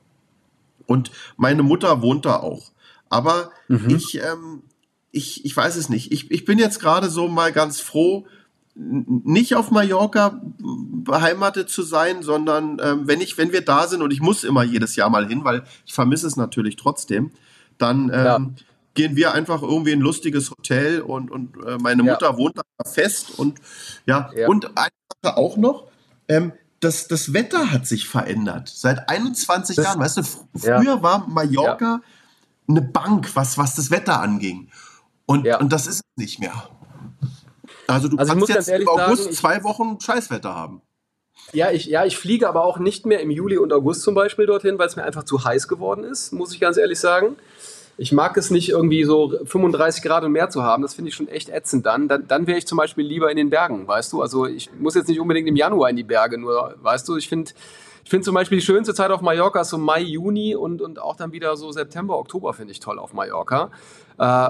Und 0.86 1.10
meine 1.36 1.64
Mutter 1.64 2.00
wohnt 2.00 2.26
da 2.26 2.36
auch. 2.36 2.70
Aber 3.10 3.50
Mhm. 3.68 3.90
ich, 3.90 4.22
ähm, 4.22 4.62
ich, 5.10 5.44
ich 5.44 5.54
weiß 5.56 5.76
es 5.76 5.88
nicht. 5.90 6.10
Ich, 6.12 6.30
ich 6.30 6.44
bin 6.46 6.58
jetzt 6.58 6.80
gerade 6.80 7.10
so 7.10 7.28
mal 7.28 7.52
ganz 7.52 7.80
froh, 7.80 8.26
nicht 8.74 9.54
auf 9.56 9.70
Mallorca 9.70 10.40
beheimatet 10.58 11.68
zu 11.68 11.82
sein, 11.82 12.22
sondern 12.22 12.80
ähm, 12.82 13.06
wenn 13.06 13.20
ich, 13.20 13.36
wenn 13.36 13.52
wir 13.52 13.60
da 13.62 13.86
sind 13.88 14.00
und 14.00 14.12
ich 14.12 14.20
muss 14.20 14.44
immer 14.44 14.62
jedes 14.62 14.96
Jahr 14.96 15.10
mal 15.10 15.26
hin, 15.26 15.44
weil 15.44 15.64
ich 15.84 15.92
vermisse 15.92 16.26
es 16.26 16.36
natürlich 16.36 16.76
trotzdem, 16.76 17.30
dann 17.78 18.04
ähm, 18.04 18.10
Ja. 18.24 18.38
gehen 18.94 19.16
wir 19.16 19.32
einfach 19.34 19.62
irgendwie 19.62 19.90
in 19.92 19.98
ein 19.98 20.02
lustiges 20.02 20.50
Hotel 20.50 21.00
und, 21.00 21.30
und 21.30 21.56
äh, 21.66 21.78
meine 21.78 22.04
Ja. 22.04 22.12
Mutter 22.12 22.36
wohnt 22.38 22.56
da 22.56 22.62
fest 22.88 23.38
und 23.38 23.58
ja, 24.06 24.30
Ja. 24.36 24.48
und 24.48 24.66
eine 24.78 24.90
Sache 25.22 25.36
auch 25.36 25.56
noch, 25.56 25.88
ähm, 26.28 26.52
das, 26.78 27.08
das 27.08 27.32
Wetter 27.34 27.72
hat 27.72 27.86
sich 27.86 28.08
verändert. 28.08 28.70
Seit 28.74 29.08
21 29.08 29.76
Das- 29.76 29.84
Jahren, 29.84 30.00
weißt 30.00 30.16
du, 30.18 30.20
fr- 30.22 30.38
Ja. 30.64 30.80
früher 30.80 31.02
war 31.02 31.26
Mallorca 31.28 32.00
eine 32.70 32.82
Bank, 32.82 33.34
was, 33.34 33.58
was 33.58 33.74
das 33.74 33.90
Wetter 33.90 34.20
anging. 34.20 34.68
Und, 35.26 35.44
Ja. 35.46 35.58
und 35.60 35.72
das 35.72 35.86
ist 35.86 35.96
es 35.96 36.02
nicht 36.16 36.40
mehr. 36.40 36.52
Also 37.86 38.08
du 38.08 38.16
Also 38.18 38.32
kannst 38.32 38.48
jetzt 38.48 38.68
im 38.68 38.88
August 38.88 39.24
sagen, 39.24 39.34
zwei 39.36 39.64
Wochen 39.64 39.98
Scheißwetter 40.00 40.54
haben. 40.54 40.82
Ja 41.52 41.70
ich, 41.72 41.86
ja, 41.86 42.04
ich 42.04 42.16
fliege 42.16 42.48
aber 42.48 42.64
auch 42.64 42.78
nicht 42.78 43.06
mehr 43.06 43.20
im 43.20 43.30
Juli 43.30 43.56
und 43.58 43.72
August 43.72 44.02
zum 44.02 44.14
Beispiel 44.14 44.46
dorthin, 44.46 44.78
weil 44.78 44.86
es 44.86 44.96
mir 44.96 45.02
einfach 45.02 45.24
zu 45.24 45.44
heiß 45.44 45.66
geworden 45.68 46.04
ist, 46.04 46.32
muss 46.32 46.52
ich 46.54 46.60
ganz 46.60 46.76
ehrlich 46.76 47.00
sagen. 47.00 47.36
Ich 47.96 48.12
mag 48.12 48.36
es 48.36 48.50
nicht 48.50 48.70
irgendwie 48.70 49.04
so 49.04 49.34
35 49.44 50.02
Grad 50.02 50.24
und 50.24 50.32
mehr 50.32 50.48
zu 50.48 50.62
haben. 50.62 50.82
Das 50.82 50.94
finde 50.94 51.10
ich 51.10 51.14
schon 51.14 51.28
echt 51.28 51.48
ätzend 51.50 51.84
dann. 51.84 52.08
Dann, 52.08 52.26
dann 52.28 52.46
wäre 52.46 52.56
ich 52.56 52.66
zum 52.66 52.78
Beispiel 52.78 53.04
lieber 53.04 53.30
in 53.30 53.36
den 53.36 53.50
Bergen, 53.50 53.86
weißt 53.86 54.12
du? 54.12 54.22
Also 54.22 54.46
ich 54.46 54.70
muss 54.78 54.94
jetzt 54.94 55.08
nicht 55.08 55.20
unbedingt 55.20 55.48
im 55.48 55.56
Januar 55.56 55.90
in 55.90 55.96
die 55.96 56.04
Berge, 56.04 56.38
nur, 56.38 56.76
weißt 56.80 57.06
du, 57.08 57.16
ich 57.16 57.28
finde 57.28 57.50
ich 58.10 58.12
finde 58.12 58.24
zum 58.24 58.34
Beispiel 58.34 58.58
die 58.58 58.64
schönste 58.64 58.92
Zeit 58.92 59.12
auf 59.12 59.20
Mallorca 59.20 59.60
ist 59.60 59.68
so 59.68 59.78
Mai, 59.78 60.00
Juni 60.00 60.56
und, 60.56 60.82
und 60.82 61.00
auch 61.00 61.14
dann 61.14 61.30
wieder 61.30 61.56
so 61.56 61.70
September, 61.70 62.18
Oktober 62.18 62.52
finde 62.54 62.72
ich 62.72 62.80
toll 62.80 62.98
auf 62.98 63.12
Mallorca. 63.12 63.70
Äh, 64.18 64.48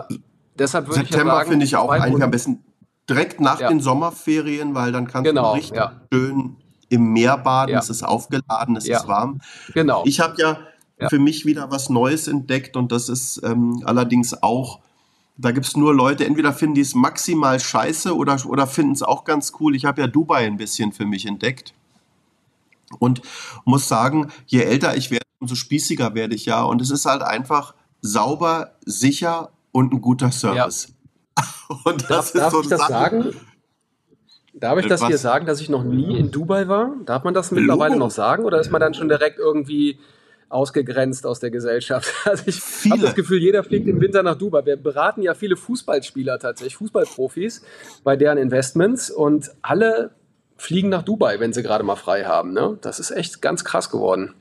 deshalb 0.59 0.87
würde 0.87 1.03
ich 1.03 1.11
ja 1.11 1.13
September 1.13 1.35
sagen, 1.35 1.51
finde 1.51 1.67
ich 1.67 1.77
auch 1.77 1.91
eigentlich 1.91 2.23
am 2.25 2.31
besten 2.31 2.65
direkt 3.07 3.39
nach 3.39 3.61
Ja. 3.61 3.69
den 3.69 3.81
Sommerferien, 3.81 4.75
weil 4.75 4.93
dann 4.93 5.07
kannst 5.07 5.29
Genau, 5.29 5.51
du 5.51 5.59
richtig 5.59 5.77
ja. 5.77 5.93
schön 6.11 6.57
im 6.89 7.13
Meer 7.13 7.37
baden. 7.37 7.73
Ja. 7.75 7.81
Es 7.81 7.91
ist 7.91 8.03
aufgeladen, 8.03 8.77
es 8.77 8.89
ist 8.89 9.07
warm. 9.07 9.43
Genau. 9.75 10.05
Ich 10.07 10.21
habe 10.21 10.37
ja, 10.41 10.57
Ja. 10.99 11.11
für 11.11 11.19
mich 11.19 11.45
wieder 11.45 11.71
was 11.71 11.91
Neues 11.91 12.29
entdeckt 12.29 12.79
und 12.79 12.91
das 12.93 13.11
ist 13.11 13.43
ähm, 13.45 13.83
allerdings 13.85 14.43
auch, 14.43 14.81
da 15.37 15.51
gibt 15.51 15.67
es 15.67 15.77
nur 15.77 15.95
Leute, 15.95 16.25
entweder 16.25 16.55
finden 16.55 16.77
die 16.77 16.81
es 16.81 16.95
maximal 16.95 17.61
scheiße 17.61 18.17
oder, 18.17 18.39
oder 18.47 18.67
finden 18.67 18.93
es 18.93 19.03
auch 19.03 19.25
ganz 19.25 19.53
cool. 19.61 19.77
Ich 19.77 19.85
habe 19.85 20.01
ja 20.01 20.07
Dubai 20.07 20.47
ein 20.47 20.57
bisschen 20.57 20.93
für 20.93 21.05
mich 21.05 21.27
entdeckt 21.27 21.75
und 22.99 23.22
muss 23.64 23.88
sagen, 23.88 24.30
je 24.47 24.62
älter 24.62 24.97
ich 24.97 25.11
werde, 25.11 25.24
umso 25.38 25.55
spießiger 25.55 26.14
werde 26.14 26.34
ich 26.34 26.47
ja 26.47 26.62
und 26.62 26.82
es 26.82 26.91
ist 26.91 27.07
halt 27.07 27.22
einfach 27.22 27.74
sauber, 28.03 28.72
sicher 28.84 29.51
und 29.72 29.93
ein 29.93 30.01
guter 30.01 30.32
Service. 30.32 30.88
Und 31.84 32.11
Darf, 32.11 32.32
darf 32.32 32.53
ich 32.61 32.68
das 32.68 32.80
Sache- 32.80 32.93
sagen? 32.93 33.34
Darf 34.53 34.78
ich 34.80 34.86
das 34.88 35.01
Was? 35.01 35.09
hier 35.09 35.16
sagen, 35.18 35.47
dass 35.47 35.61
ich 35.61 35.68
noch 35.68 35.84
nie 35.84 36.18
in 36.18 36.30
Dubai 36.32 36.66
war? 36.68 36.97
Darf 37.07 37.22
man 37.22 37.32
das 37.32 37.51
mittlerweile 37.53 37.95
Logo. 37.95 38.07
noch 38.07 38.11
sagen 38.11 38.45
oder 38.45 38.61
ist 38.61 38.70
man 38.70 38.80
dann 38.80 38.93
schon 38.95 39.09
direkt 39.09 39.38
irgendwie 39.38 39.99
ausgegrenzt 40.49 41.24
aus 41.24 41.38
der 41.41 41.51
Gesellschaft? 41.51 42.12
Also 42.24 42.43
ich 42.47 42.91
habe 42.91 43.01
das 43.01 43.14
Gefühl, 43.14 43.38
jeder 43.38 43.62
fliegt 43.62 43.86
im 43.86 44.01
Winter 44.01 44.22
nach 44.24 44.34
Dubai. 44.36 44.66
Wir 44.66 44.76
beraten 44.76 45.22
ja 45.22 45.34
viele 45.34 45.57
Fußballspieler 45.57 46.38
tatsächlich, 46.41 46.76
Fußballprofis 46.76 47.62
bei 48.03 48.16
deren 48.16 48.36
Investments 48.36 49.11
und 49.11 49.51
alle 49.62 50.11
fliegen 50.61 50.89
nach 50.91 51.03
Dubai, 51.03 51.41
wenn 51.41 51.53
sie 51.53 51.63
gerade 51.63 51.85
mal 51.85 51.97
frei 51.97 52.25
haben. 52.25 52.53
Ne? 52.53 52.79
Das 52.83 53.01
ist 53.01 53.11
echt 53.11 53.43
ganz 53.43 53.65
krass 53.65 53.91
geworden. 53.91 54.35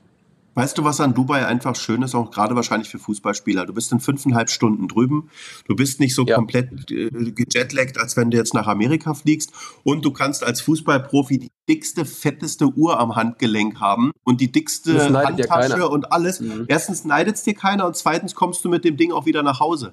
Weißt 0.54 0.76
du, 0.76 0.84
was 0.84 1.00
an 1.00 1.14
Dubai 1.14 1.46
einfach 1.46 1.76
schön 1.76 2.02
ist, 2.02 2.14
auch 2.14 2.32
gerade 2.32 2.56
wahrscheinlich 2.56 2.90
für 2.90 2.98
Fußballspieler? 2.98 3.66
Du 3.66 3.72
bist 3.72 3.92
in 3.92 4.00
fünfeinhalb 4.00 4.50
Stunden 4.50 4.88
drüben. 4.88 5.30
Du 5.68 5.76
bist 5.76 6.00
nicht 6.00 6.14
so 6.14 6.26
Ja. 6.26 6.34
komplett 6.36 6.90
äh, 6.90 7.08
gejetlaggt, 7.10 7.98
als 7.98 8.16
wenn 8.16 8.30
du 8.30 8.36
jetzt 8.36 8.52
nach 8.52 8.66
Amerika 8.66 9.14
fliegst. 9.14 9.52
Und 9.84 10.04
du 10.04 10.10
kannst 10.12 10.42
als 10.42 10.60
Fußballprofi 10.60 11.38
die 11.38 11.50
dickste, 11.68 12.04
fetteste 12.04 12.66
Uhr 12.66 12.98
am 12.98 13.14
Handgelenk 13.14 13.78
haben 13.80 14.10
und 14.24 14.40
die 14.40 14.50
dickste 14.50 15.14
Handtasche 15.14 15.88
und 15.88 16.12
alles. 16.12 16.40
Mhm. 16.40 16.64
Erstens 16.66 17.04
neidet 17.04 17.36
es 17.36 17.44
dir 17.44 17.54
keiner 17.54 17.86
und 17.86 17.96
zweitens 17.96 18.34
kommst 18.34 18.64
du 18.64 18.68
mit 18.68 18.84
dem 18.84 18.96
Ding 18.96 19.12
auch 19.12 19.26
wieder 19.26 19.44
nach 19.44 19.60
Hause. 19.60 19.92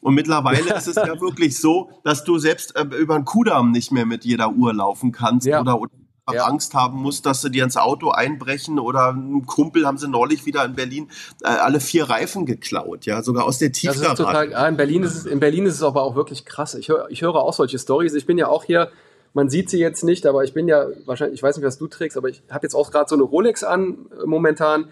Und 0.00 0.14
mittlerweile 0.14 0.74
ist 0.74 0.86
es 0.86 0.96
ja 0.96 1.20
wirklich 1.20 1.58
so, 1.58 1.90
dass 2.04 2.24
du 2.24 2.38
selbst 2.38 2.76
äh, 2.76 2.82
über 2.82 3.16
den 3.18 3.24
Kudamm 3.24 3.72
nicht 3.72 3.92
mehr 3.92 4.06
mit 4.06 4.24
jeder 4.24 4.50
Uhr 4.50 4.72
laufen 4.74 5.12
kannst 5.12 5.46
Ja. 5.46 5.60
oder, 5.60 5.80
oder 5.80 5.92
Ja. 6.32 6.44
Angst 6.44 6.74
haben 6.74 7.00
musst, 7.00 7.24
dass 7.24 7.40
sie 7.42 7.50
dir 7.50 7.62
ins 7.64 7.76
Auto 7.76 8.10
einbrechen 8.10 8.78
oder 8.80 9.12
ein 9.12 9.46
Kumpel 9.46 9.86
haben 9.86 9.96
sie 9.96 10.08
neulich 10.08 10.44
wieder 10.44 10.64
in 10.64 10.74
Berlin 10.74 11.08
äh, 11.42 11.48
alle 11.48 11.78
vier 11.80 12.10
Reifen 12.10 12.46
geklaut, 12.46 13.06
ja, 13.06 13.22
sogar 13.22 13.44
aus 13.44 13.58
der 13.58 13.70
Tiefgarage. 13.70 14.16
total, 14.24 14.68
in, 14.68 14.76
Berlin 14.76 15.02
ist 15.04 15.14
es, 15.14 15.24
in 15.26 15.38
Berlin 15.38 15.66
ist 15.66 15.74
es 15.74 15.82
aber 15.84 16.02
auch 16.02 16.16
wirklich 16.16 16.44
krass. 16.44 16.74
Ich, 16.74 16.88
hör, 16.88 17.06
ich 17.10 17.22
höre 17.22 17.36
auch 17.36 17.52
solche 17.52 17.78
Stories. 17.78 18.14
Ich 18.14 18.26
bin 18.26 18.38
ja 18.38 18.48
auch 18.48 18.64
hier, 18.64 18.90
man 19.34 19.50
sieht 19.50 19.70
sie 19.70 19.78
jetzt 19.78 20.02
nicht, 20.02 20.26
aber 20.26 20.42
ich 20.42 20.52
bin 20.52 20.66
ja 20.66 20.86
wahrscheinlich, 21.04 21.36
ich 21.38 21.42
weiß 21.44 21.56
nicht, 21.58 21.66
was 21.66 21.78
du 21.78 21.86
trägst, 21.86 22.16
aber 22.16 22.28
ich 22.28 22.42
habe 22.50 22.64
jetzt 22.66 22.74
auch 22.74 22.90
gerade 22.90 23.08
so 23.08 23.14
eine 23.14 23.22
Rolex 23.24 23.62
an 23.62 24.06
äh, 24.20 24.26
momentan. 24.26 24.86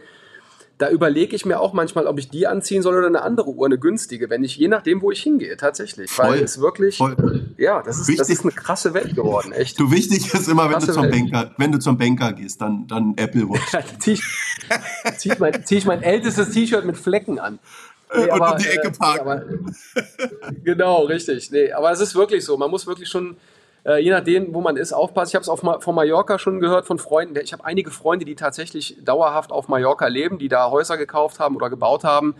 Da 0.78 0.90
überlege 0.90 1.36
ich 1.36 1.44
mir 1.46 1.60
auch 1.60 1.72
manchmal, 1.72 2.06
ob 2.06 2.18
ich 2.18 2.28
die 2.28 2.46
anziehen 2.46 2.82
soll 2.82 2.96
oder 2.96 3.06
eine 3.06 3.22
andere 3.22 3.50
Uhr, 3.50 3.66
eine 3.66 3.78
günstige, 3.78 4.28
wenn 4.28 4.42
ich, 4.42 4.56
je 4.56 4.68
nachdem, 4.68 5.02
wo 5.02 5.10
ich 5.10 5.22
hingehe, 5.22 5.56
tatsächlich. 5.56 6.10
Voll, 6.10 6.26
Weil 6.26 6.42
es 6.42 6.60
wirklich, 6.60 6.96
voll. 6.96 7.54
ja, 7.56 7.82
das 7.82 8.00
ist, 8.00 8.18
das 8.18 8.28
ist 8.28 8.42
eine 8.42 8.52
krasse 8.52 8.92
Welt 8.92 9.14
geworden, 9.14 9.52
echt. 9.52 9.78
Du 9.78 9.92
wichtig 9.92 10.32
ist 10.34 10.48
immer, 10.48 10.68
wenn 10.70 10.80
du, 10.80 10.92
zum 10.92 11.08
Banker, 11.08 11.52
wenn 11.58 11.70
du 11.70 11.78
zum 11.78 11.96
Banker 11.96 12.32
gehst, 12.32 12.60
dann, 12.60 12.86
dann 12.88 13.14
Apple 13.16 13.48
Watch. 13.48 13.72
zieh, 14.00 14.12
ich, 14.12 14.22
zieh, 15.16 15.32
ich 15.32 15.38
mein, 15.38 15.64
zieh 15.64 15.76
ich 15.76 15.86
mein 15.86 16.02
ältestes 16.02 16.50
T-Shirt 16.50 16.84
mit 16.84 16.96
Flecken 16.96 17.38
an. 17.38 17.60
Nee, 18.16 18.30
und 18.30 18.40
um 18.40 18.58
die 18.58 18.68
Ecke 18.68 18.88
äh, 18.88 18.92
parken. 18.92 19.26
Nee, 19.26 20.02
aber, 20.02 20.52
genau, 20.64 21.04
richtig. 21.04 21.50
Nee, 21.50 21.72
aber 21.72 21.90
es 21.90 22.00
ist 22.00 22.14
wirklich 22.14 22.44
so. 22.44 22.56
Man 22.56 22.70
muss 22.70 22.86
wirklich 22.86 23.08
schon 23.08 23.36
äh, 23.84 23.98
je 24.02 24.10
nachdem, 24.10 24.54
wo 24.54 24.60
man 24.60 24.76
ist, 24.76 24.92
aufpassen. 24.92 25.30
Ich 25.30 25.34
habe 25.34 25.42
es 25.42 25.48
auf 25.48 25.60
von 25.60 25.94
Mallorca 25.94 26.38
schon 26.38 26.60
gehört 26.60 26.86
von 26.86 26.98
Freunden. 26.98 27.36
Ich 27.42 27.52
habe 27.52 27.64
einige 27.64 27.90
Freunde, 27.90 28.24
die 28.24 28.34
tatsächlich 28.34 28.96
dauerhaft 29.04 29.52
auf 29.52 29.68
Mallorca 29.68 30.06
leben, 30.06 30.38
die 30.38 30.48
da 30.48 30.70
Häuser 30.70 30.96
gekauft 30.96 31.40
haben 31.40 31.56
oder 31.56 31.70
gebaut 31.70 32.04
haben. 32.04 32.34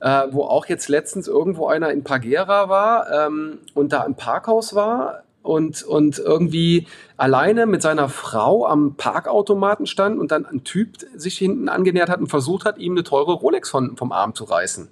Äh, 0.00 0.26
wo 0.32 0.42
auch 0.42 0.66
jetzt 0.66 0.88
letztens 0.88 1.28
irgendwo 1.28 1.68
einer 1.68 1.90
in 1.90 2.04
Pagera 2.04 2.68
war 2.68 3.10
ähm, 3.10 3.60
und 3.72 3.92
da 3.92 4.02
im 4.02 4.16
Parkhaus 4.16 4.74
war 4.74 5.22
und, 5.42 5.82
und 5.82 6.18
irgendwie 6.18 6.88
alleine 7.16 7.64
mit 7.64 7.80
seiner 7.80 8.08
Frau 8.08 8.66
am 8.66 8.96
Parkautomaten 8.96 9.86
stand 9.86 10.18
und 10.18 10.32
dann 10.32 10.46
ein 10.46 10.64
Typ 10.64 10.96
sich 11.14 11.38
hinten 11.38 11.68
angenähert 11.68 12.08
hat 12.08 12.18
und 12.18 12.26
versucht 12.26 12.64
hat, 12.64 12.78
ihm 12.78 12.92
eine 12.92 13.04
teure 13.04 13.32
Rolex 13.32 13.70
von, 13.70 13.96
vom 13.96 14.10
Arm 14.10 14.34
zu 14.34 14.44
reißen. 14.44 14.88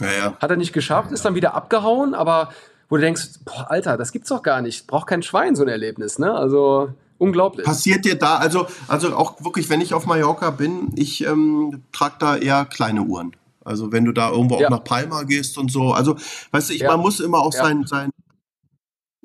Ja, 0.00 0.06
ja. 0.06 0.36
Hat 0.40 0.50
er 0.50 0.56
nicht 0.56 0.72
geschafft, 0.72 1.12
ist 1.12 1.24
dann 1.24 1.34
wieder 1.34 1.54
abgehauen, 1.54 2.14
aber 2.14 2.48
wo 2.92 2.96
du 2.96 3.00
denkst, 3.04 3.40
boah, 3.46 3.70
Alter, 3.70 3.96
das 3.96 4.12
gibt's 4.12 4.28
doch 4.28 4.42
gar 4.42 4.60
nicht. 4.60 4.86
Braucht 4.86 5.06
kein 5.06 5.22
Schwein 5.22 5.56
so 5.56 5.62
ein 5.62 5.68
Erlebnis, 5.68 6.18
ne? 6.18 6.34
Also 6.34 6.90
unglaublich. 7.16 7.64
Passiert 7.64 8.04
dir 8.04 8.18
da, 8.18 8.36
also, 8.36 8.66
also 8.86 9.16
auch 9.16 9.42
wirklich, 9.42 9.70
wenn 9.70 9.80
ich 9.80 9.94
auf 9.94 10.04
Mallorca 10.04 10.50
bin, 10.50 10.92
ich 10.94 11.24
ähm, 11.24 11.84
trage 11.90 12.16
da 12.18 12.36
eher 12.36 12.66
kleine 12.66 13.00
Uhren. 13.00 13.34
Also 13.64 13.92
wenn 13.92 14.04
du 14.04 14.12
da 14.12 14.28
irgendwo 14.28 14.60
ja. 14.60 14.66
auch 14.66 14.70
nach 14.70 14.84
Palma 14.84 15.22
gehst 15.22 15.56
und 15.56 15.72
so. 15.72 15.92
Also, 15.92 16.16
weißt 16.50 16.68
du, 16.68 16.74
ich, 16.74 16.80
ja. 16.82 16.90
man 16.90 17.00
muss 17.00 17.20
immer 17.20 17.38
auch 17.38 17.54
ja. 17.54 17.62
sein, 17.62 17.86
sein 17.86 18.10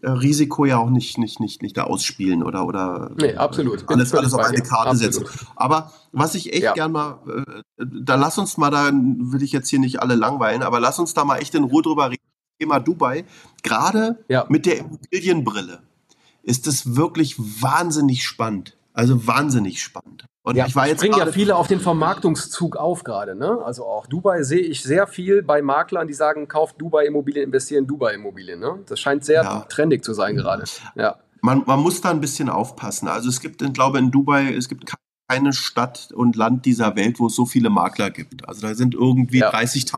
äh, 0.02 0.12
Risiko 0.12 0.64
ja 0.64 0.78
auch 0.78 0.90
nicht, 0.90 1.18
nicht, 1.18 1.42
nicht, 1.42 1.62
nicht 1.62 1.76
da 1.76 1.84
ausspielen 1.84 2.44
oder, 2.44 2.66
oder 2.66 3.12
nee, 3.20 3.36
absolut. 3.36 3.84
alles, 3.90 4.14
alles 4.16 4.34
auf 4.34 4.46
eine 4.46 4.62
Karte 4.62 4.92
absolut. 4.92 5.14
setzen. 5.14 5.48
Aber 5.58 5.92
was 6.14 6.36
ich 6.36 6.54
echt 6.54 6.64
ja. 6.64 6.72
gern 6.72 6.94
mal, 6.94 7.20
äh, 7.28 7.86
da 7.86 8.16
lass 8.16 8.38
uns 8.38 8.56
mal, 8.56 8.72
da 8.72 8.92
will 8.94 9.44
ich 9.44 9.52
jetzt 9.52 9.68
hier 9.68 9.80
nicht 9.80 10.02
alle 10.02 10.16
langweilen, 10.16 10.64
aber 10.64 10.80
lass 10.80 11.00
uns 11.00 11.14
da 11.14 11.26
mal 11.26 11.40
echt 11.40 11.54
in 11.54 11.66
Ruhe 11.66 11.82
drüber 11.82 12.12
reden 12.12 12.27
Thema 12.60 12.80
Dubai, 12.80 13.26
gerade 13.64 14.24
ja. 14.28 14.46
mit 14.50 14.66
der 14.66 14.80
Immobilienbrille, 14.80 15.82
ist 16.44 16.68
es 16.68 16.96
wirklich 16.96 17.38
wahnsinnig 17.38 18.24
spannend. 18.24 18.78
Also 18.94 19.28
wahnsinnig 19.28 19.84
spannend. 19.84 20.26
Und 20.42 20.56
ja, 20.56 20.66
ich 20.66 20.76
war 20.76 20.88
jetzt 20.88 21.02
springen 21.02 21.20
ja 21.20 21.28
viele 21.28 21.56
auf 21.56 21.68
den 21.68 21.80
Vermarktungszug 21.80 22.78
auf 22.78 23.04
gerade. 23.04 23.36
Ne? 23.36 23.60
Also 23.64 23.86
auch 23.86 24.08
Dubai 24.08 24.42
sehe 24.44 24.62
ich 24.62 24.82
sehr 24.82 25.06
viel 25.06 25.44
bei 25.44 25.62
Maklern, 25.62 26.08
die 26.08 26.14
sagen, 26.14 26.48
kauft 26.48 26.82
Dubai 26.82 27.06
Immobilien, 27.06 27.44
investieren 27.44 27.84
in 27.84 27.88
Dubai 27.88 28.16
Immobilien. 28.16 28.60
Ne? 28.60 28.80
Das 28.88 29.00
scheint 29.00 29.24
sehr 29.24 29.44
ja. 29.44 29.60
trendig 29.70 30.04
zu 30.04 30.14
sein 30.14 30.36
gerade. 30.36 30.64
Ja. 30.96 31.18
Man, 31.42 31.64
man, 31.68 31.80
muss 31.80 32.02
da 32.02 32.10
ein 32.10 32.22
bisschen 32.22 32.50
aufpassen. 32.50 33.08
Also 33.08 33.30
es 33.30 33.40
gibt, 33.40 33.62
ich 33.62 33.74
glaube, 33.74 34.00
in 34.00 34.10
Dubai, 34.10 34.54
es 34.54 34.68
gibt 34.68 34.92
keine 35.30 35.54
Stadt 35.54 36.12
und 36.14 36.36
Land 36.36 36.66
dieser 36.66 36.96
Welt, 36.96 37.20
wo 37.20 37.28
es 37.28 37.36
so 37.36 37.46
viele 37.46 37.70
Makler 37.70 38.10
gibt. 38.10 38.48
Also 38.48 38.66
da 38.66 38.74
sind 38.74 38.96
irgendwie 38.96 39.40
ja. 39.40 39.52
30.000, 39.54 39.98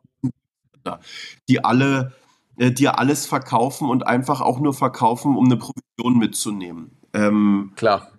die 1.48 1.64
alle 1.64 2.14
äh, 2.60 2.72
dir 2.72 3.00
alles 3.00 3.26
verkaufen 3.26 3.90
und 3.90 4.06
einfach 4.06 4.42
auch 4.42 4.60
nur 4.60 4.74
verkaufen, 4.74 5.36
um 5.38 5.46
eine 5.46 5.58
Provision 5.58 6.20
mitzunehmen. 6.20 6.92
Ähm, 7.14 7.72
Klar. 7.76 8.12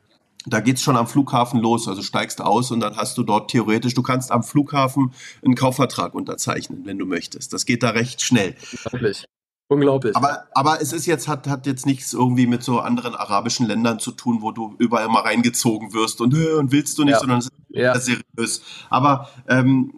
Da 0.47 0.61
geht 0.61 0.77
es 0.77 0.83
schon 0.83 0.97
am 0.97 1.07
Flughafen 1.07 1.61
los. 1.61 1.87
Also 1.87 2.01
steigst 2.01 2.41
aus 2.41 2.71
und 2.71 2.81
dann 2.81 2.97
hast 2.97 3.19
du 3.19 3.23
dort 3.23 3.51
theoretisch, 3.51 3.93
du 3.93 4.03
kannst 4.03 4.33
am 4.33 4.43
Flughafen 4.43 5.13
einen 5.45 5.55
Kaufvertrag 5.55 6.15
unterzeichnen, 6.15 6.87
wenn 6.87 6.99
du 6.99 7.05
möchtest. 7.05 7.53
Das 7.53 7.67
geht 7.67 7.83
da 7.83 7.91
recht 7.91 8.23
schnell. 8.23 8.57
Unglaublich. 8.85 9.27
Unglaublich. 9.69 10.17
Aber, 10.17 10.47
aber 10.55 10.81
es 10.81 10.95
ist 10.95 11.05
jetzt, 11.05 11.29
hat, 11.29 11.47
hat 11.47 11.67
jetzt 11.67 11.85
nichts 11.85 12.15
irgendwie 12.15 12.47
mit 12.47 12.65
so 12.65 12.81
anderen 12.81 13.15
arabischen 13.15 13.67
Ländern 13.67 14.01
zu 14.01 14.11
tun, 14.11 14.39
wo 14.41 14.51
du 14.51 14.75
überall 14.79 15.09
mal 15.09 15.21
reingezogen 15.21 15.93
wirst 15.93 16.23
und, 16.23 16.35
und 16.35 16.73
willst 16.73 16.99
du 16.99 17.05
nicht, 17.05 17.13
ja. 17.13 17.21
sondern 17.21 17.39
es 17.39 17.47
ist 17.47 17.53
ja. 17.69 18.01
seriös. 18.01 18.63
Aber 18.89 19.29
ähm, 19.49 19.93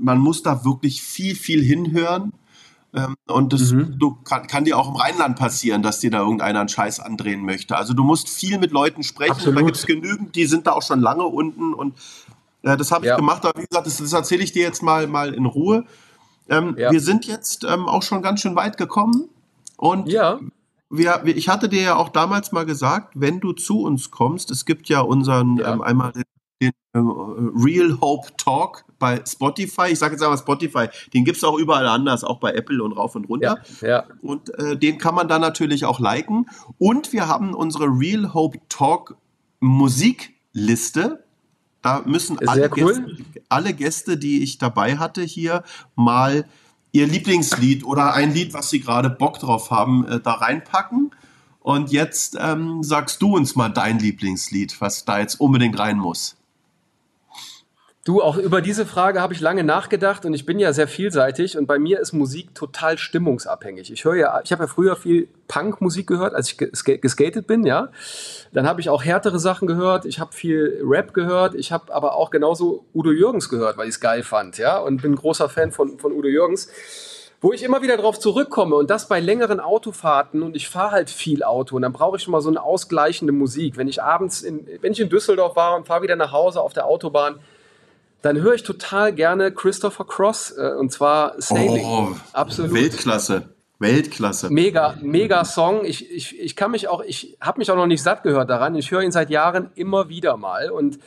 man 0.00 0.18
muss 0.18 0.42
da 0.44 0.64
wirklich 0.64 1.02
viel, 1.02 1.34
viel 1.34 1.62
hinhören 1.62 2.32
und 3.26 3.52
das 3.52 3.72
mhm. 3.72 3.98
du, 3.98 4.16
kann, 4.24 4.46
kann, 4.46 4.64
dir 4.64 4.78
auch 4.78 4.88
im 4.88 4.96
Rheinland 4.96 5.38
passieren, 5.38 5.82
dass 5.82 6.00
dir 6.00 6.10
da 6.10 6.20
irgendeiner 6.20 6.60
einen 6.60 6.68
Scheiß 6.70 7.00
andrehen 7.00 7.44
möchte. 7.44 7.76
Also 7.76 7.92
du 7.92 8.02
musst 8.02 8.30
viel 8.30 8.58
mit 8.58 8.72
Leuten 8.72 9.02
sprechen. 9.02 9.32
Absolut. 9.32 9.58
Da 9.58 9.62
gibt 9.62 9.76
es 9.76 9.86
genügend, 9.86 10.34
die 10.34 10.46
sind 10.46 10.66
da 10.66 10.72
auch 10.72 10.82
schon 10.82 11.00
lange 11.00 11.24
unten. 11.24 11.74
Und 11.74 11.94
äh, 12.62 12.76
das 12.78 12.90
habe 12.90 13.04
ich 13.04 13.10
ja. 13.10 13.16
gemacht. 13.16 13.44
Aber 13.44 13.60
wie 13.60 13.66
gesagt, 13.66 13.86
das, 13.86 13.98
das 13.98 14.12
erzähle 14.12 14.42
ich 14.42 14.52
dir 14.52 14.62
jetzt 14.62 14.82
mal, 14.82 15.06
mal 15.06 15.34
in 15.34 15.44
Ruhe. 15.44 15.84
Ähm, 16.48 16.76
ja. 16.78 16.90
Wir 16.90 17.00
sind 17.00 17.26
jetzt 17.26 17.64
ähm, 17.64 17.86
auch 17.86 18.02
schon 18.02 18.22
ganz 18.22 18.40
schön 18.40 18.56
weit 18.56 18.78
gekommen. 18.78 19.28
Und 19.76 20.08
ja. 20.08 20.40
wir, 20.88 21.22
ich 21.26 21.50
hatte 21.50 21.68
dir 21.68 21.82
ja 21.82 21.96
auch 21.96 22.08
damals 22.08 22.52
mal 22.52 22.64
gesagt, 22.64 23.12
wenn 23.16 23.38
du 23.38 23.52
zu 23.52 23.82
uns 23.82 24.10
kommst, 24.10 24.50
es 24.50 24.64
gibt 24.64 24.88
ja 24.88 25.00
unseren. 25.00 25.60
Ähm, 25.62 25.82
einmal 25.82 26.12
Real 26.98 27.98
Hope 28.00 28.28
Talk 28.36 28.84
bei 28.98 29.22
Spotify. 29.26 29.88
Ich 29.90 29.98
sage 29.98 30.14
jetzt 30.14 30.22
aber 30.22 30.36
Spotify, 30.36 30.86
den 31.14 31.24
gibt 31.24 31.38
es 31.38 31.44
auch 31.44 31.58
überall 31.58 31.86
anders, 31.86 32.24
auch 32.24 32.38
bei 32.38 32.52
Apple 32.52 32.82
und 32.82 32.92
rauf 32.92 33.14
und 33.14 33.28
runter. 33.28 33.58
Ja, 33.80 33.88
ja. 33.88 34.04
Und 34.22 34.52
äh, 34.58 34.76
den 34.76 34.98
kann 34.98 35.14
man 35.14 35.28
dann 35.28 35.40
natürlich 35.40 35.84
auch 35.84 36.00
liken. 36.00 36.46
Und 36.78 37.12
wir 37.12 37.28
haben 37.28 37.54
unsere 37.54 37.86
Real 37.86 38.34
Hope 38.34 38.58
Talk 38.68 39.16
Musikliste. 39.60 41.24
Da 41.82 42.02
müssen 42.04 42.38
alle, 42.48 42.70
cool. 42.76 42.94
Gäste, 42.94 43.42
alle 43.48 43.72
Gäste, 43.72 44.16
die 44.16 44.42
ich 44.42 44.58
dabei 44.58 44.98
hatte, 44.98 45.22
hier 45.22 45.62
mal 45.94 46.44
ihr 46.92 47.06
Lieblingslied 47.06 47.84
oder 47.84 48.14
ein 48.14 48.32
Lied, 48.32 48.54
was 48.54 48.70
sie 48.70 48.80
gerade 48.80 49.10
Bock 49.10 49.38
drauf 49.38 49.70
haben, 49.70 50.06
äh, 50.06 50.20
da 50.20 50.32
reinpacken. 50.32 51.12
Und 51.60 51.92
jetzt 51.92 52.36
ähm, 52.40 52.82
sagst 52.82 53.20
du 53.20 53.36
uns 53.36 53.54
mal 53.54 53.68
dein 53.68 53.98
Lieblingslied, 53.98 54.80
was 54.80 55.04
da 55.04 55.18
jetzt 55.18 55.40
unbedingt 55.40 55.78
rein 55.78 55.98
muss. 55.98 56.37
Du, 58.08 58.22
auch 58.22 58.38
über 58.38 58.62
diese 58.62 58.86
Frage 58.86 59.20
habe 59.20 59.34
ich 59.34 59.40
lange 59.40 59.64
nachgedacht 59.64 60.24
und 60.24 60.32
ich 60.32 60.46
bin 60.46 60.58
ja 60.58 60.72
sehr 60.72 60.88
vielseitig 60.88 61.58
und 61.58 61.66
bei 61.66 61.78
mir 61.78 62.00
ist 62.00 62.14
Musik 62.14 62.54
total 62.54 62.96
stimmungsabhängig. 62.96 63.92
Ich 63.92 64.06
höre 64.06 64.14
ja, 64.14 64.40
ich 64.42 64.50
habe 64.50 64.62
ja 64.62 64.66
früher 64.66 64.96
viel 64.96 65.28
Punkmusik 65.46 66.06
gehört, 66.06 66.34
als 66.34 66.50
ich 66.50 66.56
geskatet 66.56 67.46
bin, 67.46 67.66
ja. 67.66 67.90
Dann 68.50 68.66
habe 68.66 68.80
ich 68.80 68.88
auch 68.88 69.04
härtere 69.04 69.38
Sachen 69.38 69.68
gehört, 69.68 70.06
ich 70.06 70.20
habe 70.20 70.32
viel 70.32 70.80
Rap 70.82 71.12
gehört, 71.12 71.54
ich 71.54 71.70
habe 71.70 71.92
aber 71.92 72.14
auch 72.14 72.30
genauso 72.30 72.86
Udo 72.94 73.10
Jürgens 73.10 73.50
gehört, 73.50 73.76
weil 73.76 73.88
ich 73.88 73.96
es 73.96 74.00
geil 74.00 74.22
fand, 74.22 74.56
ja, 74.56 74.78
und 74.78 75.02
bin 75.02 75.14
großer 75.14 75.50
Fan 75.50 75.70
von, 75.70 75.98
von 75.98 76.12
Udo 76.12 76.28
Jürgens. 76.28 76.70
Wo 77.42 77.52
ich 77.52 77.62
immer 77.62 77.82
wieder 77.82 77.98
drauf 77.98 78.18
zurückkomme 78.18 78.76
und 78.76 78.88
das 78.88 79.06
bei 79.06 79.20
längeren 79.20 79.60
Autofahrten 79.60 80.42
und 80.42 80.56
ich 80.56 80.70
fahre 80.70 80.92
halt 80.92 81.10
viel 81.10 81.42
Auto 81.42 81.76
und 81.76 81.82
dann 81.82 81.92
brauche 81.92 82.16
ich 82.16 82.22
schon 82.22 82.32
mal 82.32 82.40
so 82.40 82.48
eine 82.48 82.62
ausgleichende 82.62 83.34
Musik. 83.34 83.76
Wenn 83.76 83.86
ich 83.86 84.02
abends, 84.02 84.40
in, 84.40 84.66
wenn 84.80 84.92
ich 84.92 85.00
in 85.00 85.10
Düsseldorf 85.10 85.56
war 85.56 85.76
und 85.76 85.86
fahre 85.86 86.00
wieder 86.00 86.16
nach 86.16 86.32
Hause 86.32 86.62
auf 86.62 86.72
der 86.72 86.86
Autobahn, 86.86 87.38
dann 88.22 88.40
höre 88.40 88.54
ich 88.54 88.62
total 88.62 89.12
gerne 89.12 89.52
Christopher 89.52 90.04
Cross 90.04 90.54
äh, 90.56 90.72
und 90.78 90.92
zwar 90.92 91.34
Sailing. 91.40 91.84
Oh, 91.84 92.08
Absolut. 92.32 92.72
Weltklasse. 92.72 93.48
Weltklasse. 93.78 94.50
Mega, 94.50 94.96
mega 95.00 95.44
Song. 95.44 95.84
Ich, 95.84 96.10
ich, 96.10 96.38
ich 96.38 96.56
kann 96.56 96.72
mich 96.72 96.88
auch, 96.88 97.02
ich 97.02 97.36
habe 97.40 97.58
mich 97.58 97.70
auch 97.70 97.76
noch 97.76 97.86
nicht 97.86 98.02
satt 98.02 98.24
gehört 98.24 98.50
daran. 98.50 98.74
Ich 98.74 98.90
höre 98.90 99.02
ihn 99.02 99.12
seit 99.12 99.30
Jahren 99.30 99.70
immer 99.76 100.08
wieder 100.08 100.36
mal 100.36 100.70
und 100.70 100.98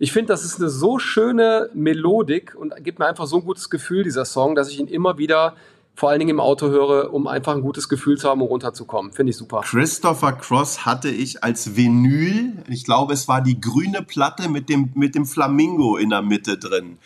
ich 0.00 0.12
finde, 0.12 0.28
das 0.28 0.44
ist 0.44 0.60
eine 0.60 0.68
so 0.68 0.98
schöne 0.98 1.70
Melodik 1.74 2.54
und 2.54 2.72
gibt 2.84 3.00
mir 3.00 3.06
einfach 3.06 3.26
so 3.26 3.38
ein 3.38 3.44
gutes 3.44 3.68
Gefühl, 3.68 4.04
dieser 4.04 4.24
Song, 4.24 4.54
dass 4.54 4.68
ich 4.68 4.78
ihn 4.78 4.86
immer 4.86 5.18
wieder 5.18 5.56
vor 5.98 6.10
allen 6.10 6.20
Dingen 6.20 6.30
im 6.30 6.40
Auto 6.40 6.68
höre, 6.68 7.12
um 7.12 7.26
einfach 7.26 7.56
ein 7.56 7.60
gutes 7.60 7.88
Gefühl 7.88 8.16
zu 8.18 8.28
haben, 8.28 8.40
um 8.40 8.46
runterzukommen. 8.46 9.10
Finde 9.10 9.30
ich 9.30 9.36
super. 9.36 9.62
Christopher 9.62 10.30
Cross 10.30 10.86
hatte 10.86 11.08
ich 11.08 11.42
als 11.42 11.74
Vinyl, 11.74 12.52
ich 12.68 12.84
glaube, 12.84 13.14
es 13.14 13.26
war 13.26 13.40
die 13.40 13.60
grüne 13.60 14.02
Platte 14.02 14.48
mit 14.48 14.68
dem, 14.68 14.92
mit 14.94 15.16
dem 15.16 15.26
Flamingo 15.26 15.96
in 15.96 16.10
der 16.10 16.22
Mitte 16.22 16.56
drin. 16.56 16.98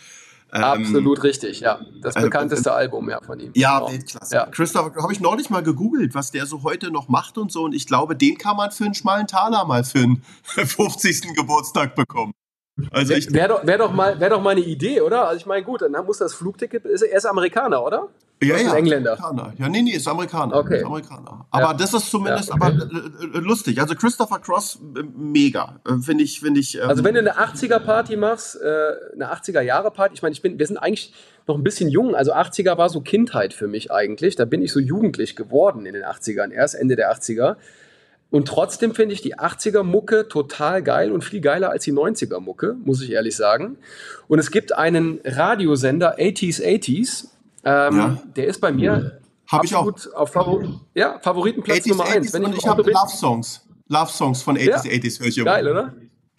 Ähm, 0.53 0.63
Absolut 0.63 1.17
ähm, 1.17 1.21
richtig, 1.23 1.61
ja. 1.61 1.79
Das 2.03 2.15
also, 2.15 2.27
bekannteste 2.27 2.69
äh, 2.69 2.73
Album 2.73 3.09
ja 3.09 3.19
von 3.19 3.39
ihm. 3.39 3.49
Ja, 3.55 3.79
genau. 3.79 3.91
Weltklasse. 3.93 4.35
Ja. 4.35 4.45
Christopher, 4.45 5.01
habe 5.01 5.11
ich 5.11 5.19
neulich 5.19 5.49
mal 5.49 5.63
gegoogelt, 5.63 6.13
was 6.13 6.29
der 6.29 6.45
so 6.45 6.61
heute 6.61 6.91
noch 6.91 7.07
macht 7.07 7.39
und 7.39 7.51
so. 7.51 7.63
Und 7.63 7.73
ich 7.73 7.87
glaube, 7.87 8.15
den 8.15 8.37
kann 8.37 8.57
man 8.57 8.69
für 8.69 8.85
einen 8.85 8.93
schmalen 8.93 9.25
Taler 9.25 9.65
mal 9.65 9.83
für 9.83 10.01
den 10.01 10.21
50. 10.43 11.21
Geburtstag 11.35 11.95
bekommen. 11.95 12.33
Also 12.89 13.13
wäre 13.13 13.49
doch, 13.49 13.67
wär 13.67 13.77
doch, 13.77 13.93
mal, 13.93 14.19
wär 14.19 14.29
doch 14.29 14.41
mal 14.41 14.51
eine 14.51 14.61
Idee, 14.61 15.01
oder? 15.01 15.27
Also 15.27 15.37
ich 15.37 15.45
meine, 15.45 15.63
gut, 15.63 15.83
dann 15.83 15.91
muss 16.05 16.17
das 16.17 16.33
Flugticket, 16.33 16.85
ist, 16.85 17.03
er 17.03 17.17
ist 17.17 17.25
Amerikaner, 17.25 17.83
oder? 17.83 18.09
Ja, 18.41 18.57
ja. 18.57 18.73
Engländer. 18.73 19.13
Amerikaner. 19.13 19.53
Ja, 19.57 19.69
nee, 19.69 19.81
nee, 19.83 19.91
ist 19.91 20.07
Amerikaner. 20.07 20.55
Okay. 20.57 20.77
Ist 20.77 20.85
Amerikaner. 20.85 21.45
Aber 21.51 21.65
ja. 21.65 21.73
das 21.73 21.93
ist 21.93 22.09
zumindest 22.09 22.49
ja, 22.49 22.55
okay. 22.55 22.79
aber, 22.81 23.37
äh, 23.37 23.39
lustig. 23.39 23.79
Also 23.79 23.95
Christopher 23.95 24.39
Cross, 24.39 24.79
äh, 24.97 25.03
mega. 25.15 25.79
Äh, 25.87 25.99
finde 26.01 26.23
ich, 26.23 26.39
finde 26.39 26.59
ich. 26.59 26.75
Ähm 26.75 26.89
also 26.89 27.03
wenn 27.03 27.13
du 27.13 27.19
eine 27.19 27.37
80er-Party 27.37 28.17
machst, 28.17 28.59
äh, 28.59 28.65
eine 29.13 29.31
80er-Jahre-Party, 29.31 30.15
ich 30.15 30.23
meine, 30.23 30.33
ich 30.33 30.41
bin, 30.41 30.57
wir 30.57 30.67
sind 30.67 30.77
eigentlich 30.77 31.13
noch 31.47 31.55
ein 31.55 31.63
bisschen 31.63 31.89
jung. 31.89 32.15
Also 32.15 32.33
80er 32.33 32.77
war 32.77 32.89
so 32.89 33.01
Kindheit 33.01 33.53
für 33.53 33.67
mich 33.67 33.91
eigentlich. 33.91 34.35
Da 34.35 34.45
bin 34.45 34.61
ich 34.61 34.73
so 34.73 34.79
jugendlich 34.79 35.35
geworden 35.35 35.85
in 35.85 35.93
den 35.93 36.03
80ern, 36.03 36.51
erst 36.51 36.75
Ende 36.75 36.95
der 36.95 37.13
80er. 37.13 37.55
Und 38.33 38.47
trotzdem 38.47 38.95
finde 38.95 39.13
ich 39.13 39.21
die 39.21 39.35
80er 39.35 39.83
Mucke 39.83 40.27
total 40.27 40.81
geil 40.81 41.11
und 41.11 41.23
viel 41.23 41.39
geiler 41.39 41.69
als 41.69 41.83
die 41.83 41.93
90er 41.93 42.39
Mucke, 42.39 42.75
muss 42.83 42.99
ich 43.03 43.11
ehrlich 43.11 43.35
sagen. 43.35 43.77
Und 44.27 44.39
es 44.39 44.49
gibt 44.49 44.73
einen 44.73 45.19
Radiosender, 45.23 46.17
80s 46.17 46.59
80s, 46.59 47.27
ähm, 47.63 47.95
ja. 47.95 48.17
der 48.35 48.47
ist 48.47 48.59
bei 48.59 48.71
mir 48.71 49.19
Hab 49.45 49.63
ich 49.63 49.75
auch. 49.75 49.87
auf 50.15 50.31
Favor 50.31 50.63
ja, 50.95 51.19
Favoritenplatz 51.19 51.85
80s, 51.85 51.89
Nummer 51.89 52.05
1. 52.05 52.33
Wenn 52.33 52.43
ich, 52.45 52.57
ich 52.57 52.65
habe 52.65 52.81
Love 52.81 53.15
Songs. 53.15 53.67
Love 53.87 54.11
Songs 54.11 54.41
von 54.41 54.57
80s, 54.57 54.67
ja. 54.67 54.77
80s 54.77 55.19
höre 55.19 55.27
ich 55.27 55.37
immer. 55.37 55.45
Geil, 55.51 55.67
oder? 55.67 55.93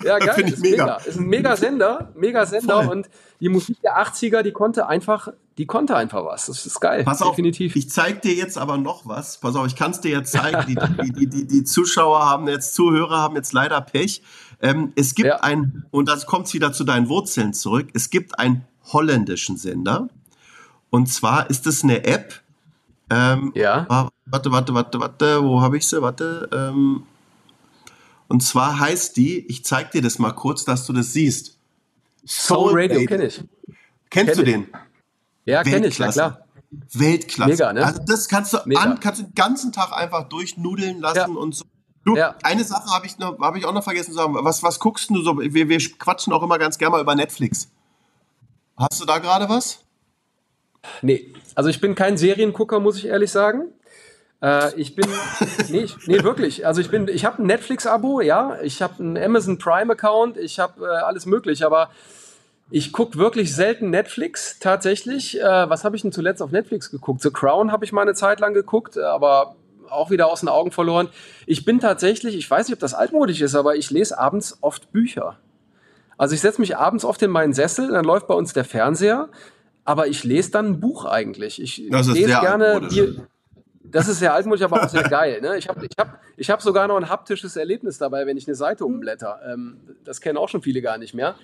Ja, 0.05 0.19
geil. 0.21 0.35
Finde 0.35 0.53
ich 0.53 0.61
mega. 0.61 0.85
mega. 0.85 0.97
Ist 0.97 1.19
ein 1.19 1.27
mega 1.27 1.57
Sender, 1.57 2.13
mega 2.15 2.47
Sender 2.47 2.85
Voll. 2.85 2.93
und 2.93 3.11
die 3.41 3.49
Musik 3.49 3.81
der 3.83 3.99
80er, 3.99 4.43
die 4.43 4.53
konnte 4.53 4.87
einfach, 4.87 5.29
die 5.59 5.67
konnte 5.67 5.97
einfach 5.97 6.25
was. 6.25 6.47
Das 6.47 6.65
ist 6.67 6.81
geil. 6.81 7.05
Pass 7.05 7.19
definitiv. 7.19 7.73
auf, 7.73 7.77
ich 7.77 7.91
zeig 7.91 8.23
dir 8.23 8.35
jetzt 8.35 8.59
aber 8.59 8.79
noch 8.79 9.07
was. 9.07 9.39
Pass 9.39 9.57
auf, 9.57 9.67
ich 9.67 9.77
kann 9.77 9.91
es 9.91 10.01
dir 10.01 10.13
jetzt 10.19 10.33
zeigen. 10.33 10.65
Die, 10.67 10.75
die, 10.75 11.13
die, 11.13 11.27
die, 11.27 11.47
die 11.47 11.65
Zuschauer 11.65 12.25
haben 12.25 12.49
jetzt, 12.49 12.75
Zuhörer 12.75 13.19
haben 13.19 13.37
jetzt 13.37 13.53
leider 13.53 13.81
Pech. 13.81 14.23
Ähm, 14.61 14.93
es 14.97 15.15
gibt 15.15 15.29
ja. 15.29 15.41
ein, 15.41 15.85
und 15.91 16.09
das 16.09 16.27
kommt 16.27 16.53
wieder 16.55 16.73
zu 16.73 16.85
deinen 16.85 17.09
Wurzeln 17.09 17.53
zurück, 17.53 17.89
es 17.93 18.11
gibt 18.11 18.39
einen 18.39 18.65
holländischen 18.93 19.57
Sender. 19.57 20.09
Und 20.91 21.09
zwar 21.09 21.51
ist 21.51 21.67
es 21.67 21.83
eine 21.83 22.05
App. 22.05 22.41
Ähm, 23.11 23.53
ja. 23.55 23.87
Warte, 24.27 24.53
warte, 24.53 24.75
warte, 24.75 25.01
warte, 25.01 25.43
wo 25.45 25.61
habe 25.61 25.77
ich 25.77 25.87
sie? 25.87 26.01
Warte. 26.01 26.49
Ähm, 26.53 27.03
und 28.29 28.43
zwar 28.43 28.79
heißt 28.79 29.17
die, 29.17 29.47
ich 29.47 29.65
zeig 29.65 29.91
dir 29.91 30.03
das 30.03 30.19
mal 30.19 30.33
kurz, 30.33 30.65
dass 30.65 30.87
du 30.87 30.93
das 30.93 31.13
siehst. 31.13 31.59
Soul, 32.27 32.71
Soul 32.71 32.81
Radio 32.81 33.05
kenne 33.07 33.27
ich. 33.27 33.43
Kennst 34.11 34.35
kenn 34.35 34.45
du 34.45 34.45
den? 34.45 34.69
Ja, 35.45 35.63
kenne 35.63 35.89
ich, 35.89 35.99
ja 35.99 36.11
klar. 36.11 36.47
Weltklasse. 36.93 37.51
Mega, 37.51 37.73
ne? 37.73 37.85
Also 37.85 38.01
das 38.07 38.29
kannst 38.29 38.53
du 38.53 38.59
an, 38.59 39.01
kannst 39.01 39.21
du 39.21 39.25
den 39.25 39.35
ganzen 39.35 39.73
Tag 39.73 39.93
einfach 39.93 40.29
durchnudeln 40.29 41.01
lassen 41.01 41.17
ja. 41.17 41.27
und 41.27 41.55
so. 41.55 41.65
Du, 42.05 42.17
ja. 42.17 42.35
eine 42.43 42.65
Sache 42.65 42.91
habe 42.91 43.07
ich, 43.07 43.19
noch, 43.19 43.39
hab 43.39 43.57
ich 43.57 43.65
auch 43.65 43.73
noch 43.73 43.85
vergessen 43.85 44.11
zu 44.11 44.17
sagen. 44.17 44.35
Was, 44.35 44.63
was 44.63 44.79
guckst 44.79 45.09
du 45.11 45.23
so? 45.23 45.39
Wir, 45.39 45.69
wir 45.69 45.79
quatschen 45.99 46.33
auch 46.33 46.43
immer 46.43 46.59
ganz 46.59 46.77
gerne 46.77 46.93
mal 46.93 47.01
über 47.01 47.15
Netflix. 47.15 47.71
Hast 48.77 49.01
du 49.01 49.07
da 49.07 49.19
gerade 49.19 49.49
was? 49.49 49.81
Nee, 51.01 51.33
also 51.55 51.71
ich 51.71 51.81
bin 51.81 51.95
kein 51.95 52.19
Seriengucker, 52.19 52.79
muss 52.79 52.99
ich 52.99 53.07
ehrlich 53.07 53.31
sagen. 53.31 53.69
Äh, 54.45 54.79
ich 54.79 54.95
bin, 54.95 55.07
nee, 55.71 55.87
nee, 56.07 56.23
wirklich. 56.23 56.67
Also 56.67 56.83
ich 56.83 56.91
bin, 56.91 57.09
ich 57.09 57.25
habe 57.25 57.43
ein 57.43 57.47
Netflix-Abo, 57.47 58.21
ja. 58.21 58.59
Ich 58.63 58.83
habe 58.83 59.03
einen 59.03 59.17
Amazon 59.17 59.59
Prime-Account, 59.59 60.37
ich 60.37 60.59
habe 60.59 60.85
äh, 60.85 60.89
alles 60.89 61.25
möglich, 61.25 61.65
aber 61.65 61.89
ich 62.71 62.93
gucke 62.93 63.17
wirklich 63.17 63.55
selten 63.55 63.89
Netflix 63.89 64.59
tatsächlich. 64.59 65.41
Äh, 65.41 65.45
was 65.71 65.85
habe 65.85 65.97
ich 65.97 66.03
denn 66.03 66.13
zuletzt 66.13 66.43
auf 66.43 66.51
Netflix 66.51 66.91
geguckt? 66.91 67.23
The 67.23 67.31
Crown 67.31 67.73
habe 67.73 67.87
ich 67.87 67.93
mal 67.93 68.03
eine 68.03 68.13
Zeit 68.13 68.39
lang 68.41 68.53
geguckt, 68.53 68.99
aber 68.99 69.57
auch 69.89 70.11
wieder 70.11 70.31
aus 70.31 70.41
den 70.41 70.51
Augen 70.51 70.73
verloren. 70.73 71.09
Ich 71.47 71.65
bin 71.65 71.81
tatsächlich, 71.81 72.37
ich 72.37 72.51
weiß 72.51 72.69
nicht, 72.69 72.75
ob 72.75 72.81
das 72.81 72.93
altmodisch 72.93 73.41
ist, 73.41 73.55
aber 73.55 73.77
ich 73.77 73.91
lese 73.91 74.19
abends 74.19 74.59
oft 74.61 74.93
Bücher. 74.93 75.39
Also 76.19 76.35
ich 76.35 76.43
setze 76.43 76.61
mich 76.61 76.77
abends 76.77 77.07
oft 77.07 77.23
in 77.23 77.31
meinen 77.31 77.55
Sessel, 77.55 77.91
dann 77.91 78.05
läuft 78.05 78.27
bei 78.27 78.35
uns 78.35 78.53
der 78.53 78.65
Fernseher, 78.65 79.29
aber 79.85 80.07
ich 80.07 80.23
lese 80.23 80.51
dann 80.51 80.67
ein 80.67 80.81
Buch 80.81 81.07
eigentlich. 81.07 81.63
Ich 81.63 81.79
lese 81.79 82.41
gerne 82.41 82.83
Bi 82.89 83.21
das 83.95 84.09
ist 84.09 84.19
sehr 84.19 84.35
altmodisch, 84.35 84.65
aber 84.65 84.83
auch 84.83 84.89
sehr 84.89 85.03
geil. 85.09 85.41
Ne? 85.41 85.57
Ich 85.57 85.69
habe 85.69 85.87
ich 85.87 85.97
hab, 85.97 86.21
ich 86.37 86.51
hab 86.51 86.61
sogar 86.61 86.89
noch 86.89 86.97
ein 86.97 87.09
haptisches 87.09 87.55
Erlebnis 87.55 87.97
dabei, 87.97 88.27
wenn 88.27 88.37
ich 88.37 88.49
eine 88.49 88.57
Seite 88.57 88.85
umblätter. 88.85 89.39
Ähm, 89.47 89.77
das 90.05 90.21
kennen 90.21 90.37
auch 90.37 90.49
schon 90.49 90.63
viele 90.63 90.83
gar 90.83 90.99
nicht 90.99 91.15
mehr. 91.15 91.37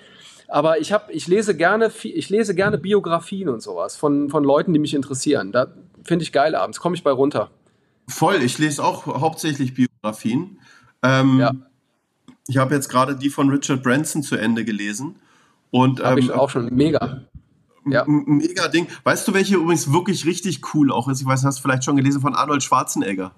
Aber 0.48 0.80
ich, 0.80 0.92
hab, 0.92 1.10
ich, 1.10 1.28
lese 1.28 1.56
gerne, 1.56 1.92
ich 2.02 2.28
lese 2.28 2.56
gerne 2.56 2.76
Biografien 2.76 3.48
und 3.48 3.62
sowas 3.62 3.96
von, 3.96 4.30
von 4.30 4.42
Leuten, 4.42 4.72
die 4.72 4.80
mich 4.80 4.94
interessieren. 4.94 5.52
Da 5.52 5.68
finde 6.02 6.24
ich 6.24 6.32
geil 6.32 6.56
abends, 6.56 6.80
komme 6.80 6.96
ich 6.96 7.04
bei 7.04 7.12
runter. 7.12 7.50
Voll, 8.08 8.42
ich 8.42 8.58
lese 8.58 8.82
auch 8.82 9.06
hauptsächlich 9.06 9.74
Biografien. 9.74 10.58
Ähm, 11.04 11.38
ja. 11.38 11.52
Ich 12.48 12.56
habe 12.56 12.74
jetzt 12.74 12.88
gerade 12.88 13.14
die 13.14 13.30
von 13.30 13.48
Richard 13.48 13.84
Branson 13.84 14.24
zu 14.24 14.34
Ende 14.34 14.64
gelesen. 14.64 15.14
Und, 15.70 16.02
habe 16.02 16.18
ähm, 16.18 16.26
ich 16.26 16.32
auch 16.32 16.50
schon, 16.50 16.74
mega. 16.74 17.22
Ja. 17.86 18.04
Mega 18.06 18.68
Ding. 18.68 18.86
Weißt 19.04 19.26
du, 19.26 19.34
welche 19.34 19.56
übrigens 19.56 19.92
wirklich 19.92 20.26
richtig 20.26 20.60
cool 20.74 20.92
auch 20.92 21.08
ist? 21.08 21.20
Ich 21.20 21.26
weiß, 21.26 21.44
hast 21.44 21.58
du 21.58 21.62
vielleicht 21.62 21.84
schon 21.84 21.96
gelesen 21.96 22.20
von 22.20 22.34
Arnold 22.34 22.62
Schwarzenegger. 22.62 23.32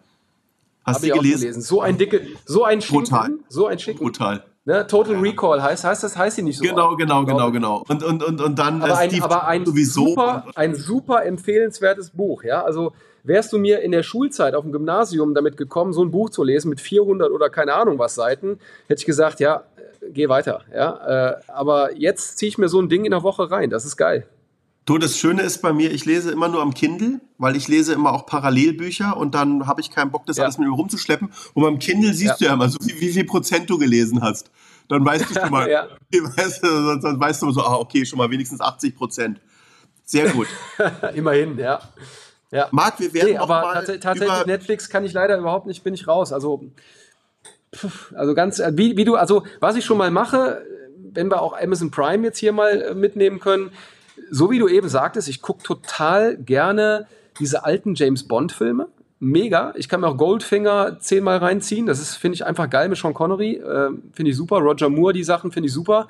Hast 0.85 1.05
du 1.05 1.09
gelesen? 1.09 1.41
gelesen? 1.41 1.63
So 1.63 1.81
ein 1.81 1.97
dicke, 1.97 2.27
so 2.45 2.65
ein 2.65 2.81
Schinken, 2.81 3.05
Brutal. 3.05 3.33
so 3.49 3.67
ein 3.67 3.79
Schinken. 3.79 4.05
Brutal. 4.05 4.45
Ne, 4.65 4.87
Total 4.87 5.17
Recall 5.17 5.61
heißt, 5.61 5.83
heißt 5.83 6.05
das, 6.05 6.17
heißt 6.17 6.37
sie 6.37 6.43
nicht 6.43 6.59
so. 6.59 6.65
Genau, 6.65 6.95
genau, 6.97 7.25
genau, 7.25 7.51
genau. 7.51 7.85
Und, 7.89 8.03
und, 8.05 8.23
und, 8.23 8.41
und 8.41 8.59
dann 8.59 8.81
aber 8.81 8.97
ein, 8.97 9.11
Steve 9.11 9.25
aber 9.25 9.47
ein 9.49 9.67
sowieso. 9.67 10.09
Super, 10.09 10.47
ein 10.55 10.77
super 10.77 11.25
empfehlenswertes 11.25 12.11
Buch, 12.11 12.45
ja. 12.45 12.63
Also 12.63 12.93
wärst 13.25 13.53
du 13.53 13.59
mir 13.59 13.81
in 13.81 13.91
der 13.91 14.05
Schulzeit 14.05 14.55
auf 14.55 14.63
dem 14.63 14.71
Gymnasium 14.71 15.35
damit 15.35 15.57
gekommen, 15.57 15.93
so 15.93 16.05
ein 16.05 16.13
Buch 16.13 16.31
zu 16.31 16.45
lesen 16.45 16.69
mit 16.69 16.81
400 16.81 17.33
oder 17.33 17.51
keine 17.51 17.75
Ahnung 17.75 17.99
was 17.99 18.15
Seiten, 18.15 18.61
hätte 18.87 19.01
ich 19.01 19.07
gesagt, 19.07 19.41
ja, 19.41 19.65
geh 20.11 20.29
weiter. 20.29 20.63
Ja? 20.73 21.31
Äh, 21.31 21.41
aber 21.49 21.97
jetzt 21.97 22.39
ziehe 22.39 22.49
ich 22.49 22.59
mir 22.59 22.69
so 22.69 22.81
ein 22.81 22.89
Ding 22.89 23.05
in 23.05 23.11
der 23.11 23.23
Woche 23.23 23.51
rein. 23.51 23.71
Das 23.71 23.85
ist 23.85 23.97
geil. 23.97 24.27
Du, 24.85 24.99
das 24.99 25.17
Schöne 25.17 25.43
ist 25.43 25.63
bei 25.63 25.73
mir, 25.73 25.93
ich 25.93 26.07
lese 26.07 26.33
immer 26.33 26.49
nur 26.49 26.61
am 26.61 26.75
Kindle, 26.75 27.21
weil 27.39 27.55
ich 27.55 27.69
lese 27.69 27.93
immer 27.93 28.13
auch 28.13 28.27
Parallelbücher 28.27 29.17
und 29.17 29.33
dann 29.33 29.69
habe 29.69 29.81
ich 29.81 29.93
keinen 29.93 30.11
Bock, 30.11 30.27
das 30.27 30.39
ja. 30.39 30.45
alles 30.45 30.59
mit 30.59 30.69
mir 30.69 30.75
rumzuschleppen. 30.75 31.31
Und 31.55 31.63
beim 31.63 31.79
Kindle 31.79 32.13
siehst 32.13 32.33
ja. 32.33 32.37
du 32.39 32.45
ja 32.47 32.53
immer, 32.55 32.69
so 32.69 32.79
wie, 32.83 33.01
wie 33.01 33.13
viel 33.13 33.25
Prozent 33.25 33.71
du 33.71 33.79
gelesen 33.79 34.21
hast. 34.21 34.51
Dann 34.89 35.05
weißt 35.05 35.31
du 35.31 35.41
schon 35.41 35.51
mal, 35.51 35.71
ja. 35.71 35.87
weißt 36.13 36.65
du, 36.65 37.01
dann 37.01 37.21
weißt 37.21 37.43
du 37.43 37.53
so, 37.53 37.63
ah, 37.63 37.77
okay, 37.77 38.05
schon 38.05 38.19
mal 38.19 38.29
wenigstens 38.29 38.61
80 38.61 38.97
Prozent. 38.97 39.41
Sehr 40.05 40.29
gut. 40.31 40.49
Immerhin, 41.15 41.57
ja. 41.59 41.81
ja. 42.51 42.67
Marc, 42.73 42.99
wir 42.99 43.15
werden 43.15 43.31
nee, 43.31 43.39
aber 43.39 43.85
tats 43.87 44.01
tatsächlich 44.01 44.47
Netflix 44.47 44.89
kann 44.89 45.05
ich 45.05 45.13
leider 45.13 45.39
überhaupt 45.39 45.67
nicht, 45.67 45.85
bin 45.85 45.95
ich 45.95 46.09
raus. 46.09 46.33
Also, 46.33 46.65
also 48.15 48.35
ganz, 48.35 48.59
äh, 48.59 48.73
wie, 48.75 48.97
wie 48.97 49.05
du, 49.05 49.17
also 49.17 49.45
was 49.61 49.77
ich 49.77 49.85
schon 49.85 49.99
mal 49.99 50.11
mache, 50.11 50.65
wenn 51.13 51.31
wir 51.31 51.43
auch 51.43 51.59
Amazon 51.59 51.91
Prime 51.91 52.25
jetzt 52.25 52.39
hier 52.39 52.53
mal 52.53 52.81
äh, 52.81 52.95
mitnehmen 52.95 53.41
können, 53.41 53.71
so 54.31 54.51
wie 54.51 54.59
du 54.59 54.69
eben 54.69 54.89
sagtest, 54.89 55.29
ich 55.29 55.43
gucke 55.43 55.63
total 55.63 56.37
gerne 56.37 57.07
diese 57.39 57.65
alten 57.65 57.95
James 57.95 58.25
Bond-Filme. 58.25 58.89
Mega. 59.19 59.73
Ich 59.77 59.89
kann 59.89 60.01
mir 60.01 60.09
auch 60.09 60.17
Goldfinger 60.17 60.99
zehnmal 60.99 61.39
reinziehen. 61.39 61.87
Das 61.87 62.01
ist, 62.01 62.17
finde 62.17 62.35
ich, 62.35 62.45
einfach 62.45 62.69
geil 62.69 62.89
mit 62.89 62.99
Sean 62.99 63.15
Connery. 63.15 63.55
Äh, 63.55 63.91
finde 64.13 64.31
ich 64.31 64.37
super. 64.37 64.59
Roger 64.59 64.89
Moore, 64.89 65.13
die 65.13 65.23
Sachen 65.23 65.53
finde 65.53 65.69
ich 65.69 65.73
super. 65.73 66.09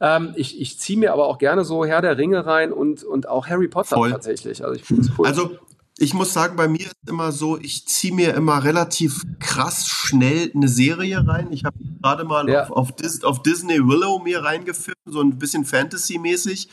Ähm, 0.00 0.32
ich 0.36 0.58
ich 0.58 0.78
ziehe 0.78 0.98
mir 0.98 1.12
aber 1.12 1.26
auch 1.26 1.36
gerne 1.36 1.64
so 1.64 1.84
Herr 1.84 2.00
der 2.00 2.16
Ringe 2.16 2.46
rein 2.46 2.72
und, 2.72 3.04
und 3.04 3.28
auch 3.28 3.46
Harry 3.48 3.68
Potter 3.68 3.96
Voll. 3.96 4.10
tatsächlich. 4.10 4.64
Also 4.64 4.74
ich 4.74 4.84
finde 4.84 5.02
es 5.02 5.10
cool. 5.18 5.26
Also 5.26 5.58
ich 6.00 6.14
muss 6.14 6.32
sagen, 6.32 6.56
bei 6.56 6.66
mir 6.66 6.86
ist 6.86 6.96
immer 7.06 7.30
so, 7.30 7.58
ich 7.58 7.86
ziehe 7.86 8.14
mir 8.14 8.32
immer 8.32 8.64
relativ 8.64 9.22
krass 9.38 9.86
schnell 9.86 10.50
eine 10.54 10.66
Serie 10.66 11.26
rein. 11.28 11.52
Ich 11.52 11.64
habe 11.64 11.76
gerade 12.00 12.24
mal 12.24 12.48
ja. 12.48 12.62
auf, 12.62 12.70
auf, 12.70 12.92
Dis, 12.96 13.22
auf, 13.22 13.42
Disney 13.42 13.86
Willow 13.86 14.18
mir 14.18 14.42
reingefilmt, 14.42 14.96
so 15.04 15.20
ein 15.20 15.38
bisschen 15.38 15.66
Fantasy-mäßig. 15.66 16.70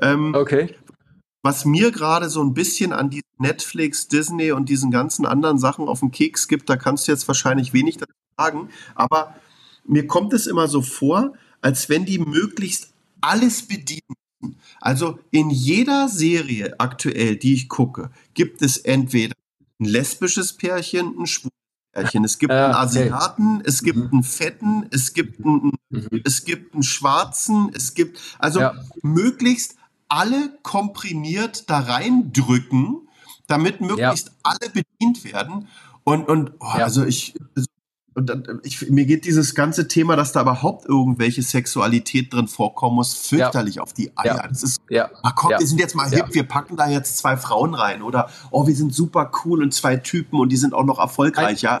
Ähm, 0.00 0.34
okay. 0.34 0.74
Was 1.42 1.66
mir 1.66 1.90
gerade 1.90 2.30
so 2.30 2.42
ein 2.42 2.54
bisschen 2.54 2.94
an 2.94 3.10
die 3.10 3.20
Netflix, 3.36 4.08
Disney 4.08 4.50
und 4.50 4.70
diesen 4.70 4.90
ganzen 4.90 5.26
anderen 5.26 5.58
Sachen 5.58 5.86
auf 5.86 6.00
den 6.00 6.10
Keks 6.10 6.48
gibt, 6.48 6.70
da 6.70 6.76
kannst 6.76 7.06
du 7.06 7.12
jetzt 7.12 7.28
wahrscheinlich 7.28 7.74
wenig 7.74 7.98
dazu 7.98 8.14
sagen, 8.38 8.70
aber 8.94 9.34
mir 9.84 10.06
kommt 10.06 10.32
es 10.32 10.46
immer 10.46 10.68
so 10.68 10.80
vor, 10.80 11.34
als 11.60 11.90
wenn 11.90 12.06
die 12.06 12.18
möglichst 12.18 12.94
alles 13.20 13.68
bedienen 13.68 14.16
also 14.80 15.18
in 15.30 15.50
jeder 15.50 16.08
Serie 16.08 16.78
aktuell, 16.78 17.36
die 17.36 17.54
ich 17.54 17.68
gucke, 17.68 18.10
gibt 18.34 18.62
es 18.62 18.76
entweder 18.76 19.34
ein 19.78 19.84
lesbisches 19.84 20.54
Pärchen, 20.54 21.14
ein 21.18 21.26
schwules 21.26 21.52
Pärchen. 21.92 22.24
Es 22.24 22.38
gibt 22.38 22.52
einen 22.52 22.74
Asiaten, 22.74 23.62
es 23.64 23.82
gibt 23.82 23.98
mhm. 23.98 24.08
einen 24.12 24.22
Fetten, 24.22 24.86
es 24.90 25.12
gibt 25.12 25.44
einen, 25.44 25.72
mhm. 25.90 26.22
es 26.24 26.44
gibt 26.44 26.74
einen 26.74 26.82
Schwarzen, 26.82 27.70
es 27.74 27.94
gibt 27.94 28.20
also 28.38 28.60
ja. 28.60 28.74
möglichst 29.02 29.76
alle 30.08 30.58
komprimiert 30.62 31.70
da 31.70 31.80
reindrücken, 31.80 33.08
damit 33.46 33.80
möglichst 33.80 34.28
ja. 34.28 34.34
alle 34.42 34.70
bedient 34.70 35.24
werden. 35.24 35.68
Und, 36.04 36.28
und 36.28 36.52
oh, 36.60 36.66
ja. 36.76 36.84
also 36.84 37.04
ich, 37.04 37.34
und 38.20 38.26
dann, 38.26 38.60
ich, 38.64 38.90
mir 38.90 39.06
geht 39.06 39.24
dieses 39.24 39.54
ganze 39.54 39.88
Thema, 39.88 40.14
dass 40.14 40.32
da 40.32 40.42
überhaupt 40.42 40.84
irgendwelche 40.86 41.40
Sexualität 41.40 42.34
drin 42.34 42.48
vorkommen 42.48 42.96
muss, 42.96 43.14
fürchterlich 43.14 43.76
ja. 43.76 43.82
auf 43.82 43.94
die 43.94 44.12
Eier. 44.14 44.36
Ja. 44.36 44.46
Das 44.46 44.62
ist, 44.62 44.82
ja. 44.90 45.08
ach 45.22 45.34
komm, 45.34 45.52
wir 45.58 45.66
sind 45.66 45.80
jetzt 45.80 45.94
mal 45.94 46.06
hip, 46.10 46.26
wir 46.32 46.42
packen 46.42 46.76
da 46.76 46.86
jetzt 46.86 47.16
zwei 47.16 47.38
Frauen 47.38 47.74
rein. 47.74 48.02
Oder, 48.02 48.28
oh, 48.50 48.66
wir 48.66 48.74
sind 48.74 48.94
super 48.94 49.30
cool 49.44 49.62
und 49.62 49.72
zwei 49.72 49.96
Typen 49.96 50.38
und 50.38 50.50
die 50.50 50.58
sind 50.58 50.74
auch 50.74 50.84
noch 50.84 50.98
erfolgreich, 50.98 51.66
ein, 51.66 51.80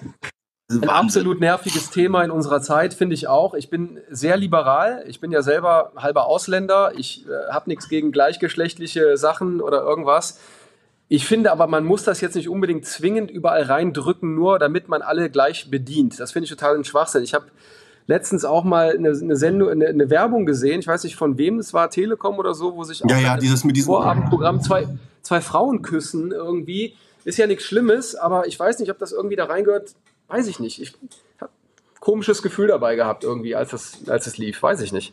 Ein 0.70 0.88
absolut 0.88 1.40
nerviges 1.40 1.90
Thema 1.90 2.22
in 2.22 2.30
unserer 2.30 2.62
Zeit, 2.62 2.94
finde 2.94 3.14
ich 3.14 3.28
auch. 3.28 3.54
Ich 3.54 3.68
bin 3.68 3.98
sehr 4.08 4.38
liberal. 4.38 5.04
Ich 5.08 5.20
bin 5.20 5.32
ja 5.32 5.42
selber 5.42 5.92
halber 5.96 6.26
Ausländer. 6.26 6.92
Ich 6.96 7.26
äh, 7.26 7.52
habe 7.52 7.68
nichts 7.68 7.88
gegen 7.88 8.12
gleichgeschlechtliche 8.12 9.18
Sachen 9.18 9.60
oder 9.60 9.82
irgendwas. 9.82 10.38
Ich 11.12 11.26
finde 11.26 11.50
aber, 11.50 11.66
man 11.66 11.84
muss 11.84 12.04
das 12.04 12.20
jetzt 12.20 12.36
nicht 12.36 12.48
unbedingt 12.48 12.86
zwingend 12.86 13.32
überall 13.32 13.64
reindrücken, 13.64 14.36
nur 14.36 14.60
damit 14.60 14.88
man 14.88 15.02
alle 15.02 15.28
gleich 15.28 15.68
bedient. 15.68 16.20
Das 16.20 16.30
finde 16.30 16.44
ich 16.44 16.50
total 16.50 16.76
ein 16.76 16.84
Schwachsinn. 16.84 17.24
Ich 17.24 17.34
habe 17.34 17.46
letztens 18.06 18.44
auch 18.44 18.62
mal 18.62 18.94
eine, 18.96 19.10
eine 19.10 19.34
Sendung, 19.34 19.70
eine, 19.70 19.88
eine, 19.88 20.08
Werbung 20.08 20.46
gesehen, 20.46 20.78
ich 20.78 20.86
weiß 20.86 21.02
nicht 21.02 21.16
von 21.16 21.36
wem 21.36 21.58
es 21.58 21.74
war, 21.74 21.90
Telekom 21.90 22.38
oder 22.38 22.54
so, 22.54 22.76
wo 22.76 22.84
sich 22.84 23.04
auch 23.04 23.10
ja, 23.10 23.18
ja, 23.18 23.36
dieses 23.36 23.64
mit 23.64 23.74
diesem 23.74 23.86
Vorabendprogramm 23.86 24.62
zwei, 24.62 24.86
zwei 25.22 25.40
Frauen 25.40 25.82
küssen 25.82 26.30
irgendwie. 26.30 26.94
Ist 27.24 27.38
ja 27.38 27.48
nichts 27.48 27.64
Schlimmes, 27.64 28.14
aber 28.14 28.46
ich 28.46 28.58
weiß 28.58 28.78
nicht, 28.78 28.92
ob 28.92 29.00
das 29.00 29.10
irgendwie 29.10 29.34
da 29.34 29.46
reingehört. 29.46 29.96
weiß 30.28 30.46
ich 30.46 30.60
nicht. 30.60 30.80
Ich 30.80 30.94
habe 31.40 31.50
komisches 31.98 32.40
Gefühl 32.40 32.68
dabei 32.68 32.94
gehabt 32.94 33.24
irgendwie, 33.24 33.56
als 33.56 33.72
es, 33.72 34.08
als 34.08 34.28
es 34.28 34.38
lief. 34.38 34.62
Weiß 34.62 34.80
ich 34.80 34.92
nicht. 34.92 35.12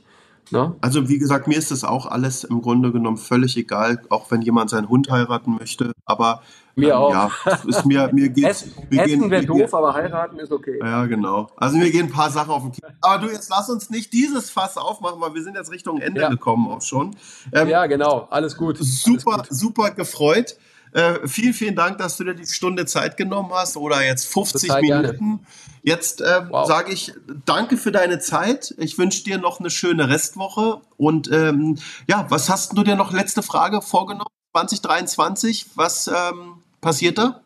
Ne? 0.52 0.76
Also 0.82 1.10
wie 1.10 1.18
gesagt, 1.18 1.48
mir 1.48 1.58
ist 1.58 1.72
das 1.72 1.84
auch 1.84 2.06
alles 2.06 2.43
im 2.43 2.62
Grunde 2.62 2.91
genommen 2.91 3.18
völlig 3.18 3.58
egal, 3.58 4.02
auch 4.10 4.32
wenn 4.32 4.41
jemand 4.41 4.70
seinen 4.70 4.89
Hund 4.89 5.10
heiraten 5.10 5.56
möchte. 5.60 5.91
Aber 6.06 6.41
mir 6.76 6.89
ähm, 6.89 6.95
auch. 6.95 7.12
Ja, 7.12 7.32
ist 7.68 7.86
mir, 7.86 8.10
mir 8.14 8.30
geht's, 8.34 8.68
Essen 8.91 9.30
wäre 9.30 9.45
doof, 9.45 9.74
aber 9.74 9.93
heiraten 9.93 10.39
ist 10.39 10.52
okay. 10.52 10.80
Ja, 10.80 11.06
genau. 11.06 11.48
Also 11.58 11.78
mir 11.78 11.89
gehen 11.91 12.06
ein 12.06 12.12
paar 12.12 12.30
Sachen 12.30 12.52
auf 12.52 12.62
den 12.62 12.72
Kiefer. 12.72 12.93
Aber 13.02 13.26
du, 13.26 13.32
jetzt 13.32 13.50
lass 13.50 13.70
uns 13.70 13.89
nicht 13.89 14.14
dieses 14.14 14.50
Fass 14.50 14.78
aufmachen, 14.78 15.20
weil 15.20 15.34
wir 15.34 15.43
sind 15.43 15.56
jetzt 15.56 15.72
Richtung 15.72 16.00
Ende 16.00 16.22
ja. 16.22 16.30
gekommen 16.30 16.70
auch 16.70 16.82
schon. 16.82 17.16
Ähm, 17.52 17.68
ja, 17.68 17.86
genau. 17.88 18.28
Alles 18.30 18.56
gut. 18.56 18.78
Super, 18.78 19.34
Alles 19.34 19.50
gut. 19.50 19.58
super 19.58 19.91
gefreut. 19.91 20.56
Äh, 20.91 21.27
vielen, 21.27 21.53
vielen 21.53 21.75
Dank, 21.75 21.97
dass 21.97 22.17
du 22.17 22.23
dir 22.23 22.33
die 22.33 22.45
Stunde 22.45 22.85
Zeit 22.85 23.17
genommen 23.17 23.51
hast 23.53 23.77
oder 23.77 24.03
jetzt 24.03 24.31
50 24.31 24.67
Total 24.67 24.81
Minuten. 24.81 25.17
Gerne. 25.17 25.39
Jetzt 25.83 26.21
äh, 26.21 26.41
wow. 26.49 26.67
sage 26.67 26.91
ich 26.91 27.13
danke 27.45 27.77
für 27.77 27.91
deine 27.91 28.19
Zeit. 28.19 28.75
Ich 28.77 28.97
wünsche 28.97 29.23
dir 29.23 29.38
noch 29.38 29.59
eine 29.59 29.69
schöne 29.69 30.09
Restwoche. 30.09 30.81
Und 30.97 31.31
ähm, 31.31 31.77
ja, 32.07 32.25
was 32.29 32.49
hast 32.49 32.77
du 32.77 32.83
dir 32.83 32.95
noch, 32.95 33.13
letzte 33.13 33.41
Frage, 33.41 33.81
vorgenommen? 33.81 34.27
2023, 34.53 35.67
was 35.75 36.07
ähm, 36.07 36.55
passiert 36.81 37.17
da? 37.17 37.41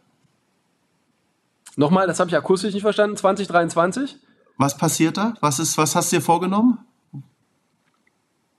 Nochmal, 1.76 2.08
das 2.08 2.20
habe 2.20 2.30
ich 2.30 2.36
akustisch 2.36 2.74
nicht 2.74 2.84
verstanden. 2.84 3.18
2023? 3.18 4.18
Was 4.58 4.78
passiert 4.78 5.18
da? 5.18 5.34
Was, 5.42 5.60
ist, 5.60 5.78
was 5.78 5.96
hast 5.96 6.12
du 6.12 6.18
dir 6.18 6.22
vorgenommen? 6.22 6.80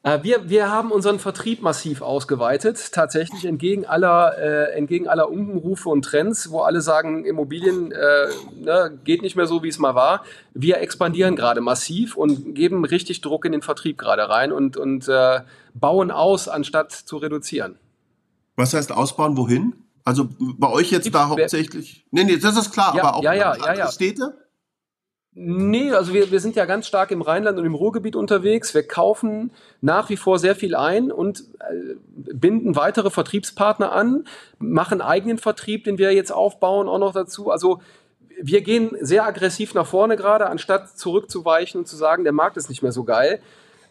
Äh, 0.05 0.23
wir, 0.23 0.49
wir 0.49 0.71
haben 0.71 0.91
unseren 0.91 1.19
Vertrieb 1.19 1.63
massiv 1.63 2.03
ausgeweitet, 2.03 2.93
tatsächlich 2.93 3.45
entgegen 3.45 3.87
aller, 3.87 4.37
äh, 4.37 4.77
entgegen 4.77 5.09
aller 5.09 5.31
Umrufe 5.31 5.89
und 5.89 6.05
Trends, 6.05 6.51
wo 6.51 6.61
alle 6.61 6.81
sagen, 6.81 7.25
Immobilien 7.25 7.93
äh, 7.93 8.27
ne, 8.61 8.99
geht 9.05 9.23
nicht 9.23 9.37
mehr 9.37 9.47
so, 9.47 9.63
wie 9.63 9.69
es 9.69 9.79
mal 9.79 9.95
war. 9.95 10.25
Wir 10.55 10.79
expandieren 10.79 11.37
gerade 11.37 11.61
massiv 11.61 12.17
und 12.17 12.55
geben 12.55 12.85
richtig 12.85 13.21
Druck 13.21 13.45
in 13.45 13.53
den 13.53 13.63
Vertrieb 13.63 13.99
gerade 13.99 14.29
rein 14.29 14.51
und, 14.51 14.77
und 14.77 15.09
äh, 15.09 15.41
bauen 15.75 16.11
aus, 16.11 16.49
anstatt 16.49 16.93
zu 16.93 17.19
reduzieren. 17.19 17.79
Was 18.57 18.75
heißt 18.75 18.93
ausbauen? 18.93 19.37
Wohin? 19.37 19.75
Also 20.05 20.29
bei 20.39 20.69
euch 20.69 20.91
jetzt 20.91 21.15
da 21.15 21.29
hauptsächlich. 21.29 22.05
Nee, 22.11 22.25
nee, 22.25 22.37
das 22.37 22.57
ist 22.57 22.73
klar, 22.73 22.95
ja, 22.97 23.05
aber 23.05 23.17
auch 23.17 23.23
ja, 23.23 23.35
ja, 23.35 23.57
ja, 23.57 23.75
ja. 23.75 23.93
Städte? 23.93 24.35
Nee, 25.35 25.93
also 25.93 26.13
wir, 26.13 26.31
wir 26.31 26.41
sind 26.41 26.57
ja 26.57 26.67
ganz 26.67 26.87
stark 26.87 27.11
im 27.11 27.23
Rheinland 27.23 27.59
und 27.59 27.65
im 27.65 27.75
Ruhrgebiet 27.75 28.17
unterwegs. 28.17 28.75
Wir 28.75 28.87
kaufen 28.87 29.51
nach 29.81 30.11
wie 30.11 30.19
vor 30.19 30.39
sehr 30.39 30.55
viel 30.55 30.75
ein 30.75 31.11
und 31.11 31.45
äh, 31.61 31.95
binden 32.15 32.77
weitere 32.77 33.09
Vertriebspartner 33.09 33.93
an, 33.93 34.27
machen 34.59 35.01
eigenen 35.01 35.39
Vertrieb, 35.39 35.85
den 35.85 35.97
wir 35.97 36.13
jetzt 36.13 36.33
aufbauen, 36.33 36.87
auch 36.87 36.99
noch 36.99 37.15
dazu. 37.15 37.51
Also 37.51 37.81
wir 38.43 38.61
gehen 38.61 38.91
sehr 39.01 39.25
aggressiv 39.25 39.73
nach 39.73 39.87
vorne 39.87 40.17
gerade, 40.17 40.51
anstatt 40.51 40.99
zurückzuweichen 40.99 41.81
und 41.81 41.87
zu 41.87 41.97
sagen, 41.97 42.25
der 42.25 42.33
Markt 42.35 42.59
ist 42.59 42.69
nicht 42.69 42.83
mehr 42.83 42.93
so 42.93 43.05
geil. 43.05 43.41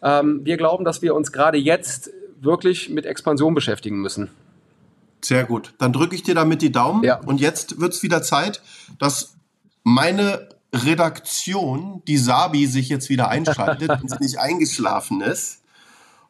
Ähm, 0.00 0.44
wir 0.44 0.56
glauben, 0.56 0.84
dass 0.84 1.02
wir 1.02 1.12
uns 1.12 1.32
gerade 1.32 1.58
jetzt 1.58 2.10
wirklich 2.40 2.88
mit 2.88 3.04
Expansion 3.04 3.54
beschäftigen 3.54 4.00
müssen. 4.00 4.30
Sehr 5.24 5.44
gut. 5.44 5.74
Dann 5.78 5.92
drücke 5.92 6.14
ich 6.14 6.22
dir 6.22 6.36
damit 6.36 6.62
die 6.62 6.70
Daumen. 6.70 7.02
Ja. 7.02 7.20
Und 7.26 7.40
jetzt 7.40 7.80
wird 7.80 7.94
es 7.94 8.02
wieder 8.04 8.22
Zeit, 8.22 8.62
dass 8.98 9.34
meine 9.84 10.51
Redaktion, 10.72 12.02
die 12.06 12.16
Sabi, 12.16 12.66
sich 12.66 12.88
jetzt 12.88 13.08
wieder 13.08 13.28
einschaltet 13.28 13.90
und 14.02 14.10
sie 14.10 14.16
nicht 14.20 14.38
eingeschlafen 14.38 15.20
ist. 15.20 15.62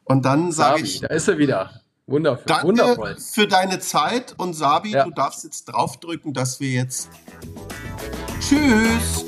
Und 0.04 0.24
dann 0.24 0.52
sage 0.52 0.82
ich. 0.82 1.00
Da 1.00 1.08
ist 1.08 1.28
er 1.28 1.38
wieder. 1.38 1.82
Wundervoll. 2.06 2.44
Danke 2.46 2.66
Wundervoll. 2.66 3.16
für 3.16 3.46
deine 3.46 3.78
Zeit 3.78 4.34
und 4.36 4.54
Sabi, 4.54 4.90
ja. 4.90 5.04
du 5.04 5.10
darfst 5.10 5.44
jetzt 5.44 5.66
draufdrücken, 5.66 6.34
dass 6.34 6.58
wir 6.58 6.70
jetzt. 6.70 7.08
Tschüss! 8.40 9.24